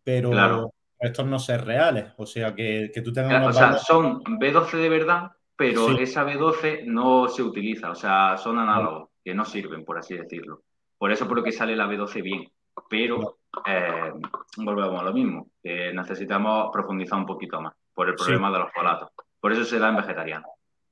Pero 0.03 0.31
claro. 0.31 0.73
estos 0.99 1.25
no 1.25 1.39
ser 1.39 1.63
reales, 1.63 2.11
o 2.17 2.25
sea, 2.25 2.53
que, 2.53 2.91
que 2.93 3.01
tú 3.01 3.13
tengas... 3.13 3.31
Claro, 3.31 3.47
o 3.47 3.53
sea, 3.53 3.73
son 3.77 4.21
B12 4.21 4.77
de 4.77 4.89
verdad, 4.89 5.31
pero 5.55 5.89
sí. 5.89 6.03
esa 6.03 6.25
B12 6.25 6.85
no 6.85 7.27
se 7.27 7.43
utiliza, 7.43 7.91
o 7.91 7.95
sea, 7.95 8.37
son 8.37 8.59
análogos 8.59 9.09
que 9.23 9.33
no 9.33 9.45
sirven, 9.45 9.85
por 9.85 9.97
así 9.97 10.15
decirlo. 10.15 10.63
Por 10.97 11.11
eso 11.11 11.25
lo 11.25 11.43
que 11.43 11.51
sale 11.51 11.75
la 11.75 11.87
B12 11.87 12.21
bien, 12.21 12.51
pero 12.89 13.39
eh, 13.65 14.13
volvemos 14.57 15.01
a 15.01 15.05
lo 15.05 15.13
mismo, 15.13 15.47
necesitamos 15.63 16.69
profundizar 16.71 17.19
un 17.19 17.25
poquito 17.25 17.61
más 17.61 17.73
por 17.93 18.09
el 18.09 18.15
problema 18.15 18.49
sí. 18.49 18.53
de 18.53 18.59
los 18.59 18.71
folatos. 18.73 19.09
Por 19.39 19.51
eso 19.51 19.63
se 19.63 19.79
da 19.79 19.89
en 19.89 19.97
vegetariano. 19.97 20.47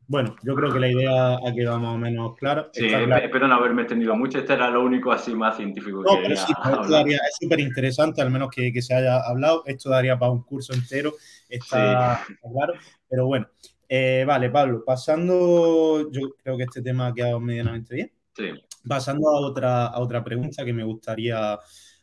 Bueno, 0.08 0.36
yo 0.44 0.54
creo 0.54 0.72
que 0.72 0.80
la 0.80 0.90
idea 0.90 1.36
ha 1.36 1.54
quedado 1.54 1.80
más 1.80 1.96
o 1.96 1.98
menos 1.98 2.36
clara. 2.36 2.70
Sí, 2.74 2.88
claro. 2.88 3.16
espero 3.16 3.48
no 3.48 3.56
haberme 3.56 3.84
extendido 3.84 4.16
mucho. 4.16 4.40
Este 4.40 4.54
era 4.54 4.70
lo 4.70 4.84
único 4.84 5.12
así 5.12 5.34
más 5.34 5.56
científico 5.56 6.04
no, 6.04 6.18
que 6.18 6.24
pero 6.24 6.36
sí, 6.36 6.54
daría, 6.90 7.18
es 7.18 7.38
súper 7.40 7.62
interesante, 7.62 8.22
al 8.22 8.30
menos 8.30 8.50
que, 8.50 8.74
que, 8.74 8.82
se 8.82 8.94
haya 8.94 9.22
hablado. 9.22 9.64
Esto 9.66 9.90
daría 9.90 10.20
para 10.20 10.32
un 10.32 10.44
curso 10.44 10.74
entero, 10.74 11.14
está, 11.48 12.22
sí. 12.28 12.34
está 12.34 12.50
claro. 12.52 12.74
Pero 13.10 13.28
bueno, 13.28 13.48
eh, 13.88 14.24
vale, 14.26 14.50
Pablo, 14.50 14.84
pasando, 14.86 16.12
yo 16.12 16.36
creo 16.42 16.58
que 16.58 16.64
este 16.64 16.82
tema 16.82 17.08
ha 17.08 17.14
quedado 17.14 17.40
medianamente 17.40 17.96
bien. 17.96 18.12
Sí. 18.36 18.46
Pasando 18.88 19.30
a 19.30 19.40
otra, 19.40 19.88
a 19.88 20.00
otra 20.00 20.24
pregunta 20.24 20.66
que 20.66 20.74
me 20.74 20.84
gustaría, 20.84 21.60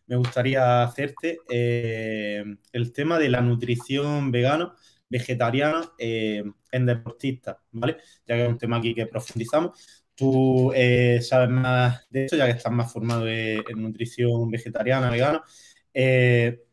me 0.06 0.16
gustaría 0.16 0.82
hacerte, 0.82 1.38
eh, 1.48 2.44
el 2.72 2.92
tema 2.92 3.18
de 3.18 3.28
la 3.28 3.40
nutrición 3.40 4.30
vegana, 4.30 4.74
vegetariana 5.08 5.92
eh, 5.98 6.44
en 6.70 6.86
deportistas, 6.86 7.56
¿vale? 7.72 7.96
Ya 8.26 8.36
que 8.36 8.44
es 8.44 8.48
un 8.48 8.58
tema 8.58 8.76
aquí 8.78 8.94
que 8.94 9.06
profundizamos. 9.06 10.04
tú 10.14 10.72
eh, 10.74 11.20
sabes 11.22 11.48
más 11.50 12.06
de 12.10 12.26
esto, 12.26 12.36
ya 12.36 12.46
que 12.46 12.52
estás 12.52 12.72
más 12.72 12.92
formado 12.92 13.26
en, 13.26 13.62
nutrición 13.76 14.50
vegetariana, 14.50 15.10
vegana. 15.10 15.42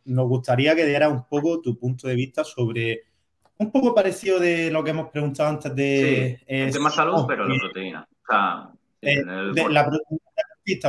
Nos 0.06 0.28
gustaría 0.28 0.76
que 0.76 0.86
dieras 0.86 1.12
un 1.12 1.26
poco 1.28 1.62
tu 1.62 1.78
punto 1.78 2.08
de 2.08 2.16
vista 2.16 2.44
sobre 2.44 3.07
un 3.58 3.72
poco 3.72 3.94
parecido 3.94 4.40
de 4.40 4.72
lo 4.72 4.84
que 4.84 4.92
hemos 4.92 5.10
preguntado 5.10 5.50
antes 5.50 5.76
de... 5.76 6.40
Sí, 6.48 6.72
tema 6.72 6.92
salud, 6.92 7.26
pero 7.28 7.48
la 7.48 7.60
proteína. 7.60 8.08
O 8.10 8.32
sea, 8.32 9.70
la 9.70 9.86
proteína 9.86 10.22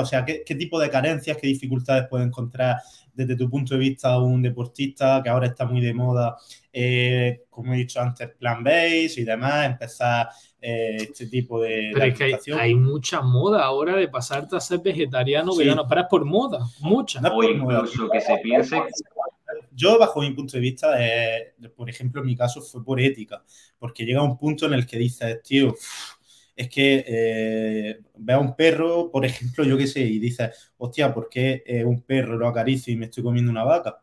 o 0.00 0.04
sea, 0.04 0.24
¿qué, 0.24 0.54
tipo 0.54 0.80
de 0.80 0.90
carencias, 0.90 1.36
qué 1.36 1.46
dificultades 1.46 2.08
puede 2.08 2.24
encontrar 2.24 2.78
desde 3.14 3.36
tu 3.36 3.48
punto 3.48 3.74
de 3.74 3.80
vista 3.80 4.18
un 4.18 4.42
deportista 4.42 5.20
que 5.22 5.28
ahora 5.28 5.46
está 5.46 5.66
muy 5.66 5.80
de 5.80 5.94
moda, 5.94 6.36
eh, 6.72 7.44
como 7.50 7.74
he 7.74 7.78
dicho 7.78 8.00
antes, 8.00 8.28
plan 8.36 8.62
base 8.62 9.14
y 9.16 9.24
demás, 9.24 9.66
empezar 9.66 10.28
eh, 10.60 10.96
este 11.00 11.26
tipo 11.26 11.60
de, 11.60 11.90
Pero 11.94 12.06
es 12.06 12.42
que 12.44 12.54
hay, 12.54 12.74
mucha 12.74 13.20
moda 13.20 13.64
ahora 13.64 13.96
de 13.96 14.08
pasarte 14.08 14.56
a 14.56 14.60
ser 14.60 14.80
vegetariano, 14.80 15.54
vegano, 15.56 15.86
pero 15.88 16.02
es 16.02 16.06
por 16.08 16.24
moda, 16.24 16.60
mucha. 16.80 17.20
o 17.20 17.42
incluso 17.42 18.08
que 18.08 18.20
se 18.20 18.36
piense 18.38 18.82
yo, 19.78 19.98
bajo 19.98 20.20
mi 20.20 20.32
punto 20.32 20.56
de 20.56 20.60
vista, 20.60 20.98
por 21.76 21.88
ejemplo, 21.88 22.20
en 22.20 22.26
mi 22.26 22.36
caso 22.36 22.60
fue 22.60 22.84
por 22.84 23.00
ética, 23.00 23.44
porque 23.78 24.04
llega 24.04 24.22
un 24.22 24.36
punto 24.36 24.66
en 24.66 24.72
el 24.72 24.84
que 24.84 24.98
dices, 24.98 25.40
tío, 25.42 25.74
es 26.56 26.68
que 26.68 27.04
eh, 27.06 28.00
ve 28.16 28.32
a 28.32 28.40
un 28.40 28.56
perro, 28.56 29.10
por 29.12 29.24
ejemplo, 29.24 29.62
yo 29.62 29.78
qué 29.78 29.86
sé, 29.86 30.00
y 30.00 30.18
dices, 30.18 30.72
hostia, 30.76 31.14
¿por 31.14 31.28
qué 31.28 31.62
eh, 31.64 31.84
un 31.84 32.02
perro 32.02 32.36
lo 32.36 32.48
acaricio 32.48 32.92
y 32.92 32.96
me 32.96 33.06
estoy 33.06 33.22
comiendo 33.22 33.52
una 33.52 33.62
vaca? 33.62 34.00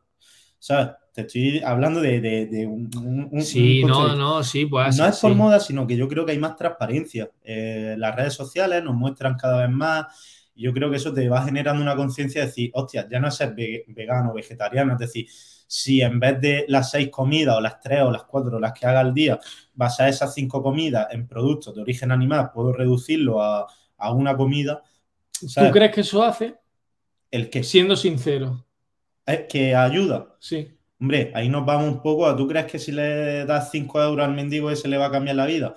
¿Sabes? 0.58 0.92
Te 1.14 1.22
estoy 1.22 1.62
hablando 1.64 2.00
de, 2.00 2.66
un, 2.66 3.42
Sí, 3.42 3.84
no, 3.84 4.16
no, 4.16 4.44
sí, 4.44 4.66
pues. 4.66 4.98
No 4.98 5.06
es 5.06 5.20
por 5.20 5.36
moda, 5.36 5.60
sino 5.60 5.86
que 5.86 5.98
yo 5.98 6.08
creo 6.08 6.26
que 6.26 6.32
hay 6.32 6.40
más 6.40 6.56
transparencia. 6.56 7.30
Eh, 7.44 7.96
las 7.98 8.16
redes 8.16 8.34
sociales 8.34 8.82
nos 8.84 8.96
muestran 8.96 9.36
cada 9.36 9.62
vez 9.62 9.70
más. 9.70 10.06
Y 10.56 10.64
yo 10.64 10.74
creo 10.74 10.90
que 10.90 10.96
eso 10.98 11.14
te 11.14 11.28
va 11.28 11.44
generando 11.44 11.82
una 11.82 11.96
conciencia 11.96 12.42
de 12.42 12.48
decir, 12.48 12.72
hostia, 12.74 13.08
ya 13.10 13.20
no 13.20 13.28
es 13.28 13.36
ser 13.36 13.54
vegano 13.54 14.34
vegetariano, 14.34 14.94
es 14.94 15.00
decir, 15.00 15.28
si 15.76 16.02
en 16.02 16.22
vez 16.22 16.40
de 16.40 16.64
las 16.70 16.92
seis 16.92 17.10
comidas 17.10 17.58
o 17.58 17.60
las 17.60 17.82
tres 17.82 18.02
o 18.02 18.10
las 18.10 18.24
cuatro 18.24 18.56
o 18.56 18.60
las 18.62 18.72
que 18.72 18.86
haga 18.86 19.02
al 19.02 19.14
día, 19.14 19.38
basar 19.74 20.08
esas 20.08 20.34
cinco 20.34 20.64
comidas 20.64 21.08
en 21.12 21.28
productos 21.28 21.76
de 21.76 21.82
origen 21.82 22.14
animal, 22.14 22.50
puedo 22.54 22.72
reducirlo 22.72 23.42
a, 23.42 23.68
una 24.14 24.38
comida. 24.38 24.82
¿Tú 25.38 25.72
crees 25.74 25.94
que 25.94 26.02
eso 26.02 26.24
hace? 26.24 26.56
El 27.30 27.50
que. 27.50 27.62
Siendo 27.62 27.98
sincero. 27.98 28.66
Es 29.26 29.48
que 29.50 29.76
ayuda. 29.76 30.38
Sí. 30.40 30.72
Hombre, 30.98 31.34
ahí 31.36 31.50
nos 31.50 31.66
vamos 31.66 31.90
un 31.90 32.02
poco 32.02 32.26
a. 32.26 32.38
¿Tú 32.38 32.48
crees 32.48 32.68
que 32.68 32.80
si 32.80 32.94
le 32.94 33.46
das 33.46 33.70
cinco 33.70 34.02
euros 34.02 34.26
al 34.26 34.34
mendigo 34.34 34.72
ese 34.72 34.88
le 34.88 34.98
va 34.98 35.08
a 35.08 35.12
cambiar 35.12 35.36
la 35.36 35.46
vida? 35.46 35.76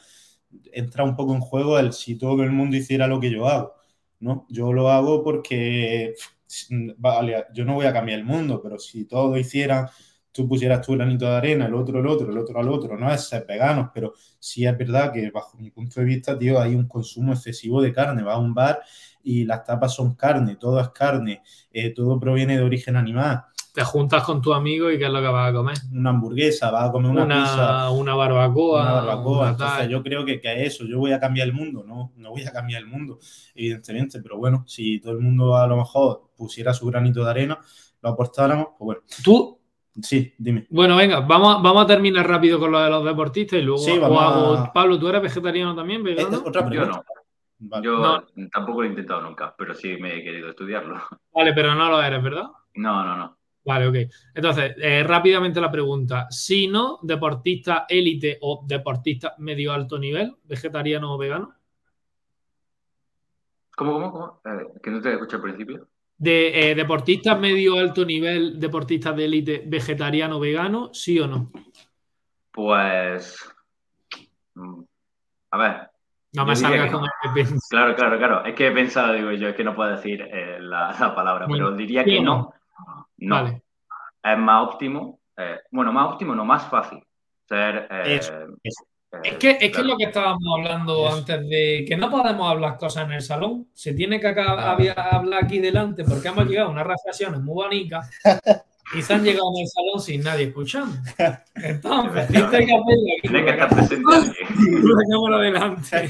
Entra 0.72 1.03
un 1.03 1.16
poco 1.16 1.34
en 1.34 1.40
juego 1.40 1.76
el 1.76 1.92
si 1.92 2.16
todo 2.16 2.40
el 2.44 2.53
mundo 2.53 2.76
hiciera 2.76 3.09
lo 3.09 3.18
que 3.18 3.32
yo 3.32 3.49
hago. 3.49 3.74
¿no? 4.20 4.46
Yo 4.49 4.72
lo 4.72 4.90
hago 4.90 5.24
porque 5.24 6.14
vale, 6.96 7.46
yo 7.53 7.64
no 7.64 7.74
voy 7.74 7.86
a 7.86 7.92
cambiar 7.92 8.18
el 8.18 8.24
mundo, 8.24 8.61
pero 8.62 8.78
si 8.78 9.05
todo 9.05 9.36
hiciera, 9.36 9.90
tú 10.32 10.49
pusieras 10.49 10.84
tu 10.86 10.94
granito 10.94 11.26
de 11.26 11.36
arena, 11.36 11.66
el 11.66 11.74
otro 11.74 12.01
el 12.01 12.07
otro, 12.07 12.30
el 12.30 12.38
otro 12.38 12.59
al 12.59 12.68
otro, 12.68 12.96
no 12.99 13.12
es 13.12 13.28
ser 13.28 13.44
veganos, 13.46 13.90
pero 13.92 14.14
sí 14.38 14.66
es 14.66 14.76
verdad 14.76 15.12
que 15.12 15.30
bajo 15.30 15.59
mi 15.59 15.70
punto 15.70 16.01
de 16.01 16.07
vista, 16.07 16.38
tío, 16.38 16.61
hay 16.61 16.74
un 16.74 16.86
consumo 16.86 17.32
excesivo 17.32 17.82
de 17.82 17.92
carne, 17.92 18.22
va 18.22 18.34
a 18.34 18.38
un 18.38 18.55
bar 18.55 18.80
y 19.22 19.44
las 19.44 19.64
tapas 19.64 19.94
son 19.94 20.14
carne, 20.14 20.57
todo 20.57 20.80
es 20.80 20.88
carne, 20.90 21.42
eh, 21.72 21.90
todo 21.94 22.18
proviene 22.20 22.57
de 22.57 22.62
origen 22.62 22.96
animal 22.96 23.44
te 23.79 23.85
juntas 23.85 24.24
con 24.24 24.43
tu 24.43 24.53
amigo 24.53 24.91
y 24.91 24.99
qué 24.99 25.05
es 25.05 25.11
lo 25.11 25.20
que 25.20 25.29
vas 25.29 25.51
a 25.51 25.53
comer. 25.53 25.76
Una 25.93 26.11
hamburguesa, 26.11 26.68
vas 26.72 26.89
a 26.89 26.91
comer 26.91 27.12
una, 27.12 27.45
pizza. 27.45 27.91
Una 27.93 28.16
barbacoa. 28.16 28.83
Una 28.83 28.93
barbacoa. 28.95 29.51
Entonces, 29.51 29.89
yo 29.89 30.03
creo 30.03 30.24
que, 30.24 30.41
que 30.41 30.66
eso, 30.66 30.85
yo 30.85 30.99
voy 30.99 31.12
a 31.12 31.20
cambiar 31.20 31.47
el 31.47 31.55
mundo, 31.55 31.85
no, 31.87 32.11
no 32.16 32.31
voy 32.31 32.43
a 32.43 32.51
cambiar 32.51 32.83
el 32.83 32.89
mundo, 32.89 33.20
evidentemente, 33.55 34.20
pero 34.20 34.37
bueno, 34.37 34.64
si 34.66 34.99
todo 34.99 35.12
el 35.12 35.20
mundo 35.20 35.57
a 35.57 35.68
lo 35.68 35.76
mejor 35.76 36.31
pusiera 36.37 36.74
su 36.74 36.87
granito 36.87 37.22
de 37.22 37.31
arena, 37.31 37.61
lo 38.03 38.09
aportáramos, 38.09 38.70
pues 38.76 38.85
bueno. 38.85 39.01
Tú. 39.22 39.61
Sí, 40.03 40.35
dime. 40.37 40.66
Bueno, 40.70 40.97
venga, 40.97 41.20
vamos, 41.20 41.62
vamos 41.62 41.85
a 41.85 41.87
terminar 41.87 42.26
rápido 42.26 42.59
con 42.59 42.72
lo 42.72 42.81
de 42.81 42.91
los 42.91 43.05
deportistas 43.05 43.61
y 43.61 43.62
luego 43.62 43.79
sí, 43.79 43.97
vamos 43.97 44.70
Pablo, 44.74 44.99
¿tú 44.99 45.09
eres 45.09 45.22
vegetariano 45.22 45.76
también? 45.76 46.03
Vegano? 46.03 46.43
otra 46.45 46.66
pregunta. 46.66 47.05
Yo 47.81 47.99
no. 47.99 48.26
Yo 48.35 48.49
tampoco 48.53 48.83
lo 48.83 48.89
he 48.89 48.91
intentado 48.91 49.20
nunca, 49.20 49.55
pero 49.57 49.72
sí 49.72 49.97
me 49.99 50.16
he 50.16 50.24
querido 50.24 50.51
estudiarlo. 50.51 51.01
Vale, 51.33 51.53
pero 51.53 51.76
no 51.76 51.89
lo 51.91 52.03
eres, 52.03 52.22
¿verdad? 52.22 52.47
No, 52.74 53.05
no, 53.05 53.16
no. 53.16 53.38
Vale, 53.64 53.86
ok. 53.86 53.96
Entonces, 54.34 54.74
eh, 54.78 55.02
rápidamente 55.02 55.61
la 55.61 55.70
pregunta. 55.70 56.26
Si 56.30 56.68
no, 56.68 56.98
deportista 57.02 57.84
élite 57.88 58.38
o 58.40 58.64
deportista 58.66 59.34
medio 59.38 59.72
alto 59.72 59.98
nivel, 59.98 60.36
vegetariano 60.44 61.14
o 61.14 61.18
vegano. 61.18 61.54
¿Cómo, 63.76 63.92
cómo, 63.92 64.12
cómo? 64.12 64.40
Eh, 64.44 64.80
que 64.82 64.90
no 64.90 65.00
te 65.00 65.12
escuché 65.12 65.36
al 65.36 65.42
principio. 65.42 65.88
De 66.16 66.70
eh, 66.70 66.74
deportistas 66.74 67.38
medio 67.38 67.78
alto 67.78 68.04
nivel, 68.04 68.59
deportistas 68.59 69.14
de 69.14 69.24
élite, 69.24 69.62
vegetariano 69.66 70.38
o 70.38 70.40
vegano, 70.40 70.90
¿sí 70.92 71.20
o 71.20 71.28
no? 71.28 71.52
Pues. 72.50 73.38
Mm, 74.54 74.82
a 75.50 75.59
ver. 75.59 75.90
No 76.32 76.44
me 76.44 76.56
salgas 76.56 76.90
con 76.90 77.04
el 77.04 77.46
Claro, 77.70 77.94
claro, 77.94 78.18
claro. 78.18 78.44
Es 78.44 78.54
que 78.54 78.66
he 78.66 78.72
pensado, 78.72 79.14
digo 79.14 79.32
yo, 79.32 79.48
es 79.48 79.54
que 79.54 79.64
no 79.64 79.74
puedo 79.74 79.90
decir 79.90 80.26
la, 80.61 81.12
palabra, 81.14 81.46
pero 81.50 81.72
diría 81.72 82.04
que 82.04 82.20
no. 82.20 82.52
No. 83.19 83.62
Es 84.23 84.39
más 84.39 84.69
óptimo, 84.69 85.21
eh, 85.37 85.61
bueno, 85.71 85.93
más 85.93 86.12
óptimo, 86.12 86.35
no 86.35 86.45
más 86.45 86.69
fácil 86.69 87.03
ser. 87.49 87.89
Eh, 87.91 88.21
eh, 88.21 88.47
es 89.23 89.37
que, 89.37 89.57
es 89.61 89.75
que 89.75 89.83
lo 89.83 89.97
que 89.97 90.05
estábamos 90.05 90.43
hablando 90.59 91.09
antes 91.11 91.49
de 91.49 91.85
que 91.89 91.97
no 91.97 92.11
podemos 92.11 92.51
hablar 92.51 92.77
cosas 92.77 93.07
en 93.07 93.12
el 93.12 93.23
salón, 93.23 93.69
se 93.73 93.95
tiene 93.95 94.21
que 94.21 94.29
hablar 94.29 95.43
aquí 95.43 95.61
delante 95.61 96.05
porque 96.05 96.29
hemos 96.29 96.47
llegado 96.47 96.69
a 96.69 96.73
unas 96.73 96.87
reflexiones 96.87 97.41
muy 97.41 97.55
bonitas 97.55 98.11
y 98.95 99.01
se 99.01 99.14
han 99.14 99.25
llegado 99.25 99.51
en 99.55 99.62
el 99.62 99.69
salón 99.69 100.01
sin 100.01 100.23
nadie 100.23 100.49
escuchando. 100.49 100.95
Entonces, 101.55 102.27
que 102.27 102.66
Tiene 103.23 103.45
que 103.45 103.51
estar 103.51 103.69
presente. 103.71 104.05
delante. 105.41 106.09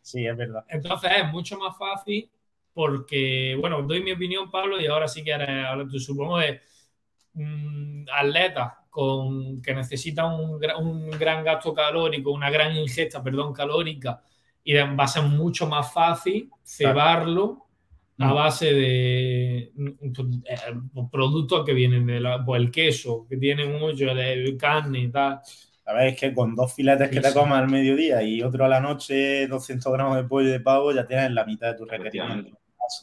Sí, 0.00 0.26
es 0.26 0.36
verdad. 0.36 0.64
Entonces 0.68 1.10
es 1.18 1.30
mucho 1.30 1.58
más 1.58 1.76
fácil 1.76 2.30
porque, 2.78 3.56
bueno, 3.60 3.82
doy 3.82 4.04
mi 4.04 4.12
opinión, 4.12 4.52
Pablo, 4.52 4.80
y 4.80 4.86
ahora 4.86 5.08
sí 5.08 5.24
que 5.24 5.34
ahora 5.34 5.84
tú 5.90 5.98
supongo 5.98 6.38
de 6.38 6.60
mm, 7.32 8.04
atletas 8.14 8.72
con, 8.88 9.60
que 9.60 9.74
necesitan 9.74 10.26
un, 10.26 10.60
un, 10.78 11.10
gran 11.10 11.42
gasto 11.42 11.74
calórico, 11.74 12.30
una 12.30 12.50
gran 12.50 12.76
ingesta, 12.76 13.20
perdón, 13.20 13.52
calórica, 13.52 14.22
y 14.62 14.74
va 14.74 14.94
a 14.96 15.08
ser 15.08 15.24
mucho 15.24 15.66
más 15.66 15.92
fácil 15.92 16.50
cebarlo 16.62 17.66
a 18.20 18.32
base 18.32 18.72
de 18.72 19.72
mm, 19.74 20.42
eh, 20.44 21.08
productos 21.10 21.66
que 21.66 21.74
vienen 21.74 22.06
del 22.06 22.28
pues 22.46 22.62
el 22.62 22.70
queso, 22.70 23.26
que 23.28 23.38
tienen 23.38 23.76
mucho 23.76 24.14
de 24.14 24.56
carne 24.56 25.00
y 25.00 25.10
tal. 25.10 25.40
La 25.84 25.94
verdad 25.94 26.08
es 26.10 26.20
que 26.20 26.32
con 26.32 26.54
dos 26.54 26.74
filetes 26.74 27.08
que 27.08 27.20
te 27.20 27.32
comas 27.32 27.60
al 27.60 27.68
mediodía 27.68 28.22
y 28.22 28.40
otro 28.40 28.64
a 28.64 28.68
la 28.68 28.78
noche, 28.78 29.48
200 29.48 29.92
gramos 29.92 30.16
de 30.16 30.24
pollo 30.24 30.50
de 30.50 30.60
pavo, 30.60 30.92
ya 30.92 31.04
tienes 31.04 31.32
la 31.32 31.44
mitad 31.44 31.72
de 31.72 31.78
tu 31.78 31.86
requerimiento. 31.86 32.57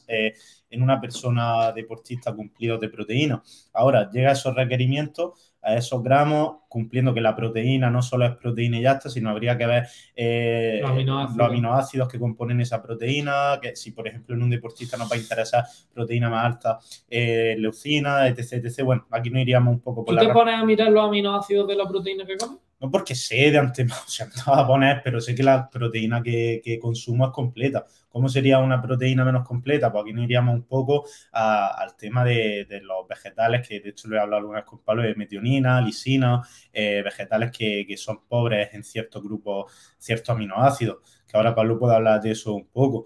Eh, 0.07 0.33
en 0.75 0.81
una 0.81 0.99
persona 0.99 1.71
deportista 1.71 2.33
cumplido 2.33 2.77
de 2.77 2.89
proteína. 2.89 3.41
Ahora, 3.73 4.09
llega 4.11 4.29
a 4.29 4.33
esos 4.33 4.53
requerimientos, 4.53 5.53
a 5.61 5.75
esos 5.75 6.03
gramos, 6.03 6.57
cumpliendo 6.67 7.13
que 7.13 7.21
la 7.21 7.36
proteína 7.36 7.89
no 7.89 8.01
solo 8.01 8.25
es 8.25 8.36
proteína 8.36 8.77
y 8.77 8.81
ya 8.81 8.93
está, 8.93 9.09
sino 9.09 9.29
habría 9.29 9.57
que 9.57 9.65
ver 9.65 9.88
eh, 10.15 10.81
los, 10.83 11.39
aminoácidos. 11.39 12.07
que 12.07 12.19
componen 12.19 12.61
esa 12.61 12.83
proteína, 12.83 13.59
que 13.61 13.75
si 13.75 13.91
por 13.91 14.07
ejemplo 14.07 14.36
en 14.36 14.43
un 14.43 14.49
deportista 14.49 14.97
nos 14.97 15.09
va 15.09 15.15
a 15.15 15.19
interesar 15.19 15.63
proteína 15.93 16.29
más 16.29 16.45
alta, 16.45 16.79
eh, 17.09 17.55
leucina, 17.57 18.27
etc, 18.27 18.53
etc. 18.53 18.83
Bueno, 18.83 19.07
aquí 19.09 19.29
no 19.29 19.39
iríamos 19.39 19.73
un 19.73 19.79
poco 19.79 20.05
por 20.05 20.15
¿Tú 20.15 20.27
te 20.27 20.33
pones 20.33 20.55
a 20.55 20.65
mirar 20.65 20.91
los 20.91 21.05
aminoácidos 21.05 21.67
de 21.67 21.75
la 21.75 21.88
proteína 21.88 22.25
que 22.25 22.38
comes? 22.38 22.64
No 22.80 22.91
porque 22.91 23.15
sé 23.15 23.51
de 23.51 23.57
antemano, 23.57 24.01
o 24.05 24.09
sea, 24.09 24.28
no 24.28 24.53
va 24.53 24.61
a 24.61 24.67
poner, 24.67 25.01
pero 25.03 25.21
sé 25.21 25.34
que 25.34 25.43
la 25.43 25.69
proteína 25.69 26.21
que, 26.21 26.61
que, 26.63 26.78
consumo 26.78 27.26
es 27.26 27.32
completa. 27.32 27.86
¿Cómo 28.09 28.28
sería 28.30 28.59
una 28.59 28.82
proteína 28.82 29.23
menos 29.23 29.47
completa? 29.47 29.91
Pues 29.91 30.03
aquí 30.03 30.13
nos 30.13 30.26
iríamos 30.26 30.55
un 30.55 30.63
poco 30.63 31.05
al 31.32 31.95
tema 31.95 32.23
de, 32.26 32.67
los 32.84 33.07
vegetales, 33.07 33.67
que 33.67 33.80
de 33.80 33.89
hecho 33.89 34.07
lo 34.07 34.17
he 34.17 34.19
hablado 34.19 34.39
alguna 34.41 34.59
vez 34.59 34.65
con 34.65 34.80
Pablo, 34.84 35.03
de 35.03 35.15
metionina, 35.15 35.82
lisina, 35.82 36.41
eh, 36.71 37.01
vegetales 37.03 37.51
que, 37.51 37.86
que, 37.88 37.97
son 37.97 38.26
pobres 38.28 38.73
en 38.73 38.84
ciertos 38.84 39.23
grupos, 39.23 39.71
ciertos 39.97 40.30
aminoácidos, 40.30 40.97
que 41.28 41.38
ahora 41.38 41.55
Pablo 41.55 41.80
puede 41.80 41.95
hablar 41.95 42.21
de 42.21 42.32
eso 42.32 42.53
un 42.53 42.67
poco. 42.67 43.05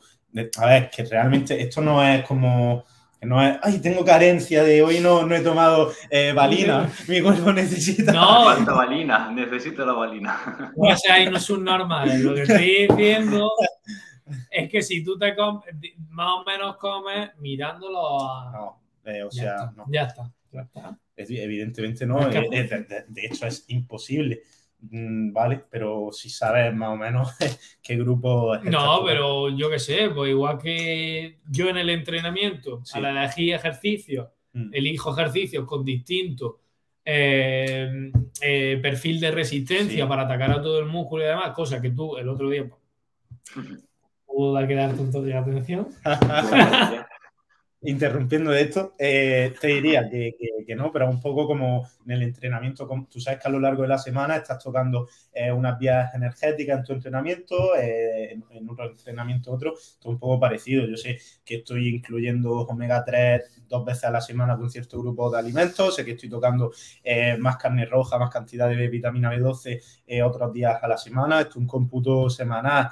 a 0.57 0.65
ver, 0.65 0.89
que 0.89 1.03
realmente 1.05 1.61
esto 1.61 1.81
no 1.81 2.03
es 2.03 2.23
como 2.25 2.85
no 3.21 3.43
es, 3.43 3.57
ay, 3.61 3.79
tengo 3.79 4.05
carencia 4.05 4.63
de 4.63 4.81
hoy 4.81 4.99
no, 5.01 5.25
no 5.25 5.35
he 5.35 5.41
tomado 5.41 5.91
eh, 6.09 6.31
balina, 6.33 6.89
mi 7.07 7.21
cuerpo 7.21 7.51
necesita. 7.51 8.13
No, 8.13 8.45
falta 8.45 8.73
balina, 8.73 9.31
necesito 9.31 9.85
la 9.85 9.93
balina. 9.93 10.73
O 10.75 10.95
sea, 10.95 11.15
ahí 11.15 11.29
no 11.29 11.37
es 11.37 11.49
un 11.49 11.63
normal. 11.63 12.23
Lo 12.23 12.33
que 12.33 12.43
estoy 12.43 12.87
diciendo 12.87 13.51
es 14.49 14.69
que 14.69 14.81
si 14.81 15.03
tú 15.03 15.17
te 15.17 15.35
comes, 15.35 15.63
más 16.09 16.29
o 16.39 16.43
menos 16.45 16.77
comes 16.77 17.31
mirándolo 17.39 18.29
a. 18.29 18.51
No, 18.51 18.81
eh, 19.03 19.23
o 19.23 19.31
sea, 19.31 19.71
no. 19.75 19.85
Ya 19.89 20.03
está, 20.03 20.31
ya 20.51 20.61
está. 20.61 20.97
evidentemente 21.17 22.05
no, 22.05 22.19
de, 22.29 23.03
hecho 23.15 23.47
es 23.47 23.65
imposible. 23.67 24.43
Mm, 24.81 25.31
¿vale? 25.33 25.63
Pero 25.69 26.09
si 26.11 26.29
sabes 26.29 26.73
más 26.73 26.89
o 26.89 26.95
menos 26.95 27.29
qué 27.81 27.95
grupo 27.97 28.55
es. 28.55 28.63
No, 28.63 29.03
pero 29.05 29.49
yo 29.49 29.69
qué 29.69 29.79
sé, 29.79 30.09
pues 30.09 30.31
igual 30.31 30.57
que 30.57 31.39
yo 31.49 31.69
en 31.69 31.77
el 31.77 31.89
entrenamiento, 31.89 32.81
al 32.93 33.05
elegir 33.05 33.53
ejercicio, 33.53 34.31
mm. 34.53 34.69
elijo 34.73 35.11
ejercicios 35.11 35.65
con 35.65 35.83
distinto 35.83 36.59
eh, 37.05 38.11
eh, 38.41 38.79
perfil 38.81 39.19
de 39.19 39.31
resistencia 39.31 40.07
para 40.07 40.23
atacar 40.23 40.51
a 40.51 40.61
todo 40.61 40.79
el 40.79 40.85
músculo 40.85 41.23
y 41.23 41.27
demás, 41.27 41.51
cosa 41.51 41.81
que 41.81 41.89
tú 41.89 42.17
el 42.17 42.29
otro 42.29 42.49
día 42.49 42.69
pues, 42.69 42.81
pudo 44.25 44.53
dar 44.53 44.67
que 44.67 44.75
darte 44.75 45.01
un 45.01 45.25
de 45.25 45.33
atención. 45.33 45.87
interrumpiendo 47.81 48.53
esto, 48.53 48.93
eh, 48.99 49.55
te 49.59 49.67
diría 49.67 50.09
que, 50.09 50.35
no, 50.75 50.91
pero 50.91 51.09
un 51.09 51.19
poco 51.19 51.47
como 51.47 51.87
en 52.05 52.11
el 52.11 52.23
entrenamiento, 52.23 52.87
tú 53.09 53.19
sabes 53.19 53.41
que 53.41 53.47
a 53.47 53.51
lo 53.51 53.59
largo 53.59 53.83
de 53.83 53.87
la 53.87 53.97
semana 53.97 54.35
estás 54.35 54.61
tocando 54.61 55.07
eh, 55.33 55.51
unas 55.51 55.79
vías 55.79 56.13
energéticas 56.13 56.79
en 56.79 56.83
tu 56.83 56.93
entrenamiento, 56.93 57.75
eh, 57.75 58.37
en, 58.49 58.69
otro 58.69 58.91
entrenamiento 58.91 59.51
otro, 59.51 59.73
todo 59.99 60.13
un 60.13 60.19
poco 60.19 60.39
parecido. 60.39 60.85
Yo 60.85 60.97
sé 60.97 61.17
que 61.43 61.55
estoy 61.55 61.95
incluyendo 61.95 62.51
omega 62.61 63.03
3 63.03 63.65
dos 63.67 63.85
veces 63.85 64.03
a 64.03 64.11
la 64.11 64.21
semana 64.21 64.57
con 64.57 64.69
cierto 64.69 64.99
grupo 64.99 65.31
de 65.31 65.39
alimentos, 65.39 65.95
sé 65.95 66.03
que 66.03 66.11
estoy 66.11 66.29
tocando 66.29 66.71
más 67.39 67.57
carne 67.57 67.85
roja, 67.85 68.17
más 68.17 68.29
cantidad 68.29 68.67
de 68.67 68.87
vitamina 68.87 69.31
B12 69.31 70.23
otros 70.23 70.51
días 70.53 70.79
a 70.81 70.87
la 70.87 70.97
semana, 70.97 71.41
esto 71.41 71.51
es 71.51 71.55
un 71.57 71.67
cómputo 71.67 72.29
semanal 72.29 72.89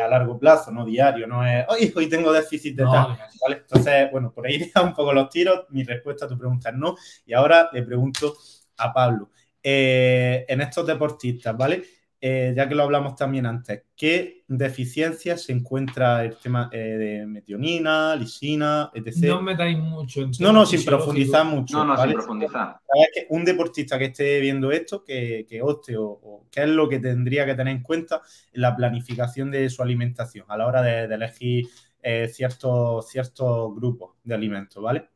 a 0.00 0.08
largo 0.08 0.38
plazo, 0.38 0.72
no 0.72 0.84
diario, 0.84 1.26
no 1.26 1.46
es, 1.46 1.64
hoy, 1.68 1.92
hoy 1.94 2.08
tengo 2.08 2.32
déficit 2.32 2.76
de 2.76 2.84
tal, 2.84 3.16
¿vale? 3.40 3.56
Entonces, 3.58 4.10
bueno, 4.10 4.32
por 4.32 4.46
ahí 4.46 4.70
un 4.82 4.94
poco 4.94 5.12
los 5.12 5.28
tiros. 5.28 5.66
Mi 5.70 5.84
respuesta 5.84 6.24
a 6.26 6.28
tu 6.28 6.36
pregunta 6.36 6.70
es 6.70 6.74
no. 6.74 6.96
Y 7.24 7.32
ahora 7.32 7.68
le 7.72 7.82
pregunto 7.82 8.36
a 8.76 8.92
Pablo. 8.92 9.30
Eh, 9.62 10.46
en 10.48 10.60
estos 10.60 10.86
deportistas, 10.86 11.56
¿vale? 11.56 11.82
Eh, 12.20 12.52
ya 12.56 12.68
que 12.68 12.74
lo 12.74 12.82
hablamos 12.82 13.14
también 13.14 13.46
antes, 13.46 13.84
¿qué 13.96 14.42
deficiencias 14.48 15.44
se 15.44 15.52
encuentra 15.52 16.24
el 16.24 16.36
tema 16.36 16.68
eh, 16.72 16.78
de 16.78 17.26
metionina, 17.26 18.16
lisina, 18.16 18.90
etc? 18.92 19.28
No 19.28 19.42
metáis 19.42 19.78
mucho 19.78 20.22
en 20.22 20.32
No, 20.40 20.52
no, 20.52 20.66
sin 20.66 20.84
profundizar 20.84 21.44
mucho. 21.44 21.78
No, 21.78 21.84
no, 21.84 22.02
sin 22.02 22.12
profundizar. 22.12 22.80
Que 23.14 23.26
un 23.30 23.44
deportista 23.44 23.98
que 23.98 24.06
esté 24.06 24.40
viendo 24.40 24.72
esto, 24.72 25.04
que, 25.04 25.46
que 25.48 25.62
opte 25.62 25.94
o, 25.96 26.46
qué 26.50 26.62
es 26.62 26.68
lo 26.68 26.88
que 26.88 26.98
tendría 26.98 27.46
que 27.46 27.54
tener 27.54 27.76
en 27.76 27.82
cuenta 27.82 28.20
en 28.52 28.62
la 28.62 28.74
planificación 28.74 29.52
de 29.52 29.70
su 29.70 29.82
alimentación 29.82 30.46
a 30.48 30.56
la 30.56 30.66
hora 30.66 30.82
de 30.82 31.04
elegir 31.04 31.68
eh, 32.00 32.28
ciertos, 32.28 33.08
ciertos 33.08 33.74
grupos 33.74 34.16
de 34.22 34.34
alimentos, 34.34 34.82
¿vale? 34.82 35.08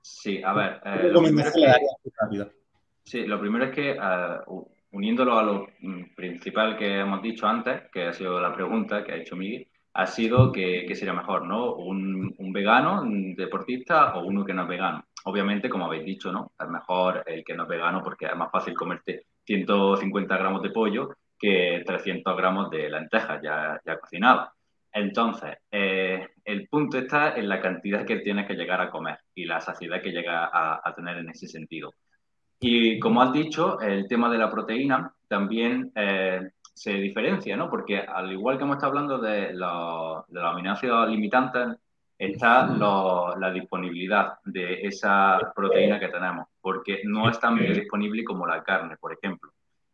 Sí, 0.00 0.42
a 0.42 0.52
ver. 0.54 0.80
Eh, 0.84 1.10
lo, 1.12 1.22
primero 1.22 1.52
que, 1.52 2.50
sí, 3.04 3.26
lo 3.26 3.38
primero 3.38 3.66
es 3.66 3.70
que, 3.70 3.98
uniéndolo 4.92 5.38
a 5.38 5.42
lo 5.42 5.68
mm, 5.80 6.14
principal 6.14 6.76
que 6.76 7.00
hemos 7.00 7.22
dicho 7.22 7.46
antes, 7.46 7.82
que 7.92 8.04
ha 8.04 8.12
sido 8.12 8.40
la 8.40 8.54
pregunta 8.54 9.04
que 9.04 9.12
ha 9.12 9.16
hecho 9.16 9.36
Miguel, 9.36 9.68
ha 9.94 10.06
sido 10.06 10.52
que, 10.52 10.86
sería 10.94 11.12
mejor, 11.12 11.46
¿no? 11.46 11.74
Un, 11.74 12.52
vegano, 12.52 13.02
un 13.02 13.34
deportista 13.34 14.14
o 14.14 14.24
uno 14.26 14.44
que 14.44 14.54
no 14.54 14.62
es 14.62 14.68
vegano. 14.68 15.04
Obviamente, 15.24 15.68
como 15.68 15.86
habéis 15.86 16.04
dicho, 16.04 16.32
¿no? 16.32 16.52
Es 16.58 16.68
mejor 16.68 17.22
el 17.26 17.44
que 17.44 17.54
no 17.54 17.64
es 17.64 17.68
vegano 17.68 18.02
porque 18.02 18.26
es 18.26 18.36
más 18.36 18.50
fácil 18.50 18.74
comerte 18.74 19.26
150 19.44 20.36
gramos 20.36 20.62
de 20.62 20.70
pollo 20.70 21.16
que 21.38 21.82
300 21.84 22.36
gramos 22.36 22.70
de 22.70 22.88
lentejas 22.88 23.40
ya, 23.42 23.80
ya 23.84 23.98
cocinadas. 23.98 24.50
Entonces, 24.92 25.56
eh, 25.70 26.28
el 26.44 26.68
punto 26.68 26.98
está 26.98 27.34
en 27.34 27.48
la 27.48 27.60
cantidad 27.60 28.04
que 28.04 28.18
tienes 28.18 28.46
que 28.46 28.54
llegar 28.54 28.80
a 28.80 28.90
comer 28.90 29.18
y 29.34 29.46
la 29.46 29.60
saciedad 29.60 30.02
que 30.02 30.12
llega 30.12 30.50
a, 30.52 30.92
tener 30.94 31.16
en 31.18 31.30
ese 31.30 31.48
sentido. 31.48 31.94
Y 32.64 33.00
como 33.00 33.20
has 33.20 33.32
dicho, 33.32 33.80
el 33.80 34.06
tema 34.06 34.30
de 34.30 34.38
la 34.38 34.48
proteína 34.48 35.12
también 35.26 35.90
eh, 35.96 36.48
se 36.72 36.92
diferencia, 36.92 37.56
¿no? 37.56 37.68
Porque 37.68 37.98
al 37.98 38.30
igual 38.30 38.56
que 38.56 38.62
hemos 38.62 38.76
estado 38.76 38.92
hablando 38.92 39.18
de 39.18 39.52
los, 39.52 40.24
aminoácidos 40.32 41.10
limitantes, 41.10 41.76
está 42.16 42.68
la 43.36 43.50
disponibilidad 43.52 44.34
de 44.44 44.74
esa 44.86 45.40
proteína 45.56 45.98
que 45.98 46.06
tenemos, 46.06 46.46
porque 46.60 47.00
no 47.02 47.28
es 47.28 47.40
tan 47.40 47.56
disponible 47.58 48.22
como 48.22 48.46
la 48.46 48.62
carne, 48.62 48.96
por 48.96 49.12
ejemplo. 49.12 49.50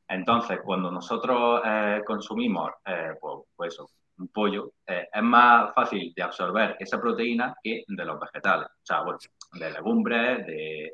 Entonces, 0.07 0.61
cuando 0.62 0.91
nosotros 0.91 1.62
eh, 1.64 2.03
consumimos, 2.05 2.73
pues, 3.19 3.35
pues 3.57 3.73
eso, 3.73 3.89
un 4.19 4.29
pollo, 4.29 4.73
eh, 4.87 5.09
es 5.11 5.23
más 5.23 5.73
fácil 5.73 6.12
de 6.14 6.23
absorber 6.23 6.77
esa 6.79 7.01
proteína 7.01 7.57
que 7.62 7.83
de 7.87 8.05
los 8.05 8.21
vegetales. 8.21 8.69
O 8.69 8.85
sea, 8.85 9.01
bueno, 9.01 9.19
de 9.55 9.71
legumbres, 9.71 10.47
de, 10.47 10.93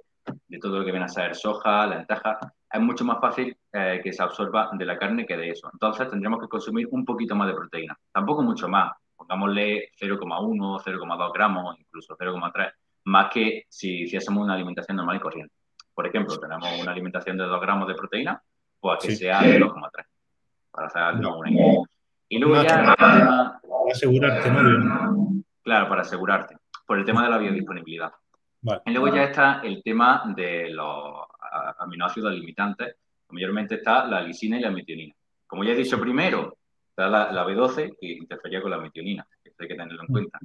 todo 0.61 0.79
lo 0.79 0.85
que 0.85 0.91
viene 0.91 1.07
a 1.07 1.09
ser 1.09 1.35
soja, 1.35 1.87
lentejas. 1.87 2.39
Es 2.72 2.81
mucho 2.81 3.05
más 3.05 3.20
fácil 3.20 3.57
eh, 3.72 4.01
que 4.03 4.12
se 4.12 4.22
absorba 4.22 4.70
de 4.72 4.85
la 4.85 4.99
carne 4.99 5.27
que 5.27 5.37
de 5.37 5.51
eso. 5.51 5.68
Entonces 5.72 6.09
tendríamos 6.09 6.41
que 6.41 6.49
consumir 6.49 6.89
un 6.91 7.05
poquito 7.05 7.35
más 7.35 7.49
de 7.49 7.55
proteína. 7.55 7.97
Tampoco 8.12 8.43
mucho 8.43 8.68
más. 8.68 8.93
Pongámosle 9.16 9.91
0,1, 10.01 10.83
0,2 10.83 11.33
gramos, 11.33 11.79
incluso 11.79 12.16
0,3, 12.16 12.72
más 13.05 13.31
que 13.31 13.64
si 13.68 14.03
hiciésemos 14.03 14.43
una 14.43 14.55
alimentación 14.55 14.97
normal 14.97 15.16
y 15.16 15.20
corriente. 15.20 15.55
Por 15.95 16.07
ejemplo, 16.07 16.39
tenemos 16.39 16.68
una 16.81 16.91
alimentación 16.91 17.37
de 17.37 17.45
2 17.45 17.61
gramos 17.61 17.89
de 17.89 17.95
proteína, 17.95 18.43
pues 18.81 18.99
que 19.01 19.16
sea 19.16 19.43
de 19.43 19.61
2,3. 19.61 20.05
Para 20.70 20.87
hacer 20.89 21.27
una 21.27 21.51
idea. 21.51 21.75
Y 22.29 22.39
luego 22.39 22.62
ya... 22.62 22.95
Para 22.97 23.61
asegurarte, 23.93 24.51
¿no? 24.51 25.45
Claro, 25.62 25.89
para 25.89 26.03
asegurarte, 26.03 26.57
por 26.87 26.99
el 26.99 27.05
tema 27.05 27.25
de 27.25 27.31
la 27.31 27.39
biodisponibilidad. 27.39 28.12
Y 28.87 28.91
luego 28.93 29.15
ya 29.15 29.25
está 29.25 29.61
el 29.62 29.83
tema 29.83 30.23
de 30.35 30.71
los 30.71 31.27
aminoácidos 31.79 32.33
limitantes, 32.33 32.97
mayormente 33.31 33.77
está 33.77 34.07
la 34.07 34.23
lisina 34.23 34.59
y 34.59 34.62
la 34.62 34.71
metionina. 34.71 35.15
Como 35.47 35.65
ya 35.65 35.73
he 35.73 35.77
dicho 35.77 36.01
primero, 36.01 36.57
está 36.89 37.09
la, 37.09 37.47
B12 37.47 37.97
que 38.01 38.12
interfería 38.12 38.62
con 38.62 38.71
la 38.71 38.79
metionina, 38.79 39.27
que 39.43 39.53
hay 39.59 39.69
que 39.69 39.75
tenerlo 39.75 40.03
en 40.03 40.09
cuenta. 40.09 40.39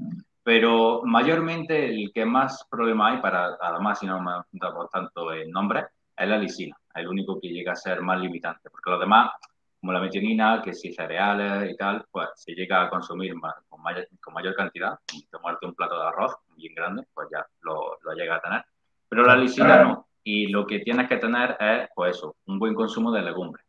Pero 0.44 1.02
mayormente 1.06 1.86
el 1.86 2.12
que 2.14 2.26
más 2.26 2.66
problema 2.70 3.12
hay, 3.12 3.22
para 3.22 3.58
además, 3.62 4.00
si 4.00 4.06
no 4.08 4.22
me 4.22 4.32
dado 4.52 4.90
tanto 4.92 5.32
el 5.32 5.50
nombre, 5.50 5.86
es 6.18 6.28
la 6.28 6.38
lisina, 6.38 6.76
es 6.94 7.02
el 7.02 7.08
único 7.08 7.40
que 7.40 7.50
llega 7.50 7.72
a 7.72 7.76
ser 7.76 8.02
más 8.02 8.20
limitante, 8.20 8.70
porque 8.70 8.92
los 8.92 9.00
demás 9.00 9.32
como 9.80 9.94
la 9.94 10.02
metionina, 10.02 10.62
que 10.62 10.74
si 10.74 10.92
cereales 10.92 11.72
y 11.72 11.78
tal, 11.78 12.06
pues 12.12 12.30
si 12.36 12.54
llega 12.54 12.84
a 12.84 12.90
consumir 12.90 13.34
con, 13.70 13.82
mayor, 13.82 14.08
con 14.22 14.34
mayor 14.34 14.56
cantidad, 14.56 15.00
tomarte 15.32 15.66
un 15.66 15.74
plato 15.74 15.98
de 16.00 16.08
arroz 16.08 16.36
bien 16.56 16.76
grande, 16.76 17.04
pues 17.14 17.30
ya 17.32 17.46
lo, 17.62 17.98
lo 18.04 18.14
llega 18.14 18.36
a 18.36 18.42
tener. 18.42 18.66
Pero 19.08 19.24
la 19.24 19.36
lisina 19.36 19.84
no. 19.84 20.08
Y 20.24 20.48
lo 20.48 20.68
que 20.68 20.80
tienes 20.80 21.08
que 21.08 21.18
tener 21.18 21.56
es, 21.60 21.90
pues 21.96 22.18
eso, 22.18 22.36
un 22.48 22.60
buen 22.60 22.76
consumo 22.76 23.12
de 23.12 23.22
legumbres. 23.22 23.66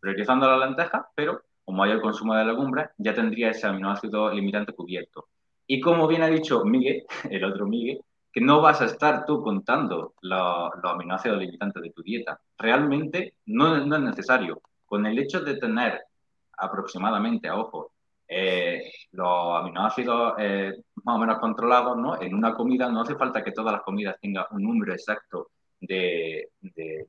Priorizando 0.00 0.46
la 0.48 0.64
lenteja, 0.66 1.08
pero 1.14 1.42
con 1.64 1.76
mayor 1.76 2.00
consumo 2.00 2.34
de 2.34 2.44
legumbres, 2.44 2.90
ya 2.96 3.14
tendría 3.14 3.50
ese 3.50 3.66
aminoácido 3.66 4.32
limitante 4.32 4.72
cubierto. 4.72 5.28
Y 5.66 5.80
como 5.80 6.06
bien 6.06 6.22
ha 6.22 6.28
dicho 6.28 6.64
Miguel, 6.64 7.04
el 7.30 7.44
otro 7.44 7.66
Miguel, 7.66 8.00
que 8.32 8.40
no 8.40 8.60
vas 8.60 8.80
a 8.80 8.86
estar 8.86 9.26
tú 9.26 9.42
contando 9.42 10.14
los, 10.22 10.70
los 10.82 10.92
aminoácidos 10.92 11.38
limitantes 11.38 11.82
de 11.82 11.90
tu 11.90 12.02
dieta. 12.02 12.40
Realmente 12.56 13.34
no, 13.46 13.84
no 13.84 13.96
es 13.96 14.02
necesario 14.02 14.62
con 14.92 15.06
el 15.06 15.18
hecho 15.18 15.40
de 15.40 15.56
tener 15.56 16.02
aproximadamente, 16.58 17.48
a 17.48 17.56
ojo, 17.56 17.92
eh, 18.28 18.92
los 19.12 19.58
aminoácidos 19.58 20.34
eh, 20.36 20.82
más 21.02 21.16
o 21.16 21.18
menos 21.18 21.38
controlados, 21.38 21.96
¿no? 21.96 22.20
En 22.20 22.34
una 22.34 22.52
comida 22.52 22.90
no 22.90 23.00
hace 23.00 23.14
falta 23.14 23.42
que 23.42 23.52
todas 23.52 23.72
las 23.72 23.80
comidas 23.80 24.20
tengan 24.20 24.44
un 24.50 24.64
número 24.64 24.92
exacto 24.92 25.48
de, 25.80 26.50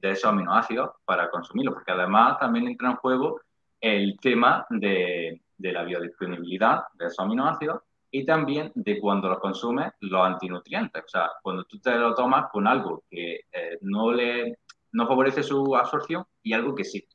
esos 0.01 0.23
aminoácidos 0.23 0.91
para 1.03 1.29
consumirlos, 1.29 1.73
porque 1.73 1.91
además 1.91 2.39
también 2.39 2.69
entra 2.69 2.91
en 2.91 2.95
juego 2.95 3.41
el 3.81 4.17
tema 4.21 4.65
de, 4.69 5.41
la 5.57 5.84
biodisponibilidad 5.84 6.84
de 6.93 7.07
esos 7.07 7.19
aminoácidos 7.19 7.81
y 8.11 8.25
también 8.25 8.71
de 8.75 8.97
cuando 9.01 9.27
los 9.27 9.39
consumes 9.39 9.91
los 9.99 10.25
antinutrientes. 10.25 11.03
O 11.03 11.09
sea, 11.09 11.31
cuando 11.41 11.65
tú 11.65 11.79
te 11.79 11.93
lo 11.97 12.15
tomas 12.15 12.49
con 12.49 12.65
algo 12.65 13.03
que 13.09 13.41
eh, 13.51 13.77
no 13.81 14.13
le 14.13 14.59
no 14.93 15.05
favorece 15.05 15.43
su 15.43 15.75
absorción 15.75 16.23
y 16.41 16.53
algo 16.53 16.73
que 16.73 16.86
sí. 16.86 17.05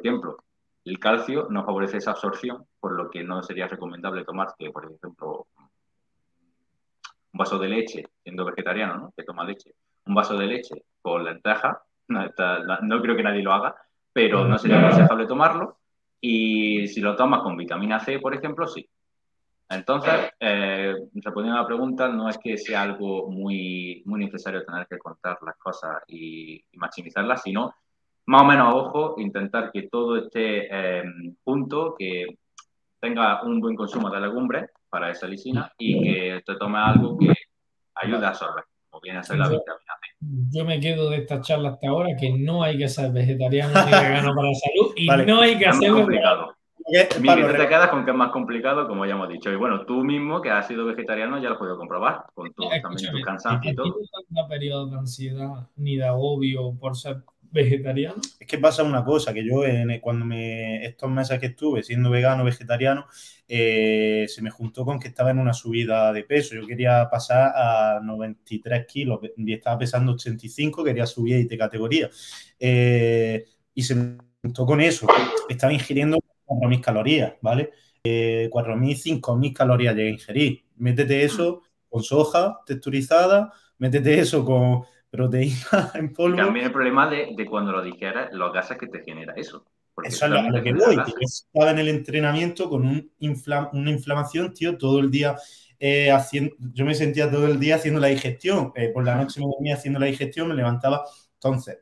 Ejemplo, 0.00 0.44
el 0.84 0.98
calcio 0.98 1.46
no 1.50 1.64
favorece 1.64 1.98
esa 1.98 2.12
absorción, 2.12 2.66
por 2.80 2.92
lo 2.92 3.10
que 3.10 3.22
no 3.22 3.42
sería 3.42 3.68
recomendable 3.68 4.24
tomarte, 4.24 4.70
por 4.70 4.84
ejemplo, 4.84 5.46
un 7.32 7.38
vaso 7.38 7.58
de 7.58 7.68
leche, 7.68 8.04
siendo 8.22 8.44
vegetariano, 8.44 8.96
¿no? 8.96 9.12
Que 9.16 9.24
toma 9.24 9.44
leche. 9.44 9.74
Un 10.06 10.14
vaso 10.14 10.36
de 10.36 10.46
leche 10.46 10.84
con 11.02 11.24
lenteja, 11.24 11.82
no, 12.08 12.26
no 12.82 13.02
creo 13.02 13.16
que 13.16 13.22
nadie 13.22 13.42
lo 13.42 13.52
haga, 13.52 13.76
pero 14.12 14.44
no 14.44 14.58
sería 14.58 14.80
aconsejable 14.80 15.26
tomarlo. 15.26 15.78
Y 16.20 16.86
si 16.88 17.00
lo 17.00 17.16
tomas 17.16 17.42
con 17.42 17.56
vitamina 17.56 18.00
C, 18.00 18.18
por 18.18 18.34
ejemplo, 18.34 18.66
sí. 18.66 18.88
Entonces, 19.68 20.32
eh, 20.40 20.94
respondiendo 21.14 21.58
a 21.58 21.62
la 21.62 21.66
pregunta, 21.66 22.08
no 22.08 22.28
es 22.28 22.36
que 22.38 22.58
sea 22.58 22.82
algo 22.82 23.30
muy, 23.30 24.02
muy 24.04 24.24
necesario 24.24 24.64
tener 24.64 24.86
que 24.88 24.98
contar 24.98 25.38
las 25.42 25.56
cosas 25.56 26.02
y, 26.08 26.56
y 26.72 26.76
maximizarlas, 26.76 27.42
sino 27.42 27.72
más 28.26 28.42
o 28.42 28.44
menos 28.44 28.74
ojo, 28.74 29.14
intentar 29.18 29.70
que 29.72 29.88
todo 29.90 30.16
esté 30.16 30.68
eh, 30.70 31.04
junto, 31.44 31.94
que 31.98 32.26
tenga 33.00 33.42
un 33.42 33.60
buen 33.60 33.74
consumo 33.74 34.10
de 34.10 34.20
legumbres 34.20 34.70
para 34.88 35.10
esa 35.10 35.26
lisina 35.26 35.72
y 35.78 36.02
que 36.02 36.42
te 36.44 36.56
tome 36.56 36.78
algo 36.78 37.16
que 37.16 37.32
ayude 37.94 38.24
a 38.24 38.28
absorber, 38.28 38.64
como 38.88 39.00
viene 39.00 39.18
a 39.18 39.22
ser 39.22 39.38
la 39.38 39.48
vitamina 39.48 39.94
C. 40.00 40.26
yo 40.50 40.64
me 40.64 40.80
quedo 40.80 41.10
de 41.10 41.18
esta 41.18 41.40
charla 41.40 41.70
hasta 41.70 41.88
ahora 41.88 42.10
que 42.18 42.30
no 42.30 42.62
hay 42.62 42.76
que 42.76 42.88
ser 42.88 43.10
vegetariano 43.12 43.72
ni 43.84 43.90
vegano 43.90 44.34
para 44.34 44.48
la 44.48 44.54
salud 44.54 44.92
y 44.96 45.06
no 45.06 45.40
hay 45.40 45.58
que 45.58 45.66
hacerlo. 45.66 45.98
complicado. 45.98 46.54
Miguel, 47.20 47.56
te 47.56 47.68
quedas 47.68 47.88
con 47.88 48.04
que 48.04 48.10
es 48.10 48.16
más 48.16 48.32
complicado, 48.32 48.88
como 48.88 49.06
ya 49.06 49.12
hemos 49.12 49.28
dicho. 49.28 49.50
Y 49.50 49.56
bueno, 49.56 49.84
tú 49.86 50.02
mismo, 50.02 50.40
que 50.40 50.50
has 50.50 50.66
sido 50.66 50.84
vegetariano, 50.84 51.38
ya 51.38 51.48
lo 51.48 51.54
has 51.54 51.58
podido 51.58 51.78
comprobar, 51.78 52.24
con 52.34 52.52
tu, 52.52 52.68
también 52.82 53.12
tu 53.12 53.20
cansancio 53.20 53.70
y 53.70 53.74
todo. 53.76 53.94
¿No 54.30 54.48
periodo 54.48 54.86
de 54.86 54.98
ansiedad 54.98 55.68
ni 55.76 55.96
de 55.96 56.04
agobio 56.04 56.74
por 56.80 56.96
ser 56.96 57.22
vegetariano? 57.50 58.20
Es 58.38 58.46
que 58.46 58.58
pasa 58.58 58.82
una 58.82 59.04
cosa, 59.04 59.32
que 59.34 59.44
yo 59.44 59.62
cuando 60.00 60.24
me, 60.24 60.84
estos 60.84 61.10
meses 61.10 61.38
que 61.38 61.46
estuve 61.46 61.82
siendo 61.82 62.10
vegano, 62.10 62.44
vegetariano, 62.44 63.06
eh, 63.48 64.26
se 64.28 64.42
me 64.42 64.50
juntó 64.50 64.84
con 64.84 64.98
que 65.00 65.08
estaba 65.08 65.30
en 65.30 65.38
una 65.38 65.52
subida 65.52 66.12
de 66.12 66.24
peso. 66.24 66.54
Yo 66.54 66.66
quería 66.66 67.08
pasar 67.10 67.52
a 67.54 68.00
93 68.02 68.86
kilos 68.86 69.20
y 69.36 69.52
estaba 69.52 69.78
pesando 69.78 70.12
85, 70.12 70.84
quería 70.84 71.06
subir 71.06 71.48
de 71.48 71.58
categoría. 71.58 72.10
Eh, 72.58 73.44
y 73.74 73.82
se 73.82 73.94
me 73.94 74.18
juntó 74.42 74.66
con 74.66 74.80
eso. 74.80 75.06
Estaba 75.48 75.72
ingiriendo 75.72 76.18
4.000 76.46 76.80
calorías, 76.80 77.34
¿vale? 77.40 77.70
Eh, 78.04 78.48
4.000, 78.52 79.20
5.000 79.20 79.52
calorías 79.52 79.94
llegué 79.94 80.08
a 80.08 80.12
ingerir. 80.12 80.64
Métete 80.76 81.24
eso 81.24 81.62
con 81.88 82.02
soja 82.02 82.60
texturizada, 82.64 83.52
métete 83.78 84.20
eso 84.20 84.44
con 84.44 84.84
proteína 85.10 85.56
en 85.94 86.12
polvo. 86.12 86.36
también 86.36 86.66
el 86.66 86.72
problema 86.72 87.08
de, 87.10 87.34
cuando 87.48 87.72
lo 87.72 87.82
dijeras, 87.82 88.32
los 88.32 88.52
gases 88.52 88.78
que 88.78 88.86
te 88.86 89.02
genera 89.02 89.34
eso. 89.34 89.64
Eso 90.02 90.24
es 90.24 90.30
lo, 90.30 90.62
que 90.62 90.72
voy. 90.72 90.96
estaba 91.20 91.72
en 91.72 91.78
el 91.80 91.88
entrenamiento 91.88 92.70
con 92.70 92.86
un 92.86 93.10
una 93.72 93.90
inflamación, 93.90 94.54
tío, 94.54 94.78
todo 94.78 95.00
el 95.00 95.10
día 95.10 95.36
eh, 95.78 96.10
haciendo. 96.10 96.54
Yo 96.58 96.86
me 96.86 96.94
sentía 96.94 97.30
todo 97.30 97.46
el 97.46 97.58
día 97.58 97.74
haciendo 97.74 98.00
la 98.00 98.06
digestión. 98.06 98.72
Eh, 98.76 98.90
por 98.94 99.04
la 99.04 99.16
noche 99.16 99.40
me 99.40 99.46
dormía 99.46 99.74
haciendo 99.74 99.98
la 99.98 100.06
digestión, 100.06 100.48
me 100.48 100.54
levantaba. 100.54 101.04
Entonces, 101.34 101.80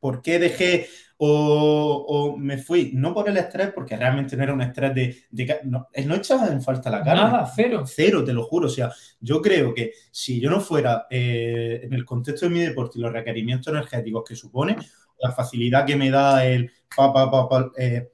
¿por 0.00 0.22
qué 0.22 0.38
dejé 0.38 0.88
o, 1.18 2.36
me 2.38 2.58
fui, 2.58 2.92
no 2.94 3.14
por 3.14 3.28
el 3.28 3.36
estrés, 3.36 3.72
porque 3.72 3.96
realmente 3.96 4.36
no 4.36 4.42
era 4.42 4.54
un 4.54 4.62
estrés 4.62 4.94
de... 4.94 5.60
no, 5.64 5.88
echaba 6.14 6.48
en 6.48 6.62
falta 6.62 6.90
la 6.90 7.02
carne. 7.02 7.22
Nada, 7.22 7.52
cero. 7.54 7.84
Cero, 7.86 8.24
te 8.24 8.32
lo 8.32 8.44
juro. 8.44 8.66
O 8.66 8.70
sea, 8.70 8.90
yo 9.20 9.40
creo 9.40 9.72
que 9.74 9.92
si 10.10 10.40
yo 10.40 10.50
no 10.50 10.60
fuera 10.60 11.06
eh, 11.10 11.80
en 11.84 11.92
el 11.92 12.04
contexto 12.04 12.46
de 12.46 12.52
mi 12.52 12.60
deporte 12.60 12.98
y 12.98 13.02
los 13.02 13.12
requerimientos 13.12 13.72
energéticos 13.72 14.24
que 14.28 14.36
supone, 14.36 14.76
la 15.20 15.32
facilidad 15.32 15.86
que 15.86 15.96
me 15.96 16.10
da 16.10 16.44
el... 16.44 16.70
Pa, 16.94 17.12
pa, 17.12 17.70
eh, 17.78 18.10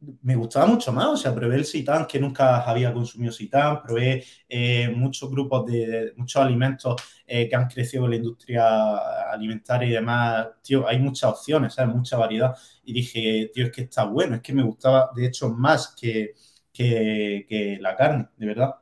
me 0.00 0.36
gustaba 0.36 0.66
mucho 0.66 0.92
más, 0.92 1.06
o 1.06 1.16
sea, 1.16 1.34
probé 1.34 1.56
el 1.56 1.64
seitan, 1.64 2.06
que 2.06 2.20
nunca 2.20 2.60
había 2.60 2.92
consumido 2.92 3.32
seitan, 3.32 3.82
probé 3.82 4.24
eh, 4.48 4.88
muchos 4.94 5.28
grupos 5.30 5.66
de, 5.66 6.12
muchos 6.16 6.40
alimentos 6.40 7.02
eh, 7.26 7.48
que 7.48 7.56
han 7.56 7.68
crecido 7.68 8.04
en 8.04 8.10
la 8.10 8.16
industria 8.16 8.96
alimentaria 9.32 9.88
y 9.88 9.92
demás, 9.92 10.48
tío, 10.62 10.86
hay 10.86 10.98
muchas 11.00 11.30
opciones, 11.30 11.74
¿sabes? 11.74 11.94
Mucha 11.94 12.16
variedad. 12.16 12.54
Y 12.84 12.92
dije, 12.92 13.50
tío, 13.52 13.66
es 13.66 13.72
que 13.72 13.82
está 13.82 14.04
bueno, 14.04 14.36
es 14.36 14.42
que 14.42 14.52
me 14.52 14.62
gustaba, 14.62 15.10
de 15.14 15.26
hecho, 15.26 15.50
más 15.50 15.94
que, 16.00 16.34
que, 16.72 17.78
la 17.80 17.96
carne, 17.96 18.28
de 18.36 18.46
verdad. 18.46 18.74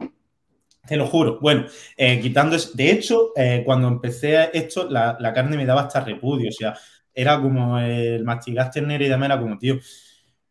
Te 0.86 0.96
lo 0.96 1.06
juro. 1.06 1.38
Bueno, 1.40 1.66
eh, 1.96 2.20
quitando 2.20 2.54
eso, 2.56 2.70
de 2.74 2.90
hecho, 2.92 3.32
cuando 3.64 3.88
empecé 3.88 4.50
esto, 4.56 4.88
la, 4.88 5.16
la, 5.18 5.32
carne 5.32 5.56
me 5.56 5.66
daba 5.66 5.82
hasta 5.82 6.00
repudio, 6.00 6.48
o 6.50 6.52
sea, 6.52 6.76
era 7.12 7.40
como 7.40 7.78
el 7.78 8.22
mastigar 8.24 8.70
ternera 8.70 9.04
y 9.04 9.08
demás, 9.08 9.26
era 9.26 9.40
como, 9.40 9.58
tío, 9.58 9.78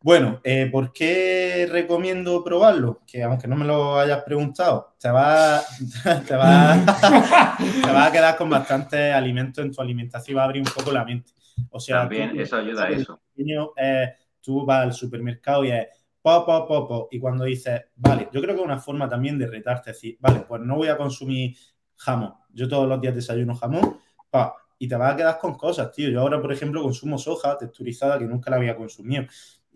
bueno, 0.06 0.39
eh, 0.43 0.70
¿por 0.72 0.93
qué 0.93 1.68
recomiendo 1.68 2.43
probarlo? 2.43 3.01
Que 3.08 3.24
aunque 3.24 3.47
no 3.47 3.56
me 3.56 3.66
lo 3.66 3.97
hayas 3.97 4.22
preguntado, 4.22 4.93
te 4.99 5.10
va, 5.10 5.60
te 6.28 6.36
va, 6.36 8.06
a 8.06 8.12
quedar 8.12 8.38
con 8.38 8.47
bastante 8.47 9.12
alimento 9.12 9.64
en 9.64 9.72
tu 9.72 9.82
alimentación 9.82 10.36
y 10.36 10.38
va 10.38 10.43
a 10.43 10.45
abrir 10.45 10.62
un 10.62 10.72
poco 10.72 10.91
la 10.91 11.03
mente. 11.03 11.32
O 11.72 11.80
sea, 11.80 12.01
También 12.01 12.39
eso 12.39 12.56
ayuda 12.56 12.84
a 12.84 12.89
eso. 12.91 13.20
Eh, 13.36 14.14
tú 14.41 14.64
vas 14.64 14.84
al 14.84 14.93
supermercado 14.93 15.66
y 15.66 15.72
es 15.72 15.88
pop, 16.22 16.45
pop, 16.45 16.88
pop, 16.88 17.08
y 17.10 17.20
cuando 17.20 17.45
dices, 17.45 17.86
vale, 17.95 18.30
yo 18.32 18.43
creo 18.43 18.53
que 18.53 18.62
es 18.62 18.66
una 18.66 18.78
forma 18.78 19.10
también 19.10 19.39
de 19.39 19.47
retarte, 19.47 19.89
decir, 19.89 20.18
vale, 20.20 20.41
pues 20.47 20.62
no 20.62 20.76
voy 20.76 20.89
a 20.89 20.97
consumir 20.97 21.58
jamón. 21.95 22.36
Yo 22.53 22.68
todos 22.68 22.88
los 22.88 23.01
días 23.01 23.16
desayuno 23.16 23.56
jamón, 23.56 23.97
pa, 24.30 24.53
y 24.78 24.88
te 24.88 24.95
vas 24.97 25.14
a 25.14 25.18
quedar 25.18 25.39
con 25.39 25.56
cosas, 25.56 25.91
tío. 25.91 26.10
Yo 26.10 26.22
ahora, 26.22 26.39
por 26.39 26.53
ejemplo, 26.53 26.84
consumo 26.84 27.18
soja 27.18 27.58
texturizada 27.58 28.20
que 28.20 28.26
nunca 28.26 28.51
la 28.51 28.58
había 28.58 28.76
consumido 28.76 29.26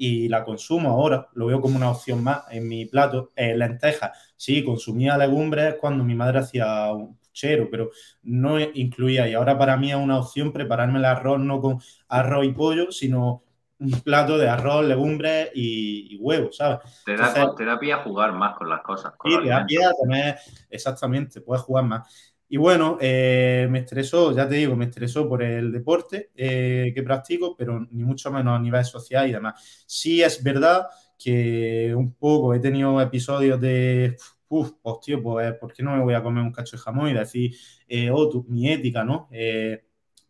y 0.01 0.29
la 0.29 0.45
consumo 0.45 0.91
ahora, 0.91 1.27
lo 1.33 1.47
veo 1.47 1.59
como 1.59 1.75
una 1.75 1.91
opción 1.91 2.23
más 2.23 2.43
en 2.51 2.69
mi 2.69 2.85
plato. 2.85 3.31
Eh, 3.35 3.53
lentejas, 3.53 4.11
sí, 4.37 4.63
consumía 4.63 5.17
legumbres 5.17 5.75
cuando 5.75 6.05
mi 6.05 6.15
madre 6.15 6.39
hacía 6.39 6.93
un 6.93 7.17
puchero, 7.17 7.67
pero 7.69 7.91
no 8.23 8.57
incluía. 8.61 9.27
Y 9.27 9.33
ahora 9.33 9.57
para 9.57 9.75
mí 9.75 9.91
es 9.91 9.97
una 9.97 10.17
opción 10.17 10.53
prepararme 10.53 10.99
el 10.99 11.05
arroz 11.05 11.41
no 11.41 11.59
con 11.59 11.79
arroz 12.07 12.45
y 12.45 12.53
pollo, 12.53 12.93
sino 12.93 13.43
un 13.77 13.91
plato 13.99 14.37
de 14.37 14.47
arroz, 14.47 14.85
legumbres 14.85 15.51
y, 15.53 16.17
huevos, 16.21 16.55
¿sabes? 16.55 16.79
Te 17.03 17.17
da, 17.17 17.53
te 17.53 17.65
da 17.65 17.77
pie 17.77 17.91
a 17.91 17.97
jugar 17.97 18.31
más 18.31 18.57
con 18.57 18.69
las 18.69 18.81
cosas. 18.81 19.13
sí, 19.21 19.37
te 19.43 19.49
da 19.49 19.65
pie 19.65 19.83
a 19.83 19.91
tener, 20.01 20.37
exactamente, 20.69 21.41
puedes 21.41 21.63
jugar 21.63 21.83
más. 21.83 22.33
Y 22.51 22.57
bueno, 22.57 22.97
eh, 22.99 23.67
me 23.69 23.79
estresó, 23.79 24.35
ya 24.35 24.49
te 24.49 24.55
digo, 24.55 24.75
me 24.75 24.85
estresó 24.85 25.29
por 25.29 25.43
el 25.43 25.71
deporte 25.71 26.31
eh, 26.35 26.91
que 26.95 27.03
practico, 27.03 27.55
pero 27.55 27.79
ni 27.91 28.03
mucho 28.03 28.31
menos 28.31 28.57
a 28.57 28.59
nivel 28.59 28.83
social 28.83 29.29
y 29.29 29.33
demás. 29.33 29.83
Sí 29.85 30.23
es 30.23 30.41
verdad 30.43 30.87
que 31.15 31.93
un 31.95 32.15
poco 32.15 32.55
he 32.55 32.59
tenido 32.59 32.99
episodios 32.99 33.61
de, 33.61 34.17
uff, 34.47 34.71
pues 34.81 34.95
tío, 35.01 35.21
pues 35.21 35.53
¿por 35.59 35.71
qué 35.73 35.83
no 35.83 35.95
me 35.95 36.01
voy 36.01 36.15
a 36.15 36.23
comer 36.23 36.43
un 36.43 36.51
cacho 36.51 36.75
de 36.75 36.81
jamón 36.81 37.09
y 37.09 37.13
decir, 37.13 37.55
eh, 37.87 38.09
oh, 38.11 38.27
tu, 38.27 38.43
mi 38.49 38.67
ética, 38.71 39.03
¿no? 39.03 39.29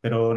pero 0.02 0.34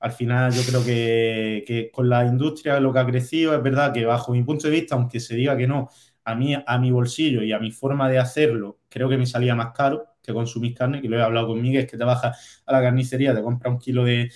al 0.00 0.12
final 0.12 0.52
yo 0.52 0.62
creo 0.66 0.84
que, 0.84 1.64
que, 1.66 1.90
con 1.90 2.08
la 2.08 2.24
industria 2.24 2.80
lo 2.80 2.92
que 2.92 2.98
ha 2.98 3.06
crecido 3.06 3.54
es 3.54 3.62
verdad 3.62 3.92
que 3.92 4.06
bajo 4.06 4.32
mi 4.32 4.42
punto 4.42 4.68
de 4.68 4.74
vista, 4.74 4.94
aunque 4.94 5.20
se 5.20 5.34
diga 5.34 5.56
que 5.56 5.66
no, 5.66 5.88
a 6.24 6.34
mí, 6.34 6.54
a 6.54 6.78
mi 6.78 6.90
bolsillo 6.90 7.42
y 7.42 7.52
a 7.52 7.58
mi 7.58 7.70
forma 7.70 8.08
de 8.08 8.18
hacerlo, 8.18 8.80
creo 8.88 9.08
que 9.08 9.18
me 9.18 9.26
salía 9.26 9.54
más 9.54 9.72
caro 9.74 10.11
que 10.22 10.32
consumís 10.32 10.76
carne, 10.76 11.02
que 11.02 11.08
lo 11.08 11.18
he 11.18 11.22
hablado 11.22 11.48
con 11.48 11.60
Miguel, 11.60 11.82
es 11.82 11.90
que 11.90 11.98
te 11.98 12.04
bajas 12.04 12.62
a 12.64 12.72
la 12.72 12.80
carnicería, 12.80 13.34
te 13.34 13.42
compras 13.42 13.72
un 13.72 13.78
kilo 13.78 14.04
de, 14.04 14.30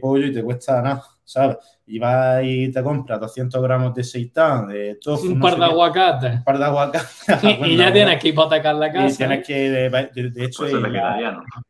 pollo 0.00 0.26
y 0.26 0.32
te 0.32 0.42
cuesta 0.42 0.82
nada, 0.82 1.02
¿sabes? 1.24 1.56
Y 1.86 1.98
vas 1.98 2.42
y 2.44 2.70
te 2.70 2.82
compras 2.82 3.20
200 3.20 3.62
gramos 3.62 3.94
de 3.94 4.04
seitán, 4.04 4.68
de 4.68 4.98
todo. 5.00 5.20
Un 5.22 5.40
par 5.40 5.56
de 5.56 5.64
aguacates. 5.64 6.34
Un 6.34 6.44
par 6.44 6.58
de 6.58 6.64
aguacates. 6.64 7.24
y, 7.64 7.76
ya 7.76 7.92
tienes 7.92 8.20
que 8.20 8.28
hipotecar 8.28 8.74
la 8.74 8.92
casa. 8.92 9.14
Y 9.14 9.16
tienes 9.16 9.46
que, 9.46 9.70
de, 9.70 10.44
hecho, 10.44 10.62
pues 10.62 10.72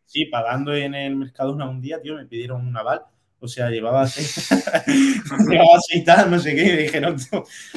sí, 0.05 0.27
pagando 0.27 0.75
en 0.75 0.95
el 0.95 1.17
mercado 1.17 1.53
una 1.53 1.69
un 1.69 1.81
día, 1.81 2.01
tío, 2.01 2.17
me 2.17 2.27
pidieron 2.27 2.67
un 2.67 2.77
aval. 2.77 3.03
O 3.41 3.47
sea, 3.47 3.69
llevaba 3.69 4.07
llevaba 4.87 5.79
seitán, 5.87 6.31
no 6.31 6.39
sé 6.39 6.55
qué, 6.55 6.65
y 6.65 6.77
dijeron, 6.79 7.17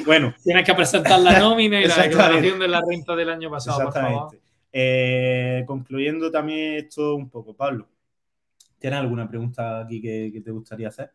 bueno. 0.06 0.34
Tienes 0.42 0.64
que 0.64 0.74
presentar 0.74 1.20
la 1.20 1.40
nómina 1.40 1.82
y 1.82 1.88
la 1.88 1.98
declaración 2.04 2.58
de 2.58 2.68
la 2.70 2.82
renta 2.88 3.16
del 3.16 3.30
año 3.30 3.50
pasado, 3.52 3.84
por 3.84 3.94
favor. 3.94 4.47
Eh, 4.72 5.64
concluyendo 5.66 6.30
también 6.30 6.76
esto 6.76 7.16
un 7.16 7.30
poco, 7.30 7.56
Pablo, 7.56 7.88
¿tienes 8.78 9.00
alguna 9.00 9.28
pregunta 9.28 9.82
aquí 9.82 10.02
que, 10.02 10.42
te 10.44 10.52
gustaría 10.52 10.90
hacer? 10.90 11.12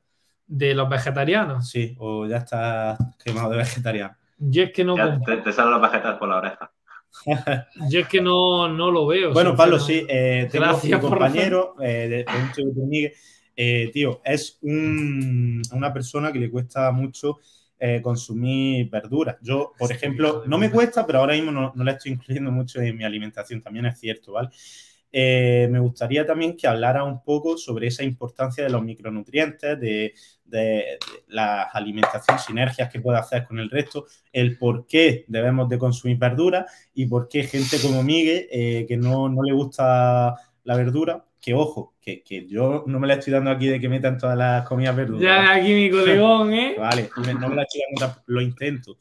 ¿De 0.47 0.75
los 0.75 0.89
vegetarianos? 0.89 1.69
Sí, 1.69 1.95
o 1.99 2.27
ya 2.27 2.39
estás 2.39 2.99
quemado 3.23 3.51
de 3.51 3.59
vegetariano. 3.59 4.17
Yo 4.39 4.65
es 4.65 4.73
que 4.73 4.85
no. 4.85 4.95
te, 5.25 5.37
te 5.39 5.53
salen 5.53 5.73
los 5.73 5.83
vegetales 5.83 6.19
por 6.19 6.29
la 6.29 6.39
oreja. 6.39 6.73
Yo 7.91 8.01
es 8.01 8.09
que 8.09 8.21
no, 8.21 8.69
lo 8.69 9.07
veo. 9.07 9.33
Bueno, 9.33 9.55
Pablo, 9.55 9.79
sí, 9.79 10.05
eh, 10.09 10.49
tengo 10.51 10.67
Gracias 10.67 11.03
un 11.03 11.11
compañero 11.11 11.77
eh, 11.81 12.09
de, 12.09 12.25
de, 12.25 13.13
eh, 13.55 13.91
tío, 13.93 14.21
es 14.25 14.59
una 14.63 15.93
persona 15.93 16.33
que 16.33 16.39
le 16.39 16.51
cuesta 16.51 16.91
mucho 16.91 17.39
eh, 17.85 18.01
consumir 18.01 18.89
verduras. 18.89 19.39
Yo, 19.43 19.73
por 19.77 19.91
ejemplo, 19.91 20.45
no 20.47 20.57
me 20.57 20.71
cuesta, 20.71 21.05
pero 21.05 21.19
ahora 21.19 21.35
mismo 21.35 21.51
no, 21.51 21.73
la 21.75 21.91
estoy 21.91 22.13
incluyendo 22.13 22.53
mucho 22.53 22.81
en 22.81 22.97
mi 22.97 23.03
alimentación, 23.03 23.61
también 23.61 23.87
es 23.87 23.99
cierto, 23.99 24.35
¿vale? 24.35 24.51
Eh, 25.11 25.67
me 25.69 25.81
gustaría 25.81 26.25
también 26.25 26.57
que 26.57 26.69
hablara 26.69 27.03
un 27.03 27.25
poco 27.25 27.59
sobre 27.59 27.89
esa 27.89 28.05
importancia 28.05 28.63
de 28.63 28.71
los 28.71 28.85
micronutrientes, 28.85 29.81
de, 29.81 30.15
las 31.27 31.75
alimentación, 31.75 32.39
sinergias 32.39 32.89
que 32.89 33.01
puede 33.01 33.19
hacer 33.19 33.49
con 33.49 33.59
el 33.59 33.69
resto, 33.69 34.07
el 34.33 34.57
por 34.59 34.87
qué 34.87 35.25
debemos 35.27 35.69
de 35.69 35.79
consumir 35.79 36.19
verduras 36.19 36.71
y 36.95 37.07
por 37.07 37.27
qué 37.27 37.43
gente 37.43 37.79
como 37.83 38.05
Miguel, 38.05 38.47
eh, 38.53 38.85
que 38.87 38.97
no, 38.97 39.29
no, 39.29 39.43
le 39.43 39.53
gusta 39.53 40.37
la 40.65 40.77
verdura, 40.77 41.25
que 41.41 41.55
ojo, 41.55 41.95
que, 42.01 42.23
yo 42.49 42.85
no 42.87 43.01
me 43.01 43.07
la 43.07 43.15
estoy 43.15 43.33
dando 43.33 43.51
aquí 43.51 43.67
de 43.67 43.81
que 43.81 43.89
metan 43.89 44.19
todas 44.19 44.39
las 44.39 44.67
comidas 44.69 44.95
verduras. 44.95 45.23
Ya, 45.23 45.55
aquí 45.55 45.75
mi 45.75 45.91
colegón, 45.91 46.53
¿eh? 46.53 46.77
Vale, 46.79 47.11
no 47.39 47.49
me 47.49 47.57
la 47.57 47.63
estoy 47.63 47.83
dando, 47.99 48.17
lo 48.27 48.41
intento. 48.41 48.97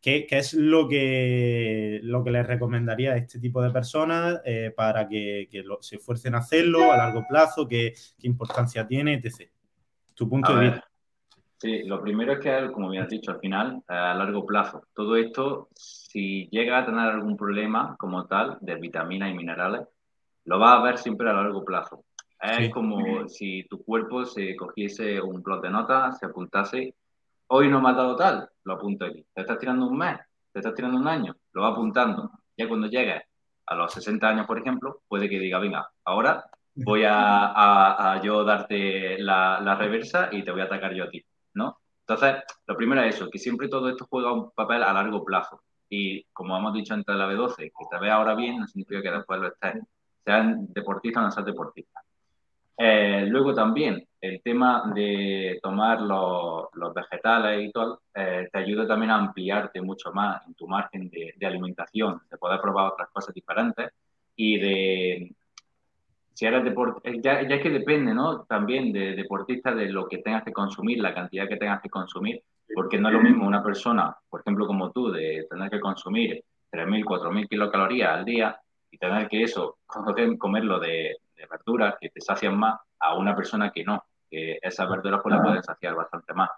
¿Qué, 0.00 0.26
es 0.30 0.54
lo 0.54 0.88
que, 0.88 2.00
lo 2.02 2.24
que 2.24 2.30
les 2.30 2.46
recomendaría 2.46 3.12
a 3.12 3.16
este 3.16 3.38
tipo 3.38 3.60
de 3.62 3.70
personas 3.70 4.40
eh, 4.44 4.72
para 4.74 5.08
que, 5.08 5.48
se 5.80 5.96
esfuercen 5.96 6.34
a 6.34 6.38
hacerlo 6.38 6.92
a 6.92 6.96
largo 6.96 7.24
plazo? 7.28 7.68
¿Qué, 7.68 7.94
importancia 8.22 8.86
tiene, 8.86 9.14
etc.? 9.14 9.50
Tu 10.14 10.28
punto 10.28 10.56
de 10.56 10.64
vista. 10.64 10.88
Sí, 11.58 11.82
lo 11.82 12.00
primero 12.00 12.34
es 12.34 12.38
que, 12.38 12.72
como 12.72 12.88
bien 12.88 13.02
has 13.02 13.08
dicho, 13.08 13.32
al 13.32 13.40
final, 13.40 13.82
a 13.88 14.14
largo 14.14 14.46
plazo, 14.46 14.84
todo 14.94 15.16
esto, 15.16 15.68
si 15.74 16.48
llega 16.50 16.78
a 16.78 16.86
tener 16.86 17.00
algún 17.00 17.36
problema 17.36 17.96
como 17.98 18.26
tal 18.26 18.58
de 18.60 18.76
vitaminas 18.76 19.30
y 19.30 19.34
minerales, 19.34 19.82
lo 20.48 20.58
va 20.58 20.78
a 20.78 20.82
ver 20.82 20.96
siempre 20.96 21.28
a 21.28 21.34
largo 21.34 21.62
plazo. 21.62 22.04
Es 22.40 22.70
como 22.70 23.28
si 23.28 23.64
tu 23.64 23.84
cuerpo 23.84 24.24
se 24.24 24.56
cogiese 24.56 25.20
un 25.20 25.42
plot 25.42 25.62
de 25.62 25.70
notas, 25.70 26.18
se 26.18 26.26
apuntase, 26.26 26.94
hoy 27.48 27.68
no 27.68 27.82
me 27.82 27.90
ha 27.90 27.92
dado 27.92 28.16
tal, 28.16 28.48
lo 28.64 28.74
apunto 28.74 29.04
aquí. 29.04 29.26
Te 29.34 29.42
estás 29.42 29.58
tirando 29.58 29.86
un 29.86 29.98
mes, 29.98 30.18
te 30.50 30.60
estás 30.60 30.74
tirando 30.74 30.98
un 30.98 31.06
año, 31.06 31.36
lo 31.52 31.62
va 31.62 31.68
apuntando. 31.68 32.30
Ya 32.56 32.66
cuando 32.66 32.86
llegues 32.86 33.22
a 33.66 33.74
los 33.74 33.92
60 33.92 34.26
años, 34.26 34.46
por 34.46 34.58
ejemplo, 34.58 35.02
puede 35.06 35.28
que 35.28 35.38
diga, 35.38 35.58
venga, 35.58 35.90
ahora 36.04 36.46
voy 36.76 37.02
a, 37.06 38.18
yo 38.24 38.42
darte 38.42 39.18
la, 39.18 39.60
la, 39.60 39.74
reversa 39.74 40.30
y 40.32 40.44
te 40.44 40.50
voy 40.50 40.62
a 40.62 40.64
atacar 40.64 40.94
yo 40.94 41.04
a 41.04 41.10
ti, 41.10 41.22
¿no? 41.54 41.78
Entonces, 42.06 42.42
lo 42.66 42.74
primero 42.74 43.02
es 43.02 43.16
eso, 43.16 43.28
que 43.28 43.38
siempre 43.38 43.68
todo 43.68 43.90
esto 43.90 44.06
juega 44.08 44.32
un 44.32 44.50
papel 44.52 44.82
a 44.82 44.94
largo 44.94 45.22
plazo. 45.24 45.60
Y 45.90 46.24
como 46.32 46.56
hemos 46.56 46.72
dicho 46.72 46.94
antes 46.94 47.14
de 47.14 47.18
la 47.18 47.30
B12, 47.30 47.56
que 47.56 47.84
te 47.90 47.98
ve 47.98 48.10
ahora 48.10 48.34
bien 48.34 48.60
no 48.60 48.66
significa 48.66 49.02
que 49.02 49.10
después 49.10 49.40
lo 49.40 49.48
estés, 49.48 49.82
sean 50.24 50.66
deportistas 50.72 51.22
o 51.22 51.26
no 51.26 51.32
sean 51.32 51.46
deportistas. 51.46 52.04
Eh, 52.80 53.26
luego 53.26 53.52
también 53.52 54.06
el 54.20 54.40
tema 54.40 54.84
de 54.94 55.58
tomar 55.60 56.00
los, 56.00 56.66
los 56.74 56.94
vegetales 56.94 57.68
y 57.68 57.72
todo 57.72 58.02
eh, 58.14 58.48
te 58.52 58.58
ayuda 58.58 58.86
también 58.86 59.10
a 59.10 59.16
ampliarte 59.16 59.80
mucho 59.80 60.12
más 60.12 60.46
en 60.46 60.54
tu 60.54 60.68
margen 60.68 61.10
de, 61.10 61.46
alimentación, 61.46 62.20
de 62.30 62.38
poder 62.38 62.60
probar 62.60 62.92
otras 62.92 63.08
cosas 63.10 63.34
diferentes 63.34 63.90
y 64.36 64.58
de 64.58 65.34
si 66.34 66.46
eres 66.46 66.62
deportista, 66.62 67.10
eh, 67.10 67.20
ya, 67.20 67.42
ya, 67.48 67.56
es 67.56 67.62
que 67.62 67.70
depende, 67.70 68.14
¿no? 68.14 68.44
También 68.44 68.92
de 68.92 69.16
deportista 69.16 69.74
de 69.74 69.90
lo 69.90 70.06
que 70.06 70.18
tengas 70.18 70.44
que 70.44 70.52
consumir, 70.52 71.00
la 71.00 71.12
cantidad 71.12 71.48
que 71.48 71.56
tengas 71.56 71.80
que 71.82 71.90
consumir, 71.90 72.40
porque 72.72 72.96
no 72.96 73.08
es 73.08 73.14
lo 73.14 73.20
mismo 73.20 73.44
una 73.44 73.60
persona, 73.60 74.16
por 74.30 74.42
ejemplo, 74.42 74.68
como 74.68 74.92
tú, 74.92 75.10
de 75.10 75.48
tener 75.50 75.68
que 75.68 75.80
consumir 75.80 76.44
3.000, 76.70 77.04
4.000 77.04 77.48
kilocalorías 77.48 78.18
al 78.18 78.24
día 78.24 78.60
y 78.90 78.98
tener 78.98 79.28
que 79.28 79.42
eso, 79.42 79.78
comerlo 80.38 80.78
de, 80.78 81.16
de 81.36 81.46
verduras 81.46 81.96
que 82.00 82.10
te 82.10 82.20
sacian 82.20 82.56
más 82.56 82.80
a 82.98 83.16
una 83.16 83.34
persona 83.34 83.70
que 83.70 83.84
no, 83.84 84.02
que 84.30 84.58
esas 84.60 84.88
verduras 84.88 85.20
pues 85.22 85.34
la 85.34 85.42
pueden 85.42 85.62
saciar 85.62 85.94
bastante 85.94 86.34
más. 86.34 86.50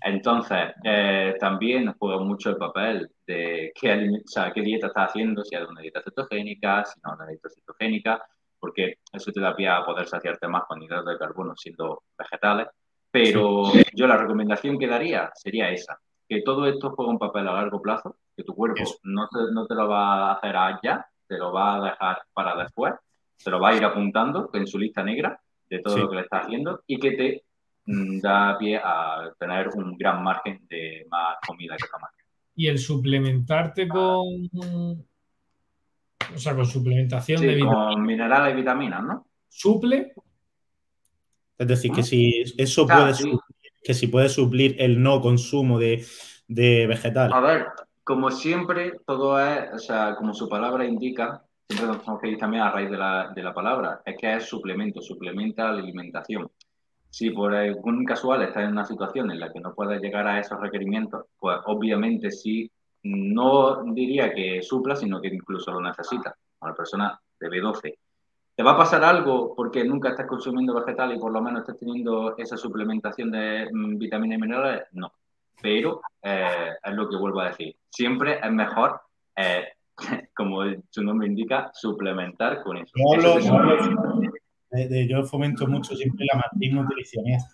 Entonces, 0.00 0.72
eh, 0.84 1.34
también 1.40 1.94
juega 1.98 2.22
mucho 2.22 2.50
el 2.50 2.56
papel 2.56 3.10
de 3.26 3.72
qué, 3.74 4.10
o 4.24 4.28
sea, 4.28 4.52
qué 4.52 4.60
dieta 4.60 4.88
estás 4.88 5.10
haciendo, 5.10 5.42
si 5.42 5.56
es 5.56 5.66
una 5.66 5.80
dieta 5.80 6.02
cetogénica, 6.02 6.84
si 6.84 7.00
no 7.02 7.12
es 7.12 7.18
una 7.18 7.28
dieta 7.28 7.48
cetogénica, 7.48 8.22
porque 8.58 8.98
eso 9.12 9.32
te 9.32 9.40
da 9.40 9.56
pie 9.56 9.68
a 9.68 9.84
poder 9.84 10.06
saciarte 10.06 10.48
más 10.48 10.64
con 10.64 10.82
hidratos 10.82 11.12
de 11.12 11.18
carbono 11.18 11.56
siendo 11.56 12.02
vegetales. 12.18 12.68
Pero 13.10 13.72
yo 13.94 14.06
la 14.06 14.18
recomendación 14.18 14.78
que 14.78 14.86
daría 14.86 15.30
sería 15.34 15.70
esa, 15.70 15.98
que 16.28 16.42
todo 16.42 16.66
esto 16.66 16.90
juega 16.90 17.12
un 17.12 17.18
papel 17.18 17.48
a 17.48 17.54
largo 17.54 17.80
plazo, 17.80 18.16
que 18.36 18.44
tu 18.44 18.54
cuerpo 18.54 18.82
no 19.04 19.28
te, 19.28 19.38
no 19.52 19.66
te, 19.66 19.74
lo 19.74 19.88
va 19.88 20.30
a 20.30 20.32
hacer 20.34 20.56
allá, 20.56 21.08
te 21.26 21.38
lo 21.38 21.52
va 21.52 21.76
a 21.76 21.90
dejar 21.90 22.22
para 22.32 22.56
después, 22.56 22.94
te 23.42 23.50
lo 23.50 23.60
va 23.60 23.70
a 23.70 23.74
ir 23.76 23.84
apuntando 23.84 24.50
en 24.52 24.66
su 24.66 24.78
lista 24.78 25.02
negra 25.02 25.38
de 25.68 25.80
todo 25.80 25.98
lo 25.98 26.10
que 26.10 26.16
le 26.16 26.22
estás 26.22 26.44
haciendo 26.44 26.82
y 26.86 26.98
que 26.98 27.10
te 27.12 27.44
mm, 27.86 28.20
da 28.20 28.56
pie 28.58 28.80
a 28.82 29.30
tener 29.38 29.68
un 29.68 29.96
gran 29.96 30.22
margen 30.22 30.66
de 30.68 31.06
más 31.10 31.36
comida 31.46 31.76
que 31.76 31.88
tomar. 31.88 32.10
Y 32.54 32.68
el 32.68 32.78
suplementarte 32.78 33.86
con 33.88 34.48
o 36.34 36.38
sea, 36.38 36.54
con 36.54 36.66
suplementación 36.66 37.38
sí, 37.38 37.46
de 37.46 37.54
vitaminas. 37.54 37.94
Con 37.94 38.02
minerales 38.04 38.54
y 38.54 38.56
vitaminas, 38.56 39.02
¿no? 39.02 39.26
¿Suple? 39.48 40.12
Es 41.58 41.66
decir, 41.66 41.92
que 41.92 42.02
si 42.02 42.44
eso 42.58 42.86
puede 42.86 43.14
sí. 43.14 43.22
suplir, 43.22 43.40
que 43.82 43.94
si 43.94 44.06
puede 44.08 44.28
suplir 44.28 44.76
el 44.78 45.02
no 45.02 45.20
consumo 45.20 45.78
de, 45.78 46.04
de 46.48 46.86
vegetal. 46.86 47.32
A 47.32 47.40
ver, 47.40 47.66
como 48.06 48.30
siempre, 48.30 49.00
todo 49.04 49.40
es, 49.40 49.72
o 49.74 49.78
sea, 49.80 50.14
como 50.14 50.32
su 50.32 50.48
palabra 50.48 50.84
indica, 50.84 51.42
siempre 51.68 51.88
nos 51.88 51.98
tenemos 51.98 52.22
que 52.22 52.28
ir 52.28 52.38
también 52.38 52.62
a 52.62 52.70
raíz 52.70 52.88
de 52.88 52.96
la, 52.96 53.32
de 53.34 53.42
la 53.42 53.52
palabra, 53.52 54.00
es 54.06 54.16
que 54.16 54.32
es 54.32 54.44
suplemento, 54.44 55.02
suplementa 55.02 55.64
la 55.64 55.80
alimentación. 55.80 56.48
Si 57.10 57.30
por 57.30 57.52
algún 57.52 58.04
casual 58.04 58.42
estás 58.42 58.62
en 58.62 58.70
una 58.70 58.84
situación 58.84 59.32
en 59.32 59.40
la 59.40 59.52
que 59.52 59.58
no 59.58 59.74
puedes 59.74 60.00
llegar 60.00 60.24
a 60.28 60.38
esos 60.38 60.60
requerimientos, 60.60 61.24
pues 61.36 61.58
obviamente 61.66 62.30
sí 62.30 62.70
no 63.02 63.82
diría 63.92 64.32
que 64.32 64.62
supla, 64.62 64.94
sino 64.94 65.20
que 65.20 65.26
incluso 65.26 65.72
lo 65.72 65.80
necesita. 65.80 66.36
Una 66.60 66.74
persona 66.74 67.20
de 67.40 67.48
B12. 67.48 67.98
¿Te 68.54 68.62
va 68.62 68.70
a 68.70 68.78
pasar 68.78 69.02
algo 69.02 69.52
porque 69.56 69.82
nunca 69.82 70.10
estás 70.10 70.28
consumiendo 70.28 70.74
vegetal 70.74 71.12
y 71.12 71.18
por 71.18 71.32
lo 71.32 71.42
menos 71.42 71.62
estás 71.62 71.76
teniendo 71.76 72.36
esa 72.38 72.56
suplementación 72.56 73.32
de 73.32 73.68
mm, 73.72 73.98
vitaminas 73.98 74.38
y 74.38 74.40
minerales? 74.40 74.84
No. 74.92 75.12
Pero 75.62 76.00
eh, 76.22 76.70
es 76.84 76.92
lo 76.92 77.08
que 77.08 77.16
vuelvo 77.16 77.40
a 77.40 77.48
decir. 77.48 77.76
Siempre 77.90 78.38
es 78.42 78.50
mejor, 78.52 79.00
eh, 79.36 79.64
como 80.34 80.62
su 80.90 81.02
nombre 81.02 81.28
indica, 81.28 81.70
suplementar 81.72 82.62
con 82.62 82.76
eso. 82.76 82.92
Yo, 82.96 83.18
Eso 83.18 83.34
hablo- 83.34 83.40
te 83.40 83.46
yo 83.46 83.54
hablo 83.54 83.82
suplementa. 83.84 84.38
de- 84.70 84.88
de- 84.88 85.08
yo 85.08 85.22
fomento 85.24 85.66
mucho 85.66 85.94
siempre 85.96 86.26
la 86.32 86.38
matriz 86.38 86.72
nutricionista. 86.72 87.48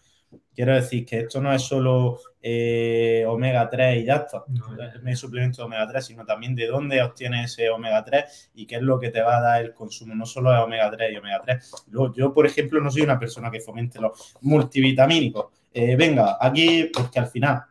Quiero 0.54 0.74
decir 0.74 1.04
que 1.04 1.20
esto 1.20 1.42
no 1.42 1.52
es 1.52 1.60
solo 1.62 2.18
eh, 2.40 3.24
omega 3.28 3.68
3 3.68 3.98
y 4.02 4.04
ya 4.06 4.16
está. 4.16 4.42
No. 4.48 4.64
Me 5.02 5.14
suplemento 5.14 5.58
de 5.62 5.66
omega 5.66 5.86
3, 5.86 6.06
sino 6.06 6.24
también 6.24 6.54
de 6.54 6.66
dónde 6.66 7.02
obtienes 7.02 7.52
ese 7.52 7.68
omega 7.70 8.02
3 8.02 8.50
y 8.54 8.66
qué 8.66 8.76
es 8.76 8.82
lo 8.82 8.98
que 8.98 9.10
te 9.10 9.20
va 9.20 9.36
a 9.36 9.40
dar 9.42 9.62
el 9.62 9.74
consumo. 9.74 10.14
No 10.14 10.24
solo 10.24 10.52
es 10.54 10.58
omega 10.60 10.90
3 10.90 11.12
y 11.12 11.16
omega 11.18 11.40
3. 11.44 11.70
Luego, 11.90 12.14
yo, 12.14 12.32
por 12.32 12.46
ejemplo, 12.46 12.80
no 12.80 12.90
soy 12.90 13.02
una 13.02 13.18
persona 13.18 13.50
que 13.50 13.60
fomente 13.60 14.00
los 14.00 14.34
multivitamínicos. 14.40 15.46
Eh, 15.72 15.96
venga, 15.96 16.38
aquí, 16.40 16.90
porque 16.92 17.18
al 17.18 17.26
final, 17.26 17.62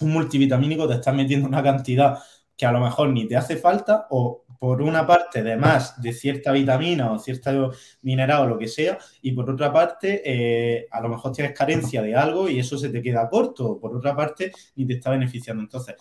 un 0.00 0.12
multivitamínico 0.12 0.88
te 0.88 0.94
está 0.94 1.12
metiendo 1.12 1.48
una 1.48 1.62
cantidad 1.62 2.18
que 2.56 2.66
a 2.66 2.72
lo 2.72 2.80
mejor 2.80 3.08
ni 3.08 3.26
te 3.26 3.36
hace 3.36 3.56
falta 3.56 4.06
o 4.10 4.44
por 4.58 4.82
una 4.82 5.06
parte 5.06 5.42
de 5.42 5.56
más 5.56 6.00
de 6.02 6.12
cierta 6.12 6.52
vitamina 6.52 7.10
o 7.10 7.18
cierto 7.18 7.72
mineral 8.02 8.42
o 8.42 8.46
lo 8.48 8.58
que 8.58 8.68
sea 8.68 8.98
y 9.22 9.32
por 9.32 9.48
otra 9.50 9.72
parte 9.72 10.20
eh, 10.22 10.86
a 10.90 11.00
lo 11.00 11.08
mejor 11.08 11.32
tienes 11.32 11.56
carencia 11.56 12.02
de 12.02 12.14
algo 12.14 12.50
y 12.50 12.58
eso 12.58 12.76
se 12.76 12.90
te 12.90 13.00
queda 13.00 13.30
corto, 13.30 13.80
por 13.80 13.96
otra 13.96 14.14
parte 14.14 14.52
ni 14.76 14.86
te 14.86 14.92
está 14.94 15.10
beneficiando. 15.10 15.62
Entonces, 15.62 15.94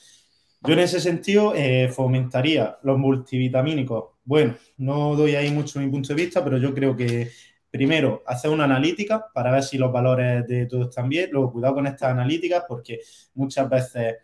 yo 0.61 0.73
en 0.73 0.79
ese 0.79 0.99
sentido 0.99 1.53
eh, 1.55 1.87
fomentaría 1.87 2.77
los 2.83 2.97
multivitamínicos. 2.97 4.15
Bueno, 4.25 4.55
no 4.77 5.15
doy 5.15 5.35
ahí 5.35 5.51
mucho 5.51 5.79
mi 5.79 5.87
punto 5.87 6.09
de 6.09 6.21
vista, 6.21 6.43
pero 6.43 6.57
yo 6.57 6.73
creo 6.73 6.93
que 6.97 7.29
primero 7.69 8.23
hacer 8.25 8.51
una 8.51 8.65
analítica 8.65 9.27
para 9.33 9.51
ver 9.51 9.63
si 9.63 9.77
los 9.77 9.91
valores 9.91 10.47
de 10.47 10.65
todo 10.65 10.83
están 10.83 11.09
bien, 11.09 11.29
luego 11.31 11.51
cuidado 11.51 11.75
con 11.75 11.87
estas 11.87 12.11
analíticas 12.11 12.63
porque 12.67 12.99
muchas 13.35 13.69
veces 13.69 14.17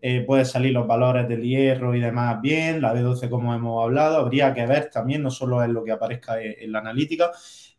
eh, 0.00 0.22
pueden 0.26 0.46
salir 0.46 0.72
los 0.72 0.86
valores 0.86 1.28
del 1.28 1.42
hierro 1.42 1.94
y 1.94 2.00
demás 2.00 2.40
bien, 2.40 2.80
la 2.80 2.94
B12 2.94 3.28
como 3.28 3.54
hemos 3.54 3.84
hablado, 3.84 4.18
habría 4.18 4.54
que 4.54 4.66
ver 4.66 4.90
también, 4.90 5.22
no 5.22 5.30
solo 5.30 5.62
es 5.62 5.68
lo 5.68 5.84
que 5.84 5.92
aparezca 5.92 6.40
en, 6.40 6.54
en 6.58 6.72
la 6.72 6.78
analítica, 6.80 7.30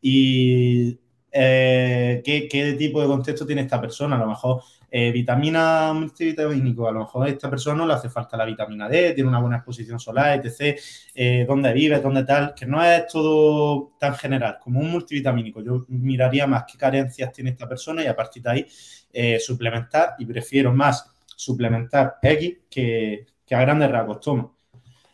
y 0.02 1.00
eh, 1.32 2.22
¿qué, 2.24 2.48
qué, 2.48 2.74
tipo 2.74 3.02
de 3.02 3.08
contexto 3.08 3.46
tiene 3.46 3.62
esta 3.62 3.80
persona. 3.80 4.16
A 4.16 4.20
lo 4.20 4.28
mejor 4.28 4.62
eh, 4.90 5.12
vitamina 5.12 5.92
multivitamínico, 5.94 6.88
a 6.88 6.92
lo 6.92 7.00
mejor 7.02 7.28
a 7.28 7.30
esta 7.30 7.50
persona 7.50 7.86
le 7.86 7.94
hace 7.94 8.10
falta 8.10 8.38
la 8.38 8.46
vitamina 8.46 8.88
D, 8.88 9.14
tiene 9.14 9.30
una 9.30 9.40
buena 9.40 9.58
exposición 9.58 10.00
solar, 10.00 10.40
etc. 10.44 10.80
Eh, 11.14 11.46
dónde 11.48 11.74
vive, 11.74 12.00
dónde 12.00 12.24
tal, 12.24 12.54
que 12.56 12.66
no 12.66 12.84
es 12.84 13.08
todo 13.08 13.94
tan 14.00 14.16
general 14.16 14.58
como 14.62 14.80
un 14.80 14.92
multivitamínico. 14.92 15.62
Yo 15.62 15.86
miraría 15.90 16.48
más 16.48 16.64
qué 16.72 16.78
carencias 16.78 17.32
tiene 17.34 17.50
esta 17.52 17.68
persona 17.68 18.04
y 18.04 18.08
a 18.08 18.16
partir 18.16 18.44
de 18.44 18.50
ahí 18.50 18.66
eh, 19.12 19.40
suplementar 19.40 20.16
y 20.20 20.26
prefiero 20.26 20.74
más 20.74 21.12
suplementar 21.36 22.16
X 22.22 22.58
que, 22.70 23.26
que 23.46 23.56
a 23.56 23.62
grandes 23.62 23.92
rasgos 23.92 24.22
tomo. 24.22 24.56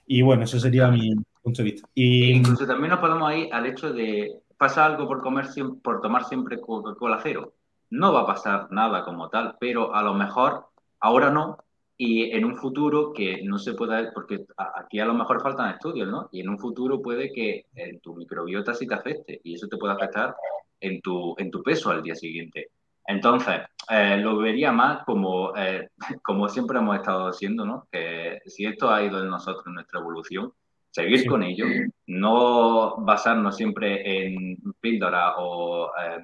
Y 0.05 0.21
bueno, 0.21 0.43
eso 0.43 0.59
sería 0.59 0.87
mi 0.89 1.15
punto 1.41 1.63
de 1.63 1.71
vista. 1.71 1.89
Y, 1.95 2.31
E 2.31 2.35
incluso 2.35 2.67
también 2.67 2.91
nos 2.91 2.99
podemos 2.99 3.33
ir 3.35 3.53
al 3.53 3.65
hecho 3.65 3.91
de 3.91 4.43
pasa 4.57 4.85
algo 4.85 5.07
por 5.07 5.21
comer 5.21 5.47
por 5.81 5.99
tomar 5.99 6.23
siempre 6.25 6.59
Coca-Cola 6.59 7.19
cero. 7.21 7.53
No 7.93 8.11
va 8.11 8.21
a 8.21 8.25
pasar 8.25 8.71
nada 8.71 9.03
como 9.05 9.29
tal, 9.29 9.55
pero 9.59 9.93
a 9.93 10.01
lo 10.01 10.15
mejor 10.15 10.65
ahora 10.99 11.29
no 11.29 11.57
y 11.95 12.31
en 12.31 12.43
un 12.43 12.57
futuro 12.57 13.13
que 13.13 13.43
no 13.43 13.59
se 13.59 13.75
pueda, 13.75 14.11
porque 14.13 14.45
aquí 14.57 14.99
a 14.99 15.05
lo 15.05 15.13
mejor 15.13 15.41
faltan 15.43 15.71
estudios, 15.75 16.09
¿no? 16.09 16.27
Y 16.31 16.41
en 16.41 16.49
un 16.49 16.57
futuro 16.57 17.01
puede 17.01 17.31
que 17.31 17.67
en 17.75 17.99
tu 17.99 18.15
microbiota 18.15 18.73
sí 18.73 18.87
te 18.87 18.95
afecte 18.95 19.39
y 19.43 19.53
eso 19.53 19.67
te 19.67 19.77
puede 19.77 19.93
afectar 19.93 20.35
en 20.79 21.01
tu, 21.01 21.35
en 21.37 21.51
tu 21.51 21.61
peso 21.61 21.91
al 21.91 22.01
día 22.01 22.15
siguiente. 22.15 22.71
Entonces, 23.05 23.61
eh, 23.91 24.17
lo 24.17 24.37
vería 24.37 24.71
más 24.71 25.03
como, 25.05 25.55
eh, 25.55 25.89
como 26.23 26.49
siempre 26.49 26.79
hemos 26.79 26.95
estado 26.95 27.27
haciendo, 27.27 27.63
¿no? 27.63 27.87
Que 27.91 28.41
si 28.47 28.65
esto 28.65 28.89
ha 28.89 29.03
ido 29.03 29.21
en 29.21 29.29
nosotros, 29.29 29.67
en 29.67 29.75
nuestra 29.75 29.99
evolución, 29.99 30.51
seguir 30.89 31.19
sí. 31.19 31.27
con 31.27 31.43
ello, 31.43 31.65
no 32.07 32.95
basarnos 32.97 33.55
siempre 33.55 34.25
en 34.25 34.57
píldora 34.79 35.35
o 35.37 35.91
eh, 35.95 36.21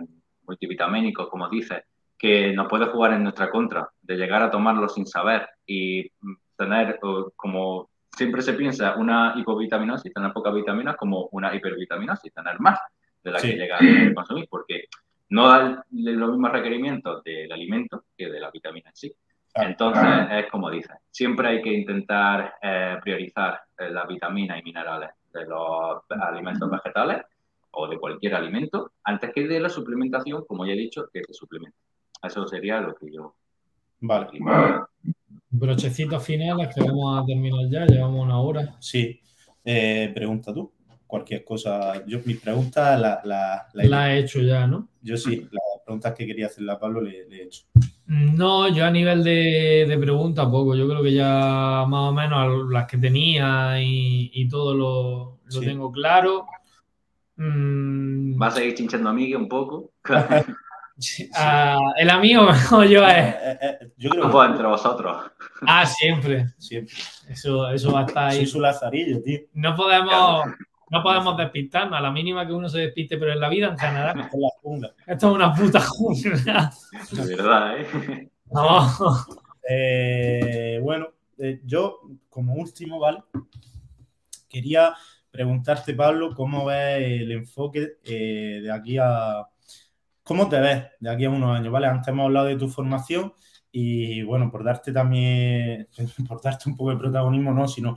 multivitamínicos, 0.49 1.29
como 1.29 1.47
dices, 1.47 1.83
que 2.17 2.51
nos 2.53 2.67
puede 2.67 2.87
jugar 2.87 3.13
en 3.13 3.23
nuestra 3.23 3.49
contra, 3.49 3.89
de 4.01 4.17
llegar 4.17 4.41
a 4.41 4.51
tomarlo 4.51 4.89
sin 4.89 5.05
saber 5.05 5.47
y 5.65 6.11
tener, 6.57 6.99
como 7.35 7.89
siempre 8.11 8.41
se 8.41 8.53
piensa, 8.53 8.95
una 8.95 9.33
hipovitaminosis, 9.37 10.13
tener 10.13 10.33
pocas 10.33 10.53
vitaminas, 10.53 10.97
como 10.97 11.29
una 11.31 11.55
hipervitaminosis, 11.55 12.33
tener 12.33 12.59
más 12.59 12.77
de 13.23 13.31
la 13.31 13.39
sí. 13.39 13.51
que 13.51 13.57
llega 13.57 13.77
a 13.77 14.13
consumir, 14.13 14.47
porque 14.49 14.85
no 15.29 15.47
da 15.47 15.85
los 15.91 16.31
mismos 16.31 16.51
requerimientos 16.51 17.23
del 17.23 17.51
alimento 17.51 18.03
que 18.17 18.29
de 18.29 18.39
la 18.39 18.51
vitamina 18.51 18.89
en 18.89 18.95
sí. 18.95 19.13
Entonces, 19.53 20.27
es 20.31 20.51
como 20.51 20.69
dice, 20.69 20.93
siempre 21.09 21.47
hay 21.47 21.61
que 21.61 21.71
intentar 21.71 22.55
eh, 22.61 22.97
priorizar 23.01 23.61
eh, 23.77 23.89
las 23.89 24.07
vitaminas 24.07 24.59
y 24.59 24.63
minerales 24.63 25.11
de 25.33 25.45
los 25.45 26.03
alimentos 26.09 26.69
vegetales 26.69 27.23
o 27.71 27.87
de 27.87 27.99
cualquier 27.99 28.35
alimento 28.35 28.91
antes 29.03 29.31
que 29.33 29.47
de 29.47 29.59
la 29.59 29.69
suplementación, 29.69 30.45
como 30.45 30.65
ya 30.65 30.73
he 30.73 30.77
dicho, 30.77 31.07
que 31.11 31.23
se 31.23 31.33
suplementa. 31.33 31.77
Eso 32.21 32.47
sería 32.47 32.81
lo 32.81 32.95
que 32.95 33.11
yo. 33.11 33.35
Vale. 34.01 34.27
Brochecitos 35.49 36.23
finales 36.23 36.73
que 36.73 36.81
vamos 36.81 37.21
a 37.21 37.25
terminar 37.25 37.69
ya, 37.69 37.85
llevamos 37.85 38.25
una 38.25 38.39
hora. 38.39 38.75
Sí. 38.79 39.19
Eh, 39.63 40.11
pregunta 40.13 40.53
tú. 40.53 40.71
Cualquier 41.07 41.43
cosa. 41.43 42.05
Yo 42.05 42.19
mis 42.25 42.39
preguntas 42.39 42.99
la, 42.99 43.19
la, 43.23 43.67
la, 43.73 44.13
he 44.13 44.19
hecho 44.19 44.41
ya, 44.41 44.67
¿no? 44.67 44.89
Yo 45.01 45.17
sí, 45.17 45.37
las 45.37 45.83
preguntas 45.83 46.13
que 46.13 46.27
quería 46.27 46.45
hacerle 46.45 46.71
a 46.71 46.79
Pablo 46.79 47.01
le, 47.01 47.21
he 47.21 47.43
hecho. 47.43 47.63
No, 48.05 48.67
yo 48.67 48.85
a 48.85 48.91
nivel 48.91 49.23
de, 49.23 49.85
de 49.87 49.97
preguntas 49.97 50.45
poco. 50.45 50.75
Yo 50.75 50.87
creo 50.87 51.01
que 51.01 51.13
ya 51.13 51.83
más 51.87 52.09
o 52.09 52.13
menos 52.13 52.69
las 52.71 52.85
que 52.85 52.97
tenía 52.99 53.81
y, 53.81 54.47
todo 54.49 54.75
lo, 54.75 55.39
lo 55.51 55.59
tengo 55.61 55.91
claro. 55.91 56.45
Mm. 57.39 58.37
¿Vas 58.37 58.57
a 58.57 58.63
ir 58.63 58.75
chinchando 58.75 59.09
a 59.09 59.13
Miguel 59.13 59.37
un 59.37 59.49
poco? 59.49 59.91
Ah, 61.33 61.79
¿El 61.97 62.09
amigo 62.09 62.43
o 62.73 62.83
yo? 62.83 63.07
Eh, 63.07 63.29
eh, 63.29 63.57
eh, 63.61 63.91
yo 63.97 64.09
creo 64.09 64.29
que... 64.29 64.45
entre 64.47 64.67
vosotros. 64.67 65.31
Ah, 65.61 65.85
siempre. 65.85 66.47
Siempre. 66.57 66.93
Eso, 67.29 67.69
eso 67.69 67.93
va 67.93 68.01
a 68.01 68.05
estar 68.05 68.27
ahí. 68.27 68.39
Soy 68.39 68.47
su 68.47 68.59
lazarillo, 68.59 69.21
tío. 69.21 69.39
No 69.53 69.77
podemos, 69.77 70.43
no 70.89 71.01
podemos 71.01 71.37
despistarnos. 71.37 71.97
A 71.97 72.01
la 72.01 72.11
mínima 72.11 72.45
que 72.45 72.51
uno 72.51 72.67
se 72.67 72.79
despiste, 72.79 73.17
pero 73.17 73.31
en 73.31 73.39
la 73.39 73.47
vida 73.47 73.67
en 73.67 73.77
general. 73.77 74.19
Esto 75.07 75.29
es 75.29 75.35
una 75.35 75.53
puta 75.53 75.79
jungla. 75.79 76.73
De 77.11 77.35
verdad, 77.35 77.79
¿eh? 77.79 78.29
No. 78.51 78.91
bueno, 80.83 81.07
yo, 81.63 82.01
como 82.29 82.55
último, 82.55 82.99
¿vale? 82.99 83.23
Quería 84.49 84.93
preguntarte, 85.39 85.93
Pablo, 85.93 86.35
cómo 86.35 86.65
ves 86.65 87.21
el 87.21 87.31
enfoque 87.31 87.93
eh, 88.03 88.59
de 88.61 88.69
aquí 88.69 88.97
a... 88.97 89.47
¿Cómo 90.21 90.49
te 90.49 90.59
ves 90.59 90.87
de 90.99 91.09
aquí 91.09 91.23
a 91.23 91.29
unos 91.29 91.57
años? 91.57 91.71
¿Vale? 91.71 91.87
Antes 91.87 92.09
hemos 92.09 92.25
hablado 92.25 92.47
de 92.47 92.57
tu 92.57 92.67
formación 92.67 93.31
y, 93.71 94.21
bueno, 94.23 94.51
por 94.51 94.65
darte 94.65 94.91
también, 94.91 95.87
por 96.27 96.41
darte 96.41 96.67
un 96.67 96.75
poco 96.75 96.89
de 96.89 96.97
protagonismo, 96.97 97.53
no, 97.53 97.69
sino 97.69 97.95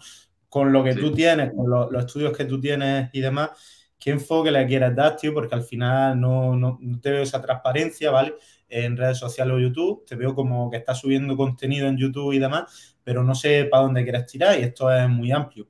con 0.48 0.72
lo 0.72 0.84
que 0.84 0.94
tú 0.94 1.12
tienes, 1.12 1.50
con 1.52 1.68
los 1.68 2.04
estudios 2.04 2.36
que 2.36 2.44
tú 2.44 2.60
tienes 2.60 3.10
y 3.12 3.20
demás, 3.20 3.50
¿qué 3.98 4.10
enfoque 4.10 4.52
le 4.52 4.64
quieres 4.64 4.94
dar, 4.94 5.16
tío? 5.16 5.34
Porque 5.34 5.56
al 5.56 5.64
final 5.64 6.20
no, 6.20 6.54
no, 6.54 6.78
no, 6.80 7.00
te 7.00 7.10
veo 7.10 7.24
esa 7.24 7.42
transparencia, 7.42 8.12
¿vale? 8.12 8.36
En 8.68 8.96
redes 8.96 9.18
sociales 9.18 9.52
o 9.52 9.58
YouTube, 9.58 10.04
te 10.06 10.14
veo 10.14 10.32
como 10.32 10.70
que 10.70 10.76
estás 10.76 11.00
subiendo 11.00 11.36
contenido 11.36 11.88
en 11.88 11.96
YouTube 11.96 12.34
y 12.34 12.38
demás, 12.38 12.96
pero 13.02 13.24
no 13.24 13.34
sé 13.34 13.64
para 13.64 13.82
dónde 13.82 14.04
quieres 14.04 14.26
tirar 14.26 14.60
y 14.60 14.62
esto 14.62 14.92
es 14.94 15.08
muy 15.08 15.32
amplio 15.32 15.66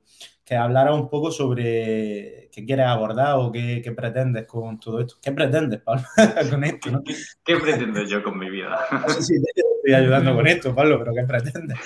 que 0.53 0.57
hablara 0.57 0.93
un 0.93 1.09
poco 1.09 1.31
sobre 1.31 2.47
qué 2.51 2.63
quieres 2.63 2.85
abordar 2.85 3.37
o 3.37 3.51
qué, 3.51 3.91
pretendes 3.95 4.45
con 4.45 4.79
todo 4.79 4.99
esto. 4.99 5.15
¿Qué 5.19 5.31
pretendes, 5.31 5.81
Pablo, 5.81 6.03
con 6.51 6.63
esto? 6.63 6.91
¿no? 6.91 7.03
¿Qué 7.43 7.57
pretendo 7.57 8.03
yo 8.03 8.21
con 8.21 8.37
mi 8.37 8.49
vida? 8.51 8.79
No 8.91 9.09
sé 9.09 9.23
si 9.23 9.41
te 9.41 9.61
estoy 9.61 9.93
ayudando 9.95 10.35
con 10.35 10.45
esto, 10.45 10.75
Pablo, 10.75 10.99
pero 10.99 11.13
¿qué 11.15 11.23
pretendes? 11.23 11.79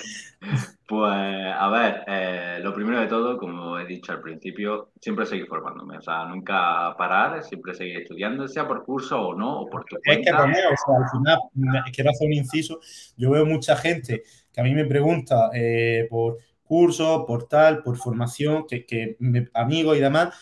Pues, 0.86 1.12
a 1.12 1.68
ver, 1.70 2.04
eh, 2.08 2.58
lo 2.62 2.74
primero 2.74 3.00
de 3.00 3.06
todo, 3.06 3.38
como 3.38 3.78
he 3.78 3.86
dicho 3.86 4.12
al 4.12 4.20
principio, 4.20 4.90
siempre 5.00 5.24
seguir 5.24 5.46
formándome. 5.46 5.96
O 5.96 6.02
sea, 6.02 6.26
nunca 6.26 6.94
parar, 6.98 7.42
siempre 7.42 7.74
seguir 7.74 8.02
estudiando, 8.02 8.46
sea 8.48 8.68
por 8.68 8.84
curso 8.84 9.18
o 9.18 9.34
no, 9.34 9.62
o 9.62 9.66
por 9.70 9.86
tu 9.86 9.96
Es 10.04 10.18
que 10.18 10.30
también, 10.30 10.64
o 10.66 10.76
sea, 10.76 11.04
al 11.04 11.10
final, 11.10 11.82
quiero 11.94 12.10
hacer 12.10 12.26
un 12.26 12.34
inciso. 12.34 12.80
Yo 13.16 13.30
veo 13.30 13.46
mucha 13.46 13.76
gente 13.76 14.24
que 14.52 14.60
a 14.60 14.64
mí 14.64 14.74
me 14.74 14.84
pregunta 14.84 15.48
eh, 15.54 16.06
por 16.10 16.36
cursos, 16.68 17.24
por 17.26 17.48
tal, 17.48 17.82
por 17.82 17.96
formación, 17.96 18.66
que, 18.68 18.86
que 18.86 19.16
amigos 19.54 19.96
y 19.96 20.00
demás. 20.00 20.34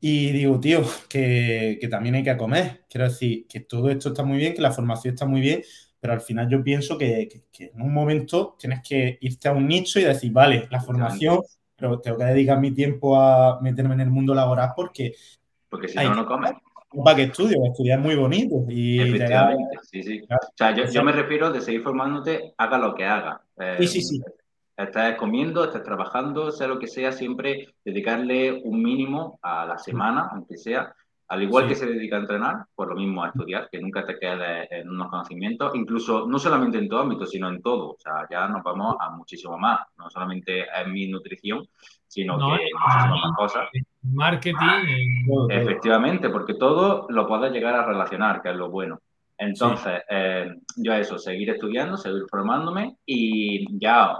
Y 0.00 0.30
digo, 0.30 0.60
tío, 0.60 0.82
que, 1.08 1.80
también 1.90 2.14
hay 2.14 2.22
que 2.22 2.36
comer. 2.36 2.84
Quiero 2.88 3.08
decir, 3.08 3.46
que 3.48 3.60
todo 3.60 3.90
esto 3.90 4.10
está 4.10 4.22
muy 4.22 4.38
bien, 4.38 4.54
que 4.54 4.62
la 4.62 4.70
formación 4.70 5.14
está 5.14 5.26
muy 5.26 5.40
bien, 5.40 5.62
pero 5.98 6.12
al 6.12 6.20
final 6.20 6.48
yo 6.48 6.62
pienso 6.62 6.96
que, 6.96 7.28
en 7.58 7.82
un 7.82 7.92
momento 7.92 8.56
tienes 8.58 8.80
que 8.86 9.18
irte 9.20 9.48
a 9.48 9.52
un 9.52 9.66
nicho 9.66 9.98
y 9.98 10.04
decir, 10.04 10.32
vale, 10.32 10.68
la 10.70 10.80
formación, 10.80 11.40
pero 11.74 12.00
tengo 12.00 12.18
que 12.18 12.24
dedicar 12.24 12.60
mi 12.60 12.70
tiempo 12.70 13.20
a 13.20 13.60
meterme 13.60 13.94
en 13.94 14.02
el 14.02 14.10
mundo 14.10 14.34
laboral 14.34 14.72
porque... 14.76 15.14
Porque 15.68 15.88
si 15.88 15.96
no, 15.96 16.14
no 16.14 16.26
comes. 16.26 16.52
Para 17.04 17.16
que 17.16 17.24
estudio, 17.24 17.58
estudiar 17.66 17.98
es 17.98 18.04
muy 18.04 18.14
bonito. 18.14 18.64
Y 18.68 19.00
Efectivamente, 19.00 19.78
sí, 19.82 20.02
sí. 20.02 20.22
O 20.22 20.36
sea, 20.56 20.74
yo, 20.74 20.86
yo, 20.86 21.02
me 21.02 21.12
refiero 21.12 21.52
de 21.52 21.60
seguir 21.60 21.82
formándote, 21.82 22.54
haga 22.56 22.78
lo 22.78 22.94
que 22.94 23.04
haga. 23.04 23.42
sí, 23.78 23.86
sí, 23.86 24.02
sí. 24.02 24.22
Eh, 24.78 24.84
estás 24.84 25.16
comiendo, 25.16 25.64
estás 25.64 25.82
trabajando, 25.82 26.50
sea 26.52 26.68
lo 26.68 26.78
que 26.78 26.86
sea, 26.86 27.12
siempre 27.12 27.74
dedicarle 27.84 28.60
un 28.64 28.82
mínimo 28.82 29.38
a 29.42 29.66
la 29.66 29.78
semana, 29.78 30.28
aunque 30.32 30.56
sea, 30.56 30.94
al 31.28 31.42
igual 31.42 31.68
que 31.68 31.74
se 31.74 31.86
dedica 31.86 32.16
a 32.16 32.20
entrenar, 32.20 32.64
por 32.74 32.88
lo 32.88 32.94
mismo 32.94 33.22
a 33.22 33.28
estudiar, 33.28 33.68
que 33.70 33.80
nunca 33.80 34.06
te 34.06 34.18
quedes 34.18 34.68
en 34.70 34.88
unos 34.88 35.10
conocimientos, 35.10 35.74
incluso 35.74 36.26
no 36.26 36.38
solamente 36.38 36.78
en 36.78 36.88
tu 36.88 36.96
ámbito, 36.96 37.26
sino 37.26 37.50
en 37.50 37.60
todo. 37.60 37.90
O 37.90 37.96
sea, 37.98 38.26
ya 38.30 38.48
nos 38.48 38.62
vamos 38.62 38.96
a 38.98 39.10
muchísimo 39.10 39.58
más, 39.58 39.80
no 39.98 40.08
solamente 40.08 40.64
en 40.74 40.92
mi 40.92 41.06
nutrición, 41.06 41.68
sino 42.06 42.38
que 42.38 42.44
muchísimas 42.44 43.10
más 43.10 43.36
cosas. 43.36 43.68
Marketing. 44.02 44.56
Efectivamente, 45.50 46.30
porque 46.30 46.54
todo 46.54 47.06
lo 47.10 47.26
puedes 47.26 47.52
llegar 47.52 47.74
a 47.74 47.84
relacionar, 47.84 48.40
que 48.40 48.50
es 48.50 48.56
lo 48.56 48.70
bueno. 48.70 48.98
Entonces, 49.36 50.00
eh, 50.08 50.54
yo 50.76 50.94
eso, 50.94 51.18
seguir 51.18 51.50
estudiando, 51.50 51.96
seguir 51.96 52.24
formándome 52.28 52.96
y 53.04 53.78
ya 53.78 54.16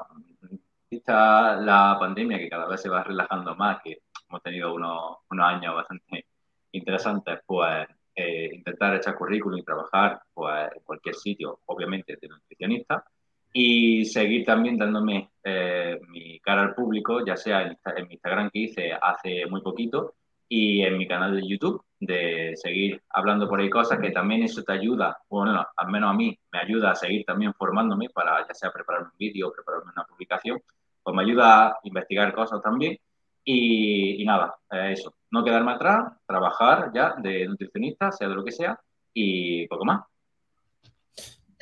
está 0.96 1.56
la 1.56 1.96
pandemia 1.98 2.38
que 2.38 2.48
cada 2.48 2.66
vez 2.66 2.80
se 2.80 2.88
va 2.88 3.02
relajando 3.02 3.54
más, 3.54 3.80
que 3.82 4.02
hemos 4.28 4.42
tenido 4.42 4.74
unos, 4.74 5.18
unos 5.30 5.46
años 5.46 5.74
bastante 5.74 6.26
interesantes, 6.72 7.40
pues 7.46 7.86
eh, 8.14 8.50
intentar 8.52 8.96
echar 8.96 9.16
currículum 9.16 9.58
y 9.58 9.62
trabajar 9.62 10.20
pues, 10.34 10.72
en 10.74 10.82
cualquier 10.82 11.14
sitio, 11.14 11.60
obviamente 11.66 12.18
de 12.20 12.28
nutricionista, 12.28 13.04
y 13.52 14.04
seguir 14.04 14.44
también 14.44 14.76
dándome 14.76 15.30
eh, 15.44 16.00
mi 16.08 16.38
cara 16.40 16.62
al 16.62 16.74
público, 16.74 17.24
ya 17.24 17.36
sea 17.36 17.62
en, 17.62 18.08
mi 18.08 18.14
Instagram 18.14 18.50
que 18.50 18.58
hice 18.58 18.92
hace 18.92 19.46
muy 19.46 19.62
poquito 19.62 20.14
y 20.48 20.82
en 20.82 20.98
mi 20.98 21.06
canal 21.06 21.36
de 21.36 21.46
YouTube, 21.46 21.82
de 22.00 22.52
seguir 22.56 23.02
hablando 23.10 23.48
por 23.48 23.60
ahí 23.60 23.70
cosas 23.70 23.98
que 24.00 24.10
también 24.10 24.42
eso 24.42 24.62
te 24.62 24.72
ayuda, 24.72 25.18
bueno, 25.28 25.66
al 25.76 25.88
menos 25.88 26.10
a 26.10 26.14
mí 26.14 26.38
me 26.52 26.58
ayuda 26.58 26.92
a 26.92 26.94
seguir 26.94 27.24
también 27.24 27.54
formándome 27.54 28.10
para 28.10 28.46
ya 28.46 28.54
sea 28.54 28.72
preparar 28.72 29.02
un 29.02 29.18
vídeo, 29.18 29.52
prepararme 29.52 29.92
una 29.92 30.04
publicación 30.04 30.60
pues 31.08 31.16
me 31.16 31.22
ayuda 31.22 31.68
a 31.68 31.78
investigar 31.84 32.34
cosas 32.34 32.60
también. 32.60 32.98
Y, 33.42 34.22
nada, 34.26 34.54
eso, 34.90 35.14
no 35.30 35.42
quedarme 35.42 35.72
atrás, 35.72 36.12
trabajar 36.26 36.90
ya 36.94 37.14
de 37.16 37.48
nutricionista, 37.48 38.12
sea 38.12 38.28
de 38.28 38.34
lo 38.34 38.44
que 38.44 38.52
sea, 38.52 38.78
y 39.14 39.66
poco 39.68 39.86
más. 39.86 40.02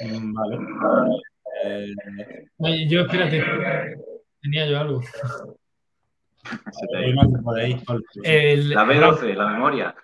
Mm, 0.00 0.34
vale. 0.34 0.58
Eh, 1.62 2.88
yo 2.88 3.02
espérate, 3.02 3.40
tenía 4.42 4.66
yo 4.66 4.80
algo. 4.80 5.00
la 7.94 8.84
B12, 8.84 9.34
la 9.34 9.46
memoria. 9.46 9.94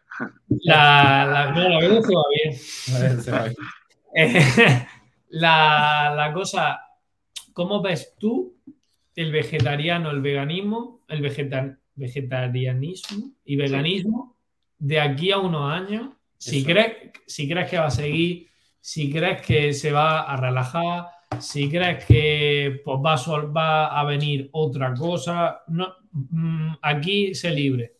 La, 0.62 1.26
la, 1.26 1.50
no, 1.50 1.68
la 1.68 1.80
B12 1.80 2.14
va 2.14 2.24
bien. 2.30 3.54
Eh, 4.14 4.86
la, 5.30 6.12
la 6.14 6.34
cosa, 6.34 6.78
¿cómo 7.54 7.80
ves 7.80 8.14
tú 8.18 8.61
el 9.14 9.32
vegetariano, 9.32 10.10
el 10.10 10.20
veganismo, 10.20 11.00
el 11.08 11.20
vegetarianismo 11.94 13.32
y 13.44 13.56
veganismo 13.56 14.36
de 14.78 15.00
aquí 15.00 15.30
a 15.30 15.38
unos 15.38 15.70
años, 15.70 16.08
si 16.38 16.64
crees, 16.64 17.12
si 17.26 17.48
crees 17.48 17.70
que 17.70 17.78
va 17.78 17.86
a 17.86 17.90
seguir, 17.90 18.48
si 18.80 19.12
crees 19.12 19.42
que 19.42 19.72
se 19.72 19.92
va 19.92 20.22
a 20.22 20.36
relajar, 20.36 21.06
si 21.38 21.70
crees 21.70 22.04
que 22.04 22.80
pues, 22.84 22.98
va, 22.98 23.14
a, 23.14 23.46
va 23.46 24.00
a 24.00 24.04
venir 24.04 24.48
otra 24.52 24.92
cosa, 24.94 25.62
no, 25.68 25.94
mm, 26.12 26.72
aquí 26.82 27.34
se 27.34 27.50
libre. 27.50 27.96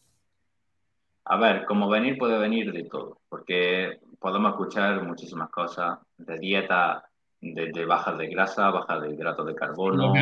A 1.24 1.36
ver, 1.36 1.64
como 1.66 1.88
venir 1.88 2.18
puede 2.18 2.36
venir 2.38 2.72
de 2.72 2.84
todo, 2.84 3.20
porque 3.28 4.00
podemos 4.18 4.50
escuchar 4.50 5.02
muchísimas 5.04 5.50
cosas 5.50 5.98
de 6.18 6.38
dieta 6.38 7.04
de 7.42 7.84
bajas 7.84 8.16
de 8.18 8.28
grasa, 8.28 8.70
bajas 8.70 9.02
de 9.02 9.14
hidratos 9.14 9.46
de 9.46 9.54
carbono. 9.54 10.12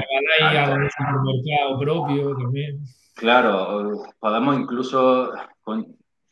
propio 1.78 2.34
también. 2.34 2.80
Claro, 3.14 4.02
podemos 4.18 4.56
incluso 4.56 5.32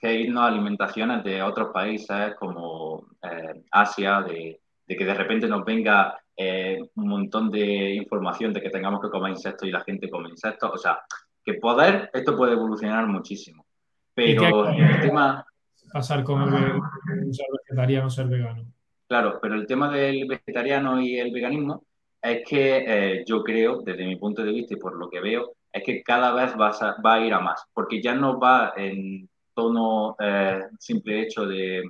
irnos 0.01 0.43
a 0.43 0.47
alimentaciones 0.47 1.22
de 1.22 1.43
otros 1.43 1.68
países 1.72 2.34
como 2.39 3.07
eh, 3.22 3.62
Asia, 3.70 4.22
de, 4.22 4.61
que 4.86 5.05
de 5.05 5.14
repente 5.14 5.47
nos 5.47 5.64
venga 5.64 6.18
eh, 6.34 6.80
un 6.95 7.09
montón 7.09 7.51
de 7.51 7.95
información 7.95 8.55
de 8.55 8.62
que 8.62 8.70
tengamos 8.70 9.03
que 9.03 9.11
comer 9.11 9.32
insectos 9.32 9.68
y 9.68 9.72
la 9.72 9.80
gente 9.80 10.09
come 10.09 10.30
insectos. 10.30 10.70
O 10.72 10.78
sea, 10.78 11.01
que 11.45 11.55
poder, 11.55 12.11
esto 12.14 12.34
puede 12.34 12.53
evolucionar 12.53 13.07
muchísimo. 13.07 13.66
Pero 14.14 14.70
el 14.70 15.01
tema... 15.01 15.45
Pasar 15.93 16.24
con 16.24 16.43
el 16.43 17.34
ser 17.34 17.47
vegetariano, 17.66 18.09
ser 18.09 18.26
vegano. 18.26 18.64
Claro, 19.09 19.39
pero 19.41 19.55
el 19.55 19.67
tema 19.67 19.91
del 19.91 20.27
vegetariano 20.27 21.01
y 21.01 21.19
el 21.19 21.33
veganismo 21.33 21.83
es 22.21 22.43
que 22.47 22.85
eh, 22.87 23.25
yo 23.27 23.43
creo, 23.43 23.81
desde 23.81 24.05
mi 24.05 24.17
punto 24.17 24.45
de 24.45 24.53
vista 24.53 24.75
y 24.75 24.79
por 24.79 24.97
lo 24.97 25.09
que 25.09 25.21
veo, 25.21 25.55
es 25.73 25.83
que 25.83 26.03
cada 26.03 26.33
vez 26.35 26.55
va 26.61 26.69
a, 26.69 27.01
va 27.01 27.15
a 27.15 27.21
ir 27.21 27.33
a 27.33 27.41
más, 27.41 27.65
porque 27.73 28.03
ya 28.03 28.15
no 28.15 28.39
va 28.39 28.75
en 28.77 29.29
tono 29.55 30.15
eh, 30.21 30.61
simple 30.79 31.23
hecho 31.23 31.47
de, 31.47 31.83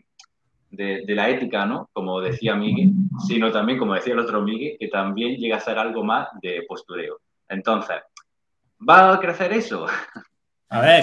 de, 0.70 1.14
la 1.14 1.28
ética, 1.28 1.66
¿no? 1.66 1.88
Como 1.92 2.20
decía 2.20 2.54
Miguel, 2.54 2.92
sino 3.26 3.50
también, 3.50 3.78
como 3.78 3.94
decía 3.94 4.12
el 4.12 4.20
otro 4.20 4.42
Miguel, 4.42 4.76
que 4.78 4.88
también 4.88 5.36
llega 5.36 5.56
a 5.56 5.60
ser 5.60 5.78
algo 5.78 6.04
más 6.04 6.28
de 6.40 6.62
postureo. 6.68 7.18
Entonces, 7.48 7.96
¿va 8.88 9.14
a 9.14 9.20
crecer 9.20 9.52
eso? 9.52 9.86
A 10.68 10.80
ver, 10.82 11.02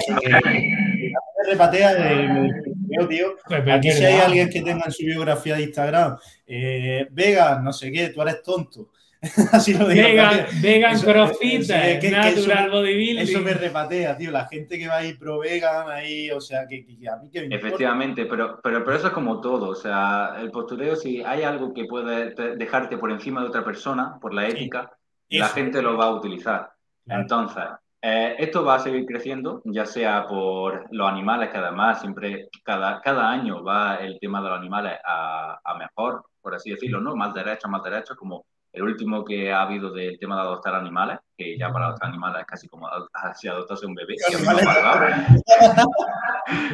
repatea 1.46 1.94
de, 1.94 2.75
tío. 3.08 3.34
Aquí 3.72 3.90
si 3.92 4.04
hay 4.04 4.20
alguien 4.20 4.48
que 4.48 4.62
tenga 4.62 4.84
en 4.86 4.92
su 4.92 5.04
biografía 5.04 5.56
de 5.56 5.62
Instagram, 5.62 6.16
eh, 6.46 7.06
Vega, 7.10 7.60
no 7.60 7.72
sé 7.72 7.90
qué, 7.90 8.08
tú 8.10 8.22
eres 8.22 8.42
tonto. 8.42 8.90
Así 9.52 9.74
lo 9.74 9.88
digo. 9.88 10.06
Vegan, 10.06 10.46
vegan 10.60 11.00
crossfit, 11.00 11.68
natural 11.68 12.70
bodybuilding. 12.70 13.18
Eso 13.18 13.40
me 13.40 13.54
repatea, 13.54 14.16
tío. 14.16 14.30
La 14.30 14.46
gente 14.46 14.78
que 14.78 14.88
va 14.88 14.98
ahí 14.98 15.14
pro 15.14 15.38
vegan, 15.38 15.90
ahí, 15.90 16.30
o 16.30 16.40
sea, 16.40 16.66
que, 16.66 16.86
a 17.10 17.16
mí 17.16 17.30
que 17.30 17.48
me 17.48 17.56
Efectivamente, 17.56 18.26
pero, 18.26 18.60
pero, 18.62 18.84
pero 18.84 18.96
eso 18.96 19.08
es 19.08 19.12
como 19.12 19.40
todo. 19.40 19.70
O 19.70 19.74
sea, 19.74 20.36
el 20.40 20.50
postureo, 20.50 20.96
si 20.96 21.22
hay 21.22 21.42
algo 21.42 21.72
que 21.72 21.84
puede 21.84 22.34
dejarte 22.56 22.98
por 22.98 23.10
encima 23.10 23.40
de 23.40 23.48
otra 23.48 23.64
persona, 23.64 24.18
por 24.20 24.34
la 24.34 24.46
ética, 24.48 24.92
la 25.28 25.48
gente 25.48 25.82
lo 25.82 25.96
va 25.96 26.06
a 26.06 26.14
utilizar. 26.14 26.70
Entonces, 27.06 27.64
eh, 28.02 28.36
esto 28.38 28.64
va 28.64 28.76
a 28.76 28.78
seguir 28.80 29.06
creciendo, 29.06 29.62
ya 29.64 29.86
sea 29.86 30.26
por 30.26 30.86
los 30.90 31.08
animales, 31.08 31.50
que 31.50 31.58
además 31.58 32.00
siempre, 32.00 32.48
cada, 32.64 33.00
cada 33.00 33.30
año 33.30 33.62
va 33.64 33.96
el 33.96 34.18
tema 34.20 34.42
de 34.42 34.48
los 34.48 34.58
animales 34.58 34.98
a, 35.04 35.58
a 35.64 35.74
mejor, 35.76 36.24
por 36.40 36.54
así 36.54 36.70
decirlo, 36.70 37.00
¿no? 37.00 37.16
Más 37.16 37.34
derechos, 37.34 37.70
más 37.70 37.82
derechos, 37.82 38.16
como 38.16 38.44
el 38.72 38.82
último 38.82 39.24
que 39.24 39.50
ha 39.52 39.62
habido 39.62 39.90
del 39.90 40.18
tema 40.18 40.36
de 40.36 40.42
adoptar 40.42 40.74
animales, 40.74 41.18
que 41.36 41.56
ya 41.58 41.72
para 41.72 41.86
adoptar 41.86 42.10
animales 42.10 42.42
es 42.42 42.46
casi 42.46 42.68
como 42.68 42.88
si 43.34 43.48
adoptase 43.48 43.86
un 43.86 43.94
bebé. 43.94 44.16
a, 44.26 44.38
mí 44.38 44.44
me 44.44 44.52
ha 44.52 44.64
pasado, 44.64 45.88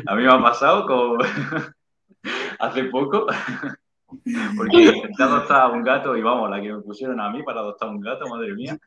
a 0.06 0.14
mí 0.14 0.22
me 0.22 0.32
ha 0.32 0.42
pasado 0.42 0.86
con... 0.86 1.18
hace 2.58 2.84
poco, 2.84 3.26
porque 4.56 4.82
intenté 4.82 5.22
adoptar 5.22 5.70
un 5.72 5.82
gato 5.82 6.16
y 6.16 6.22
vamos, 6.22 6.50
la 6.50 6.60
que 6.60 6.72
me 6.72 6.80
pusieron 6.80 7.20
a 7.20 7.30
mí 7.30 7.42
para 7.42 7.60
adoptar 7.60 7.88
un 7.88 8.00
gato, 8.00 8.26
madre 8.28 8.54
mía. 8.54 8.78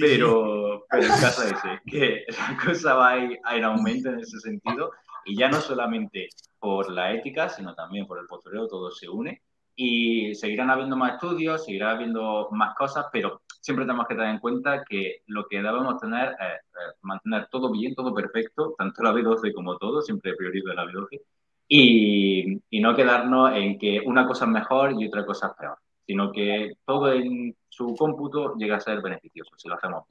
Pero, 0.00 0.84
pero 0.90 1.02
el 1.02 1.08
caso 1.08 1.42
es 1.44 1.54
que 1.86 2.24
la 2.28 2.58
cosa 2.64 2.94
va 2.94 3.10
a 3.10 3.18
ir, 3.18 3.38
ir 3.56 3.64
aumento 3.64 4.10
en 4.10 4.20
ese 4.20 4.38
sentido 4.40 4.90
y 5.24 5.36
ya 5.36 5.48
no 5.48 5.60
solamente 5.60 6.28
por 6.58 6.90
la 6.90 7.12
ética, 7.12 7.48
sino 7.48 7.74
también 7.74 8.06
por 8.06 8.18
el 8.18 8.26
postureo, 8.26 8.66
todo 8.66 8.90
se 8.90 9.08
une 9.08 9.42
y 9.80 10.34
seguirán 10.34 10.70
habiendo 10.70 10.96
más 10.96 11.14
estudios, 11.14 11.64
seguirá 11.64 11.92
habiendo 11.92 12.48
más 12.50 12.74
cosas, 12.74 13.06
pero 13.12 13.42
siempre 13.60 13.84
tenemos 13.84 14.08
que 14.08 14.16
tener 14.16 14.30
en 14.30 14.40
cuenta 14.40 14.84
que 14.84 15.22
lo 15.26 15.46
que 15.46 15.62
debemos 15.62 16.00
tener 16.00 16.30
es 16.30 16.94
mantener 17.02 17.46
todo 17.48 17.70
bien, 17.70 17.94
todo 17.94 18.12
perfecto, 18.12 18.74
tanto 18.76 19.04
la 19.04 19.12
B12 19.12 19.54
como 19.54 19.78
todo, 19.78 20.02
siempre 20.02 20.34
priorizo 20.34 20.72
la 20.74 20.84
B12, 20.84 21.20
y, 21.68 22.60
y 22.70 22.80
no 22.80 22.96
quedarnos 22.96 23.52
en 23.54 23.78
que 23.78 24.00
una 24.04 24.26
cosa 24.26 24.46
es 24.46 24.50
mejor 24.50 25.00
y 25.00 25.06
otra 25.06 25.24
cosa 25.24 25.46
es 25.46 25.52
peor, 25.54 25.78
sino 26.08 26.32
que 26.32 26.72
todo 26.86 27.12
en 27.12 27.54
su 27.68 27.94
cómputo 27.94 28.54
llega 28.56 28.76
a 28.76 28.80
ser 28.80 29.02
beneficioso 29.02 29.50
si 29.58 29.68
lo 29.68 29.74
hacemos 29.74 30.04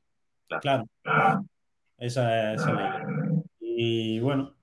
Claro. 0.48 0.86
claro. 1.02 1.43
Esa 1.98 2.54
es 2.54 2.66
la 2.66 2.72
idea. 2.72 3.08
Y 3.60 4.20
bueno, 4.20 4.54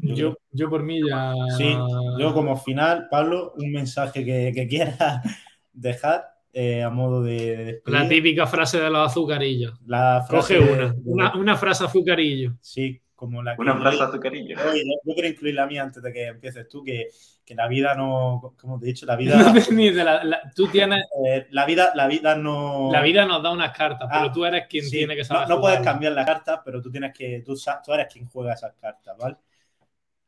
yo, 0.00 0.36
yo 0.50 0.68
por 0.68 0.82
mí 0.82 1.00
ya. 1.08 1.32
Sí, 1.56 1.74
yo 2.18 2.34
como 2.34 2.56
final, 2.56 3.06
Pablo, 3.10 3.54
un 3.56 3.70
mensaje 3.72 4.24
que, 4.24 4.52
que 4.52 4.66
quieras 4.66 5.22
dejar 5.72 6.24
eh, 6.52 6.82
a 6.82 6.90
modo 6.90 7.22
de, 7.22 7.80
La 7.86 8.08
típica 8.08 8.46
frase 8.46 8.80
de 8.80 8.90
los 8.90 9.06
azucarillos. 9.06 9.80
La 9.86 10.26
Coge 10.28 10.58
una, 10.58 10.94
una, 11.04 11.36
una, 11.36 11.56
frase 11.56 11.84
azucarillo. 11.84 12.54
Sí, 12.60 13.00
como 13.20 13.42
la 13.42 13.54
que. 13.54 13.60
Una 13.60 13.76
frase 13.76 14.02
azucarillo. 14.02 14.56
Yo, 14.56 14.74
yo, 15.04 15.12
quiero 15.12 15.28
incluir 15.28 15.54
la 15.54 15.66
mía 15.66 15.82
antes 15.82 16.02
de 16.02 16.10
que 16.10 16.26
empieces 16.28 16.66
tú, 16.66 16.82
que, 16.82 17.08
que 17.44 17.54
la 17.54 17.68
vida 17.68 17.94
no, 17.94 18.54
como 18.58 18.78
te 18.78 18.86
he 18.86 18.88
dicho, 18.88 19.04
la 19.04 19.14
vida. 19.14 19.36
la, 20.24 20.40
tú 20.56 20.66
tienes. 20.68 21.04
Eh, 21.22 21.48
la 21.50 21.66
vida, 21.66 21.92
la 21.94 22.06
vida 22.06 22.34
no. 22.34 22.88
La 22.90 23.02
vida 23.02 23.26
nos 23.26 23.42
da 23.42 23.50
unas 23.50 23.76
cartas, 23.76 24.08
pero 24.10 24.24
ah, 24.24 24.32
tú 24.32 24.46
eres 24.46 24.66
quien 24.68 24.88
tiene 24.88 25.14
que 25.14 25.22
saber. 25.22 25.46
No, 25.46 25.56
no 25.56 25.60
puedes 25.60 25.80
cambiar 25.80 26.12
la 26.12 26.24
carta, 26.24 26.62
pero 26.64 26.80
tú 26.80 26.90
tienes 26.90 27.12
que. 27.12 27.42
Tú, 27.44 27.54
tú 27.84 27.92
eres 27.92 28.10
quien 28.10 28.26
juega 28.26 28.54
esas 28.54 28.72
cartas, 28.80 29.14
¿vale? 29.18 29.36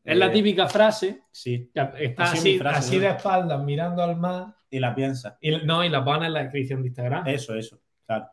Es 0.05 0.17
la 0.17 0.27
eh, 0.27 0.31
típica 0.31 0.69
frase. 0.69 1.23
Sí. 1.31 1.71
está 1.73 2.25
así, 2.25 2.61
así 2.63 2.99
de 2.99 3.09
espaldas, 3.09 3.63
mirando 3.63 4.03
al 4.03 4.17
mar. 4.17 4.49
Y 4.69 4.81
la 4.81 4.95
piensa. 4.95 5.39
Y, 5.41 5.65
no, 5.65 5.83
y 5.83 5.89
la 5.89 6.05
pone 6.05 6.27
en 6.27 6.35
la 6.35 6.43
descripción 6.43 6.83
de 6.83 6.89
Instagram. 6.89 7.27
Eso, 7.27 7.55
eso. 7.55 7.81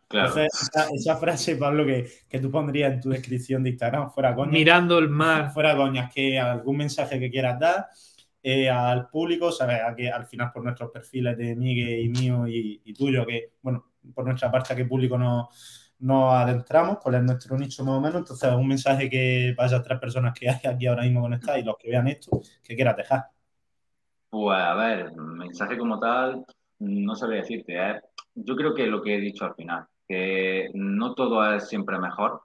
Claro. 0.08 0.30
Entonces, 0.30 0.70
esa, 0.94 1.18
frase, 1.18 1.56
Pablo, 1.56 1.86
que, 1.86 2.10
que, 2.28 2.40
tú 2.40 2.50
pondrías 2.52 2.94
en 2.94 3.02
tu 3.02 3.10
descripción 3.10 3.64
de 3.64 3.72
Instagram, 3.72 4.12
fuera 4.12 4.36
coña. 4.36 4.52
Mirando 4.52 4.98
el 4.98 5.10
mar. 5.10 5.52
Fuera 5.52 5.76
coñas, 5.76 6.12
que 6.14 6.40
algún 6.40 6.78
mensaje 6.78 7.20
que 7.20 7.30
quieras 7.30 7.60
dar 7.60 7.88
eh, 8.42 8.70
al 8.70 9.10
público, 9.10 9.52
¿sabes? 9.52 9.82
A 9.86 9.96
que 9.96 10.10
al 10.10 10.26
final 10.26 10.52
por 10.54 10.64
nuestros 10.64 10.92
perfiles 10.92 11.38
de 11.38 11.56
Miguel 11.56 12.06
y 12.06 12.10
mío 12.10 12.46
y, 12.48 12.94
tuyo, 12.94 13.26
que, 13.26 13.54
bueno, 13.62 13.92
por 14.14 14.26
nuestra 14.26 14.50
parte, 14.50 14.74
a 14.74 14.76
qué 14.76 14.86
público 14.86 15.18
nos, 15.18 15.94
nos 16.00 16.34
adentramos, 16.34 17.00
cuál 17.00 17.16
es 17.16 17.24
nuestro 17.24 17.58
nicho 17.58 17.84
más 17.84 17.96
o 17.96 18.02
menos. 18.02 18.20
Entonces, 18.20 18.52
un 18.54 18.68
mensaje 18.68 19.10
que 19.10 19.54
para 19.56 19.68
esas 19.68 19.84
tres 19.84 20.00
personas 20.00 20.34
que 20.34 20.50
hay 20.50 20.60
aquí 20.64 20.88
ahora 20.88 21.04
mismo 21.04 21.22
conectadas 21.22 21.60
y 21.60 21.64
los 21.64 21.76
que 21.78 21.90
vean 21.90 22.08
esto, 22.08 22.42
que 22.64 22.76
quieras 22.76 22.96
dejar. 22.96 23.26
Pues 24.30 24.60
a 24.60 24.76
ver, 24.76 25.12
mensaje 25.16 25.78
como 25.78 26.00
tal, 26.00 26.46
no 26.80 27.16
sabría 27.16 27.42
decirte. 27.42 27.76
¿eh? 27.76 28.02
Yo 28.46 28.56
creo 28.56 28.74
que 28.74 28.88
lo 28.88 29.02
que 29.02 29.16
he 29.16 29.20
dicho 29.20 29.46
al 29.46 29.56
final, 29.56 29.86
que 30.08 30.70
no 30.74 31.14
todo 31.14 31.54
es 31.54 31.68
siempre 31.68 31.98
mejor. 32.00 32.42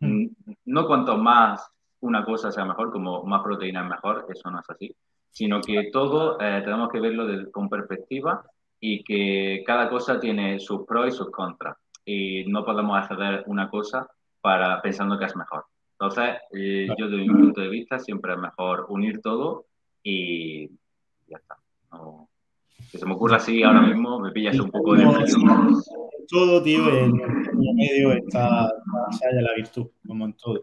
Mm. 0.00 0.26
No 0.66 0.86
cuanto 0.86 1.16
más 1.16 1.68
una 2.00 2.24
cosa 2.24 2.52
sea 2.52 2.64
mejor, 2.64 2.92
como 2.92 3.24
más 3.24 3.42
proteína 3.42 3.82
es 3.82 3.88
mejor, 3.88 4.26
eso 4.28 4.50
no 4.50 4.60
es 4.60 4.70
así 4.70 4.94
sino 5.36 5.60
que 5.60 5.90
todo 5.92 6.40
eh, 6.40 6.62
tenemos 6.64 6.88
que 6.88 6.98
verlo 6.98 7.26
con 7.52 7.68
perspectiva 7.68 8.42
y 8.80 9.04
que 9.04 9.62
cada 9.66 9.90
cosa 9.90 10.18
tiene 10.18 10.58
sus 10.58 10.86
pros 10.86 11.08
y 11.08 11.10
sus 11.10 11.30
contras. 11.30 11.76
Y 12.06 12.46
no 12.46 12.64
podemos 12.64 12.96
acceder 12.96 13.44
una 13.46 13.68
cosa 13.68 14.08
para 14.40 14.80
pensando 14.80 15.18
que 15.18 15.26
es 15.26 15.36
mejor. 15.36 15.66
Entonces, 15.92 16.36
eh, 16.52 16.88
yo 16.96 17.10
desde 17.10 17.26
mi 17.26 17.28
punto 17.28 17.60
de 17.60 17.68
vista 17.68 17.98
siempre 17.98 18.32
es 18.32 18.38
mejor 18.38 18.86
unir 18.88 19.20
todo 19.20 19.66
y 20.02 20.68
ya 21.26 21.36
está. 21.36 21.58
Que 22.90 22.98
se 22.98 23.06
me 23.06 23.14
ocurra 23.14 23.36
así 23.36 23.62
ahora 23.62 23.82
mismo, 23.82 24.20
me 24.20 24.30
pillas 24.32 24.58
un 24.58 24.70
poco 24.70 24.94
de 24.94 25.04
Todo, 26.28 26.62
tío, 26.62 26.88
en 26.88 27.20
el 27.20 27.74
medio 27.74 28.12
está, 28.12 28.68
se 29.18 29.26
halla 29.26 29.42
la 29.42 29.54
virtud, 29.54 29.86
como 30.06 30.24
en 30.24 30.32
todo. 30.34 30.60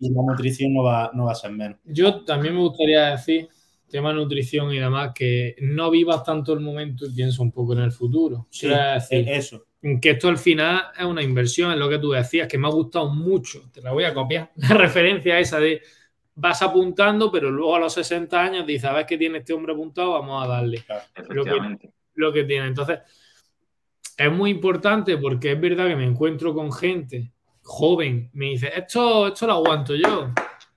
Y 0.00 0.10
la 0.10 0.22
nutrición 0.22 0.74
no 0.74 0.82
va, 0.82 1.10
no 1.14 1.24
va 1.24 1.32
a 1.32 1.36
ser 1.36 1.52
menos. 1.52 1.78
Yo 1.84 2.24
también 2.24 2.54
me 2.54 2.60
gustaría 2.60 3.10
decir 3.10 3.48
tema 3.94 4.12
nutrición 4.12 4.72
y 4.72 4.80
demás, 4.80 5.12
que 5.14 5.54
no 5.60 5.88
vivas 5.88 6.24
tanto 6.24 6.52
el 6.52 6.58
momento 6.58 7.06
y 7.06 7.14
piensa 7.14 7.40
un 7.42 7.52
poco 7.52 7.74
en 7.74 7.78
el 7.78 7.92
futuro. 7.92 8.48
Sí, 8.50 8.66
decir, 8.66 9.28
eso. 9.28 9.66
Que 10.00 10.10
esto 10.10 10.26
al 10.26 10.38
final 10.38 10.82
es 10.98 11.04
una 11.04 11.22
inversión, 11.22 11.70
es 11.70 11.78
lo 11.78 11.88
que 11.88 12.00
tú 12.00 12.10
decías, 12.10 12.48
que 12.48 12.58
me 12.58 12.66
ha 12.66 12.72
gustado 12.72 13.08
mucho. 13.14 13.70
Te 13.72 13.80
la 13.82 13.92
voy 13.92 14.02
a 14.02 14.12
copiar. 14.12 14.50
La 14.56 14.74
referencia 14.74 15.38
esa 15.38 15.60
de 15.60 15.80
vas 16.36 16.62
apuntando, 16.62 17.30
pero 17.30 17.50
luego 17.50 17.76
a 17.76 17.80
los 17.80 17.92
60 17.94 18.40
años 18.40 18.66
dices, 18.66 18.82
¿sabes 18.82 19.06
que 19.06 19.18
tiene 19.18 19.38
este 19.38 19.52
hombre 19.52 19.72
apuntado? 19.72 20.12
Vamos 20.12 20.44
a 20.44 20.48
darle. 20.48 20.84
lo, 21.28 21.44
que, 21.44 21.90
lo 22.14 22.32
que 22.32 22.44
tiene. 22.44 22.66
Entonces, 22.66 23.00
es 24.16 24.32
muy 24.32 24.50
importante 24.50 25.16
porque 25.18 25.52
es 25.52 25.60
verdad 25.60 25.88
que 25.88 25.96
me 25.96 26.04
encuentro 26.04 26.54
con 26.54 26.72
gente 26.72 27.32
joven, 27.62 28.30
me 28.34 28.46
dice, 28.46 28.70
esto, 28.76 29.28
esto 29.28 29.46
lo 29.46 29.54
aguanto 29.54 29.94
yo 29.94 30.30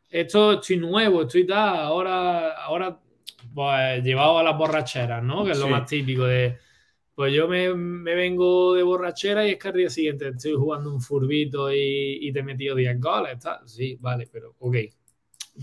esto 0.09 0.53
estoy 0.53 0.77
nuevo, 0.77 1.23
estoy 1.23 1.45
tal, 1.45 1.77
ahora, 1.79 2.53
ahora 2.53 2.99
pues 3.53 4.03
llevado 4.03 4.39
a 4.39 4.43
las 4.43 4.57
borracheras, 4.57 5.23
¿no? 5.23 5.43
Que 5.43 5.51
es 5.51 5.59
lo 5.59 5.67
más 5.67 5.87
típico 5.87 6.25
de, 6.25 6.57
pues 7.15 7.33
yo 7.33 7.47
me, 7.47 7.73
vengo 7.73 8.73
de 8.73 8.83
borrachera 8.83 9.47
y 9.47 9.51
es 9.51 9.57
que 9.57 9.67
al 9.67 9.73
día 9.73 9.89
siguiente 9.89 10.27
estoy 10.27 10.53
jugando 10.53 10.93
un 10.93 11.01
furbito 11.01 11.71
y, 11.73 12.31
te 12.31 12.39
he 12.39 12.43
metido 12.43 12.75
10 12.75 12.99
goles, 12.99 13.39
tal. 13.39 13.67
Sí, 13.67 13.97
vale, 13.99 14.29
pero 14.31 14.55
ok. 14.59 14.75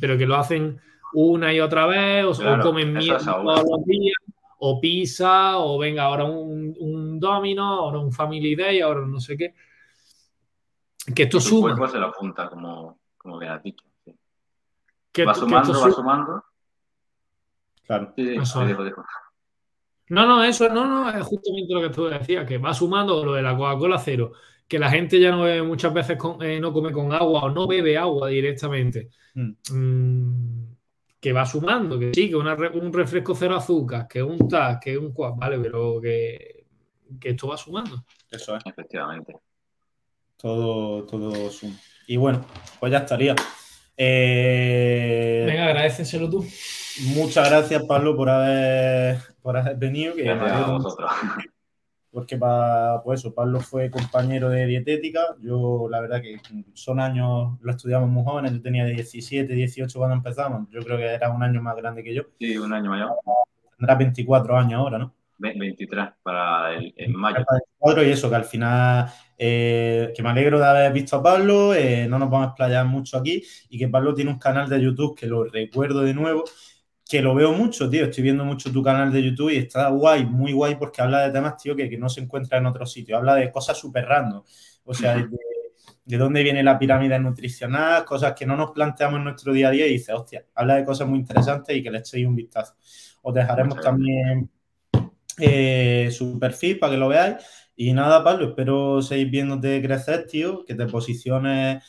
Pero 0.00 0.18
que 0.18 0.26
lo 0.26 0.36
hacen 0.36 0.80
una 1.12 1.52
y 1.52 1.60
otra 1.60 1.86
vez, 1.86 2.24
o, 2.24 2.62
comen 2.62 2.92
mierda 2.92 3.24
todos 3.24 3.64
los 3.70 3.84
días, 3.84 4.16
o 4.58 4.80
pizza, 4.80 5.58
o 5.58 5.78
venga, 5.78 6.04
ahora 6.04 6.24
un, 6.24 6.74
un 6.78 7.20
domino, 7.20 7.64
ahora 7.64 7.98
un 7.98 8.12
family 8.12 8.54
day, 8.54 8.80
ahora 8.80 9.06
no 9.06 9.20
sé 9.20 9.36
qué. 9.36 9.54
Que 11.14 11.24
esto 11.24 11.38
suma. 11.38 11.70
El 11.70 11.76
cuerpo 11.76 11.92
se 11.92 11.98
lo 11.98 12.06
apunta, 12.06 12.48
como, 12.48 12.98
como 13.16 13.38
bien 13.38 13.52
has 13.52 13.62
dicho 13.62 13.84
va 15.22 15.34
sumando, 15.34 15.80
va 15.80 15.90
sumando. 15.92 16.44
Claro. 17.86 18.14
No, 20.08 20.26
no, 20.26 20.42
eso 20.42 20.68
no, 20.68 20.86
no, 20.86 21.10
es 21.10 21.24
justamente 21.24 21.72
lo 21.72 21.82
que 21.82 21.90
tú 21.90 22.06
decías, 22.06 22.46
que 22.46 22.58
va 22.58 22.74
sumando 22.74 23.24
lo 23.24 23.34
de 23.34 23.42
la 23.42 23.56
Coca-Cola 23.56 23.98
cero, 23.98 24.32
que 24.74 24.80
la 24.80 24.90
gente 24.90 25.20
ya 25.20 25.30
no 25.30 25.42
bebe 25.42 25.62
muchas 25.62 25.94
veces, 25.94 26.18
eh, 26.40 26.58
no 26.58 26.72
come 26.72 26.90
con 26.90 27.12
agua 27.12 27.44
o 27.44 27.48
no 27.48 27.68
bebe 27.68 27.96
agua 27.96 28.28
directamente. 28.28 29.08
Hmm. 29.32 29.52
Mm, 29.70 30.74
que 31.20 31.32
va 31.32 31.46
sumando, 31.46 31.96
que 31.96 32.10
sí, 32.12 32.28
que 32.28 32.34
un 32.34 32.92
refresco 32.92 33.36
cero 33.36 33.54
azúcar, 33.54 34.08
que 34.08 34.20
un 34.20 34.48
TAS, 34.48 34.80
que 34.80 34.98
un 34.98 35.12
cual, 35.12 35.34
vale, 35.36 35.60
pero 35.60 36.00
que, 36.00 36.66
que, 37.20 37.30
esto 37.30 37.46
va 37.46 37.56
sumando. 37.56 38.04
Eso 38.28 38.56
es. 38.56 38.66
Efectivamente. 38.66 39.36
Todo, 40.36 41.04
todo 41.04 41.48
suma. 41.52 41.76
Y 42.08 42.16
bueno, 42.16 42.44
pues 42.80 42.90
ya 42.90 42.98
estaría. 42.98 43.36
Eh, 43.96 45.44
Venga, 45.46 45.66
agradeceselo 45.66 46.28
tú. 46.28 46.44
Muchas 47.14 47.48
gracias, 47.48 47.80
Pablo, 47.84 48.16
por 48.16 48.28
haber, 48.28 49.18
por 49.40 49.56
haber 49.56 49.76
venido. 49.76 50.16
Que 50.16 50.24
Gracias 50.24 50.50
a 50.50 50.66
vosotros. 50.72 51.12
Porque 52.14 52.36
para, 52.36 53.02
pues 53.02 53.18
eso, 53.18 53.34
Pablo 53.34 53.58
fue 53.58 53.90
compañero 53.90 54.48
de 54.48 54.66
dietética. 54.66 55.34
Yo, 55.40 55.88
la 55.90 56.00
verdad, 56.00 56.22
que 56.22 56.38
son 56.72 57.00
años, 57.00 57.58
lo 57.60 57.72
estudiamos 57.72 58.08
muy 58.08 58.22
jóvenes. 58.22 58.52
Yo 58.52 58.62
tenía 58.62 58.84
17, 58.84 59.52
18 59.52 59.98
cuando 59.98 60.14
empezamos. 60.14 60.68
Yo 60.70 60.80
creo 60.82 60.96
que 60.96 61.06
era 61.06 61.30
un 61.30 61.42
año 61.42 61.60
más 61.60 61.74
grande 61.74 62.04
que 62.04 62.14
yo. 62.14 62.22
Sí, 62.38 62.56
un 62.56 62.72
año 62.72 62.88
mayor. 62.88 63.10
Tendrá 63.76 63.96
24 63.96 64.56
años 64.56 64.74
ahora, 64.78 64.98
¿no? 64.98 65.12
23 65.38 66.10
para 66.22 66.74
el, 66.74 66.94
en 66.96 67.16
mayo. 67.16 67.44
Y 67.96 68.10
eso, 68.10 68.30
que 68.30 68.36
al 68.36 68.44
final, 68.44 69.06
eh, 69.36 70.12
que 70.14 70.22
me 70.22 70.28
alegro 70.28 70.60
de 70.60 70.66
haber 70.66 70.92
visto 70.92 71.16
a 71.16 71.22
Pablo, 71.22 71.74
eh, 71.74 72.06
no 72.08 72.20
nos 72.20 72.30
vamos 72.30 72.46
a 72.46 72.50
explayar 72.50 72.86
mucho 72.86 73.18
aquí, 73.18 73.42
y 73.68 73.76
que 73.76 73.88
Pablo 73.88 74.14
tiene 74.14 74.30
un 74.30 74.38
canal 74.38 74.68
de 74.68 74.80
YouTube 74.80 75.18
que 75.18 75.26
lo 75.26 75.42
recuerdo 75.42 76.02
de 76.02 76.14
nuevo, 76.14 76.44
que 77.08 77.20
lo 77.20 77.34
veo 77.34 77.52
mucho, 77.52 77.88
tío, 77.90 78.04
estoy 78.04 78.22
viendo 78.22 78.44
mucho 78.44 78.72
tu 78.72 78.82
canal 78.82 79.12
de 79.12 79.22
YouTube 79.22 79.50
y 79.50 79.58
está 79.58 79.88
guay, 79.88 80.24
muy 80.24 80.52
guay, 80.52 80.76
porque 80.76 81.02
habla 81.02 81.26
de 81.26 81.32
temas, 81.32 81.56
tío, 81.56 81.76
que, 81.76 81.88
que 81.88 81.98
no 81.98 82.08
se 82.08 82.20
encuentra 82.20 82.58
en 82.58 82.66
otros 82.66 82.90
sitios, 82.92 83.18
habla 83.18 83.34
de 83.34 83.50
cosas 83.50 83.78
súper 83.78 84.06
random, 84.06 84.42
o 84.84 84.94
sea, 84.94 85.16
de, 85.16 85.28
de, 86.04 86.16
dónde 86.16 86.42
viene 86.42 86.62
la 86.62 86.78
pirámide 86.78 87.18
nutricional, 87.18 88.04
cosas 88.04 88.32
que 88.34 88.46
no 88.46 88.56
nos 88.56 88.70
planteamos 88.70 89.18
en 89.18 89.24
nuestro 89.24 89.52
día 89.52 89.68
a 89.68 89.70
día, 89.70 89.86
y 89.86 89.92
dice, 89.92 90.12
hostia, 90.14 90.46
habla 90.54 90.76
de 90.76 90.84
cosas 90.84 91.06
muy 91.06 91.18
interesantes 91.18 91.76
y 91.76 91.82
que 91.82 91.90
le 91.90 91.98
echéis 91.98 92.26
un 92.26 92.36
vistazo. 92.36 92.74
Os 93.22 93.34
dejaremos 93.34 93.80
también 93.80 94.50
eh, 95.38 96.10
su 96.12 96.38
perfil 96.38 96.78
para 96.78 96.92
que 96.92 96.98
lo 96.98 97.08
veáis. 97.08 97.36
Y 97.76 97.92
nada, 97.92 98.22
Pablo, 98.22 98.50
espero 98.50 99.02
seguir 99.02 99.30
viéndote 99.30 99.82
crecer, 99.82 100.26
tío, 100.26 100.64
que 100.64 100.74
te 100.74 100.86
posiciones 100.86 101.82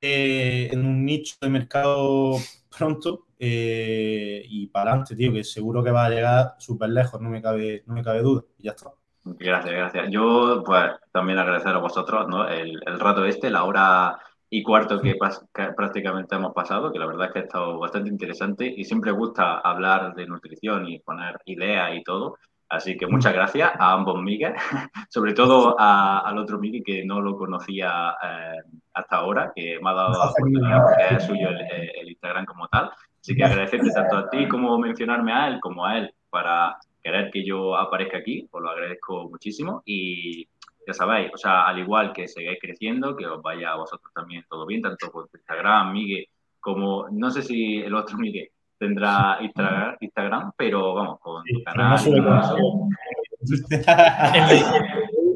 eh, 0.00 0.68
en 0.70 0.84
un 0.84 1.04
nicho 1.04 1.36
de 1.40 1.48
mercado 1.48 2.36
pronto 2.76 3.26
eh, 3.44 4.40
y 4.48 4.68
para 4.68 4.92
adelante, 4.92 5.16
tío, 5.16 5.32
que 5.32 5.42
seguro 5.42 5.82
que 5.82 5.90
va 5.90 6.04
a 6.04 6.10
llegar 6.10 6.54
súper 6.58 6.90
lejos, 6.90 7.20
no 7.20 7.28
me 7.28 7.42
cabe, 7.42 7.82
no 7.86 7.94
me 7.94 8.04
cabe 8.04 8.22
duda. 8.22 8.44
Y 8.56 8.62
ya 8.62 8.70
está. 8.70 8.92
Gracias, 9.24 9.74
gracias. 9.74 10.10
Yo, 10.10 10.62
pues, 10.64 10.92
también 11.10 11.40
agradecer 11.40 11.74
a 11.74 11.78
vosotros, 11.78 12.28
¿no? 12.28 12.48
El, 12.48 12.80
el 12.86 13.00
rato 13.00 13.24
este, 13.24 13.50
la 13.50 13.64
hora 13.64 14.16
y 14.48 14.62
cuarto 14.62 15.00
que, 15.00 15.18
que, 15.52 15.64
prácticamente 15.76 16.36
hemos 16.36 16.54
pasado, 16.54 16.92
que 16.92 17.00
la 17.00 17.06
verdad 17.06 17.26
es 17.26 17.32
que 17.32 17.38
ha 17.40 17.42
estado 17.42 17.80
bastante 17.80 18.10
interesante 18.10 18.64
y 18.64 18.84
siempre 18.84 19.10
gusta 19.10 19.58
hablar 19.58 20.14
de 20.14 20.26
nutrición 20.28 20.86
y 20.88 21.00
poner 21.00 21.40
ideas 21.46 21.96
y 21.96 22.04
todo. 22.04 22.36
Así 22.68 22.96
que 22.96 23.08
muchas 23.08 23.34
gracias 23.34 23.72
a 23.76 23.92
ambos 23.92 24.22
Miguel, 24.22 24.54
sobre 25.10 25.34
todo 25.34 25.74
a, 25.80 26.20
al 26.20 26.38
otro 26.38 26.60
Miguel 26.60 26.84
que 26.86 27.04
no 27.04 27.20
lo 27.20 27.36
conocía 27.36 28.16
eh, 28.22 28.62
hasta 28.94 29.16
ahora, 29.16 29.52
que 29.52 29.80
me 29.82 29.90
ha 29.90 29.94
dado 29.94 30.12
la 30.12 30.30
oportunidad 30.30 30.82
porque 30.84 31.16
es 31.16 31.24
suyo 31.24 31.48
el, 31.48 31.60
el, 32.00 32.08
Instagram 32.10 32.46
como 32.46 32.68
tal. 32.68 32.92
Así 33.22 33.36
que 33.36 33.44
agradecerte 33.44 33.90
tanto 33.92 34.16
a 34.16 34.28
ti 34.28 34.48
como 34.48 34.76
mencionarme 34.78 35.32
a 35.32 35.46
él 35.48 35.60
como 35.60 35.86
a 35.86 35.96
él 35.98 36.12
para 36.28 36.76
querer 37.02 37.30
que 37.30 37.44
yo 37.46 37.76
aparezca 37.76 38.18
aquí, 38.18 38.48
os 38.50 38.60
lo 38.60 38.68
agradezco 38.70 39.28
muchísimo 39.30 39.82
y 39.86 40.44
ya 40.86 40.92
sabéis, 40.92 41.30
o 41.32 41.36
sea, 41.36 41.66
al 41.68 41.78
igual 41.78 42.12
que 42.12 42.26
sigáis 42.26 42.58
creciendo, 42.60 43.16
que 43.16 43.24
os 43.26 43.40
vaya 43.40 43.70
a 43.72 43.76
vosotros 43.76 44.12
también 44.12 44.44
todo 44.50 44.66
bien, 44.66 44.82
tanto 44.82 45.10
por 45.12 45.28
Instagram, 45.32 45.92
Miguel, 45.92 46.26
como 46.58 47.06
no 47.10 47.30
sé 47.30 47.42
si 47.42 47.76
el 47.76 47.94
otro 47.94 48.18
Miguel 48.18 48.48
tendrá 48.78 49.38
Instagram, 49.40 49.96
Instagram 50.00 50.52
pero 50.56 50.94
vamos, 50.94 51.20
con 51.20 51.44
tu 51.44 51.62
canal. 51.62 51.96
todo 52.04 52.40
eso. 52.40 52.56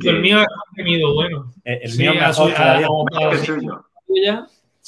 el, 0.03 0.09
el 0.09 0.21
mío 0.21 0.39
ha 0.41 0.47
contenido 0.67 1.15
bueno. 1.15 1.53
El, 1.65 1.83
el 1.83 1.89
Sí, 1.91 2.03
mío 2.03 2.11
ha 2.11 2.15
mejor 2.15 2.35
subido- 2.35 2.57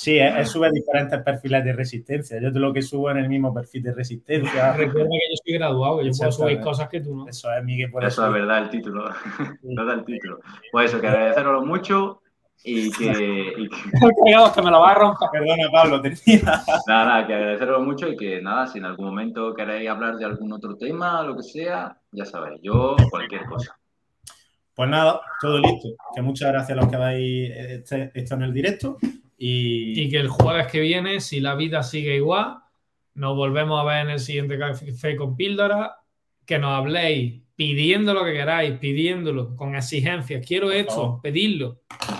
Sí, 0.01 0.17
él, 0.17 0.47
sube 0.47 0.71
diferentes 0.71 1.21
perfiles 1.25 1.65
de 1.65 1.73
resistencia. 1.73 2.41
Yo 2.41 2.53
te 2.53 2.61
lo 2.61 2.73
que 2.73 2.83
subo 2.83 3.11
en 3.11 3.17
el 3.17 3.29
mismo 3.29 3.53
perfil 3.53 3.83
de 3.83 3.93
resistencia. 3.95 4.73
Recuerda 4.77 5.09
que 5.11 5.33
yo 5.33 5.37
soy 5.45 5.55
graduado, 5.55 5.99
que 5.99 6.05
yo 6.05 6.13
puedo 6.17 6.31
subir 6.31 6.61
cosas 6.61 6.89
que 6.89 7.01
tú 7.01 7.17
no. 7.17 7.27
Eso 7.29 7.53
es 7.53 7.65
Miguel 7.65 7.91
por 7.91 8.05
Eso 8.05 8.23
eso. 8.23 8.27
es 8.29 8.33
verdad, 8.33 8.59
el 8.63 8.71
título. 8.71 9.11
Verdad 9.63 9.95
el 9.95 10.05
título. 10.05 10.39
Pues 10.71 10.93
eso, 10.93 11.01
que 11.01 11.09
agradeceroslo 11.09 11.67
mucho 11.67 12.23
y 12.63 12.93
que, 12.93 13.55
y 13.57 13.69
que 13.69 13.77
Cuidado, 14.21 14.53
que 14.53 14.63
me 14.63 14.71
lo 14.71 14.81
va 14.83 14.93
a 14.93 14.95
romper. 14.95 15.29
Perdona, 15.33 15.69
Pablo, 15.73 16.01
tenía. 16.01 16.43
nada, 16.45 17.05
nada, 17.05 17.27
que 17.27 17.35
agradeceroslo 17.35 17.85
mucho 17.85 18.07
y 18.07 18.17
que 18.17 18.41
nada, 18.41 18.69
si 18.69 18.79
en 18.79 18.85
algún 18.85 19.07
momento 19.07 19.53
queréis 19.53 19.91
hablar 19.91 20.15
de 20.17 20.27
algún 20.27 20.53
otro 20.53 20.77
tema, 20.77 21.25
lo 21.25 21.35
que 21.35 21.43
sea, 21.43 21.99
ya 22.13 22.25
sabéis, 22.25 22.61
yo 22.63 22.95
cualquier 23.11 23.45
cosa. 23.47 23.77
Pues 24.77 24.89
nada, 24.91 25.21
todo 25.41 25.59
listo. 25.59 25.89
Que 26.15 26.23
muchas 26.23 26.53
gracias 26.53 26.79
a 26.79 26.81
los 26.81 26.89
que 26.89 26.95
habéis 26.97 27.51
eh, 27.51 27.83
este- 28.15 28.35
en 28.35 28.43
el 28.43 28.53
directo. 28.55 28.97
Y, 29.39 30.01
Y 30.03 30.09
que 30.11 30.19
el 30.19 30.29
jueves 30.29 30.67
que 30.67 30.81
viene, 30.81 31.21
si 31.21 31.39
la 31.41 31.55
vida 31.55 31.83
sigue 31.83 32.17
igual, 32.17 32.57
nos 33.15 33.37
volvemos 33.37 33.81
a 33.81 33.85
ver 33.85 34.05
en 34.07 34.11
el 34.11 34.19
siguiente 34.21 34.59
café 34.59 35.17
con 35.17 35.37
píldora. 35.37 35.95
Que 36.45 36.59
nos 36.59 36.73
habléis 36.73 37.41
pidiendo 37.55 38.15
lo 38.15 38.25
que 38.25 38.33
queráis, 38.33 38.79
pidiéndolo 38.79 39.55
con 39.55 39.75
exigencias. 39.77 40.45
Quiero 40.47 40.71
esto, 40.73 41.21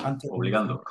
antes- 0.05 0.31
Obligando. 0.33 0.83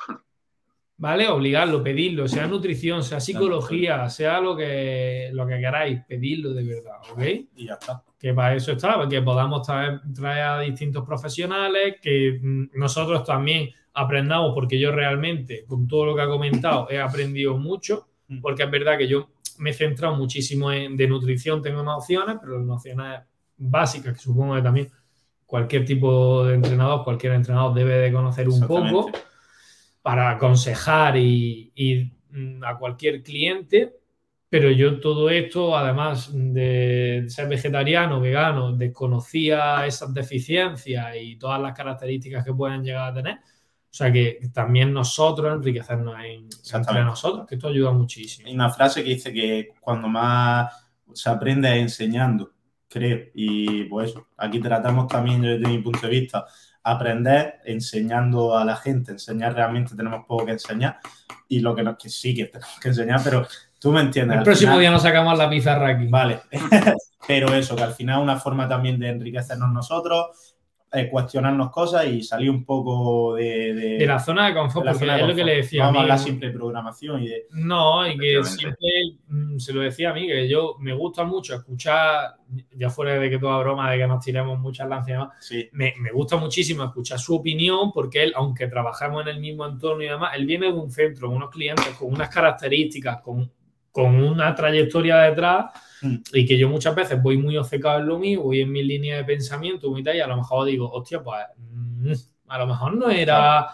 ¿Vale? 1.00 1.28
Obligarlo, 1.28 1.80
pedirlo, 1.84 2.26
sea 2.26 2.48
nutrición, 2.48 3.04
sea 3.04 3.20
psicología, 3.20 4.08
sea 4.08 4.40
lo 4.40 4.56
que, 4.56 5.30
lo 5.32 5.46
que 5.46 5.60
queráis, 5.60 6.00
pedirlo 6.08 6.52
de 6.52 6.64
verdad, 6.64 6.96
¿ok? 7.12 7.22
Y 7.54 7.66
ya 7.66 7.74
está. 7.74 8.02
Que 8.18 8.34
para 8.34 8.56
eso 8.56 8.72
está, 8.72 9.06
que 9.08 9.22
podamos 9.22 9.64
traer, 9.64 10.00
traer 10.12 10.42
a 10.44 10.60
distintos 10.60 11.06
profesionales, 11.06 11.96
que 12.02 12.40
mm, 12.42 12.70
nosotros 12.74 13.22
también 13.22 13.70
aprendamos, 13.98 14.54
porque 14.54 14.78
yo 14.78 14.92
realmente, 14.92 15.64
con 15.66 15.86
todo 15.88 16.06
lo 16.06 16.14
que 16.14 16.22
ha 16.22 16.28
comentado, 16.28 16.88
he 16.90 17.00
aprendido 17.00 17.56
mucho, 17.58 18.06
Mm. 18.28 18.40
porque 18.40 18.62
es 18.62 18.70
verdad 18.70 18.98
que 18.98 19.08
yo 19.08 19.30
me 19.58 19.70
he 19.70 19.72
centrado 19.72 20.14
muchísimo 20.14 20.70
en 20.70 20.96
de 20.96 21.08
nutrición, 21.08 21.62
tengo 21.62 21.82
nociones, 21.82 22.36
pero 22.40 22.58
las 22.58 22.66
nociones 22.66 23.20
básicas, 23.56 24.12
que 24.14 24.20
supongo 24.20 24.54
que 24.54 24.62
también 24.62 24.90
cualquier 25.46 25.84
tipo 25.84 26.44
de 26.44 26.54
entrenador, 26.54 27.04
cualquier 27.04 27.32
entrenador 27.32 27.74
debe 27.74 27.94
de 27.98 28.12
conocer 28.12 28.48
un 28.48 28.60
poco 28.66 29.10
para 30.02 30.30
aconsejar 30.30 31.16
y, 31.16 31.72
y, 31.74 32.12
mm, 32.30 32.62
a 32.64 32.78
cualquier 32.78 33.22
cliente, 33.22 33.94
pero 34.50 34.70
yo 34.70 35.00
todo 35.00 35.28
esto, 35.30 35.76
además 35.76 36.30
de 36.32 37.24
ser 37.28 37.48
vegetariano, 37.48 38.20
vegano, 38.20 38.72
desconocía 38.72 39.86
esas 39.86 40.12
deficiencias 40.14 41.16
y 41.20 41.36
todas 41.36 41.60
las 41.60 41.72
características 41.76 42.44
que 42.44 42.52
pueden 42.52 42.82
llegar 42.84 43.10
a 43.10 43.14
tener. 43.14 43.38
O 43.90 43.94
sea 43.98 44.12
que 44.12 44.38
también 44.52 44.92
nosotros 44.92 45.52
enriquecernos 45.56 46.14
en, 46.24 46.48
entre 46.74 47.04
nosotros, 47.04 47.46
que 47.46 47.54
esto 47.54 47.68
ayuda 47.68 47.90
muchísimo. 47.92 48.46
Hay 48.46 48.54
una 48.54 48.70
frase 48.70 49.02
que 49.02 49.10
dice 49.10 49.32
que 49.32 49.70
cuando 49.80 50.08
más 50.08 50.72
se 51.12 51.30
aprende 51.30 51.74
es 51.74 51.82
enseñando, 51.82 52.52
creo. 52.88 53.28
Y 53.34 53.84
pues 53.84 54.14
aquí 54.36 54.60
tratamos 54.60 55.06
también, 55.08 55.40
desde 55.40 55.66
mi 55.66 55.78
punto 55.78 56.00
de 56.02 56.08
vista, 56.08 56.44
aprender 56.82 57.60
enseñando 57.64 58.56
a 58.56 58.64
la 58.64 58.76
gente. 58.76 59.12
Enseñar 59.12 59.54
realmente 59.54 59.96
tenemos 59.96 60.24
poco 60.26 60.46
que 60.46 60.52
enseñar. 60.52 60.98
Y 61.48 61.60
lo 61.60 61.74
que, 61.74 61.82
no, 61.82 61.96
que 61.96 62.10
sí 62.10 62.34
que 62.34 62.44
tenemos 62.44 62.78
que 62.80 62.88
enseñar, 62.88 63.20
pero 63.24 63.46
tú 63.80 63.90
me 63.90 64.02
entiendes. 64.02 64.34
El 64.34 64.38
al 64.40 64.44
próximo 64.44 64.72
final- 64.72 64.80
día 64.80 64.90
nos 64.90 65.02
sacamos 65.02 65.38
la 65.38 65.48
pizarra 65.48 65.88
aquí. 65.88 66.06
Vale, 66.08 66.40
pero 67.26 67.54
eso, 67.54 67.74
que 67.74 67.82
al 67.84 67.94
final 67.94 68.18
es 68.18 68.22
una 68.22 68.36
forma 68.36 68.68
también 68.68 68.98
de 69.00 69.08
enriquecernos 69.08 69.72
nosotros, 69.72 70.57
eh, 70.92 71.08
cuestionarnos 71.10 71.70
cosas 71.70 72.06
y 72.06 72.22
salir 72.22 72.48
un 72.50 72.64
poco 72.64 73.34
de, 73.34 73.74
de- 73.74 73.98
De 73.98 74.06
la 74.06 74.18
zona 74.18 74.44
de 74.46 74.54
de 74.54 74.58
confort, 74.58 74.86
la 74.86 74.92
porque 74.92 75.04
zona 75.06 75.16
de 75.16 75.20
es 75.22 75.28
lo 75.28 75.34
que 75.34 75.40
confort. 75.42 75.46
le 75.54 75.56
decía 75.62 75.82
No 75.82 75.84
a 75.84 75.92
vamos 75.92 75.98
a 76.10 76.14
hablar 76.24 76.40
de 76.40 76.50
programación 76.50 77.22
y 77.22 77.28
de... 77.28 77.46
No, 77.50 78.08
y 78.08 78.18
que 78.18 78.44
siempre 78.44 78.88
mm, 79.28 79.58
se 79.58 79.72
lo 79.74 79.80
decía 79.82 80.10
a 80.10 80.14
mí, 80.14 80.26
que 80.26 80.48
yo 80.48 80.76
me 80.78 80.94
gusta 80.94 81.24
mucho 81.24 81.54
escuchar, 81.56 82.36
ya 82.74 82.88
fuera 82.88 83.18
de 83.18 83.28
que 83.28 83.38
toda 83.38 83.58
broma, 83.58 83.90
de 83.90 83.98
que 83.98 84.06
nos 84.06 84.24
tiremos 84.24 84.58
muchas 84.58 84.88
lanzas 84.88 85.08
y 85.08 85.12
demás, 85.12 85.28
Sí, 85.40 85.68
me, 85.72 85.92
me 86.00 86.10
gusta 86.10 86.36
muchísimo 86.36 86.84
escuchar 86.84 87.18
su 87.18 87.36
opinión 87.36 87.92
porque 87.92 88.22
él, 88.22 88.32
aunque 88.34 88.66
trabajamos 88.66 89.22
en 89.22 89.28
el 89.28 89.40
mismo 89.40 89.66
entorno 89.66 90.02
y 90.02 90.06
demás, 90.08 90.32
él 90.36 90.46
viene 90.46 90.66
de 90.66 90.72
un 90.72 90.90
centro, 90.90 91.28
unos 91.30 91.50
clientes, 91.50 91.88
con 91.98 92.12
unas 92.14 92.30
características, 92.30 93.20
con, 93.20 93.50
con 93.92 94.14
una 94.22 94.54
trayectoria 94.54 95.18
detrás 95.18 95.66
Mm. 96.02 96.16
y 96.32 96.46
que 96.46 96.56
yo 96.58 96.68
muchas 96.68 96.94
veces 96.94 97.20
voy 97.22 97.36
muy 97.38 97.56
obcecado 97.56 97.98
en 98.00 98.06
lo 98.06 98.18
mío, 98.18 98.42
voy 98.42 98.60
en 98.60 98.70
mi 98.72 98.82
línea 98.82 99.16
de 99.16 99.24
pensamiento 99.24 99.90
muy 99.90 100.02
tal, 100.02 100.16
y 100.16 100.20
a 100.20 100.26
lo 100.26 100.36
mejor 100.36 100.66
digo, 100.66 100.90
hostia, 100.90 101.22
pues 101.22 101.44
mm, 101.58 102.12
a 102.48 102.58
lo 102.58 102.66
mejor 102.66 102.96
no 102.96 103.10
era 103.10 103.68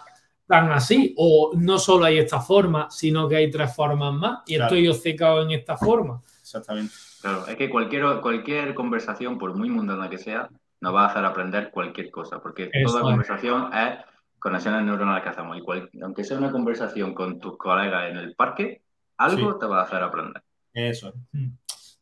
tan 0.47 0.71
así, 0.71 1.13
o 1.17 1.51
no 1.55 1.77
solo 1.79 2.05
hay 2.05 2.17
esta 2.19 2.39
forma, 2.39 2.89
sino 2.91 3.27
que 3.27 3.35
hay 3.35 3.49
tres 3.49 3.75
formas 3.75 4.13
más 4.13 4.39
y 4.47 4.55
Claro. 4.55 4.75
estoy 4.75 4.87
obcecado 4.87 5.41
en 5.43 5.51
esta 5.51 5.75
forma. 5.77 6.21
exactamente. 6.41 6.93
Claro, 7.21 7.47
es 7.47 7.55
que 7.55 7.69
cualquier, 7.69 8.03
cualquier 8.21 8.75
conversación, 8.75 9.37
por 9.39 9.55
muy 9.55 9.69
mundana 9.69 10.09
que 10.09 10.19
sea, 10.19 10.47
nos 10.81 10.93
va 10.93 11.05
a 11.05 11.07
hacer 11.07 11.25
aprender 11.25 11.71
cualquier 11.71 12.11
cosa, 12.11 12.39
porque 12.39 12.69
Eso 12.71 12.87
toda 12.89 12.99
es. 12.99 13.03
conversación 13.05 13.73
es 13.73 13.97
conexiones 14.37 14.83
neuronales 14.83 15.23
que 15.23 15.29
hacemos. 15.29 15.57
Y 15.57 15.61
cual- 15.61 15.89
aunque 16.03 16.23
sea 16.23 16.37
una 16.37 16.51
conversación 16.51 17.15
con 17.15 17.39
tus 17.39 17.57
colegas 17.57 18.11
en 18.11 18.17
el 18.17 18.35
parque, 18.35 18.83
algo 19.17 19.53
Sí. 19.53 19.57
te 19.59 19.65
va 19.65 19.79
a 19.79 19.83
hacer 19.85 20.03
aprender. 20.03 20.43
Eso. 20.73 21.13
Mm. 21.31 21.47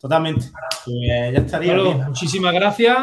Totalmente. 0.03 0.47
Pues 0.83 0.97
ya 1.33 1.39
estaría. 1.39 1.75
Bien. 1.75 2.03
muchísimas 2.07 2.53
gracias 2.53 2.97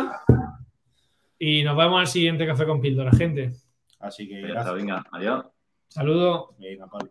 y 1.38 1.62
nos 1.62 1.74
vemos 1.74 1.98
al 1.98 2.06
siguiente 2.06 2.46
Café 2.46 2.66
con 2.66 2.78
Píldora, 2.78 3.10
gente. 3.12 3.52
Así 4.00 4.28
que 4.28 4.34
Ya 4.34 4.48
está, 4.48 4.52
gracias. 4.52 4.74
venga, 4.74 5.06
adiós. 5.10 5.46
Saludos. 5.88 6.50
Venga, 6.58 6.86
Pablo. 6.88 7.10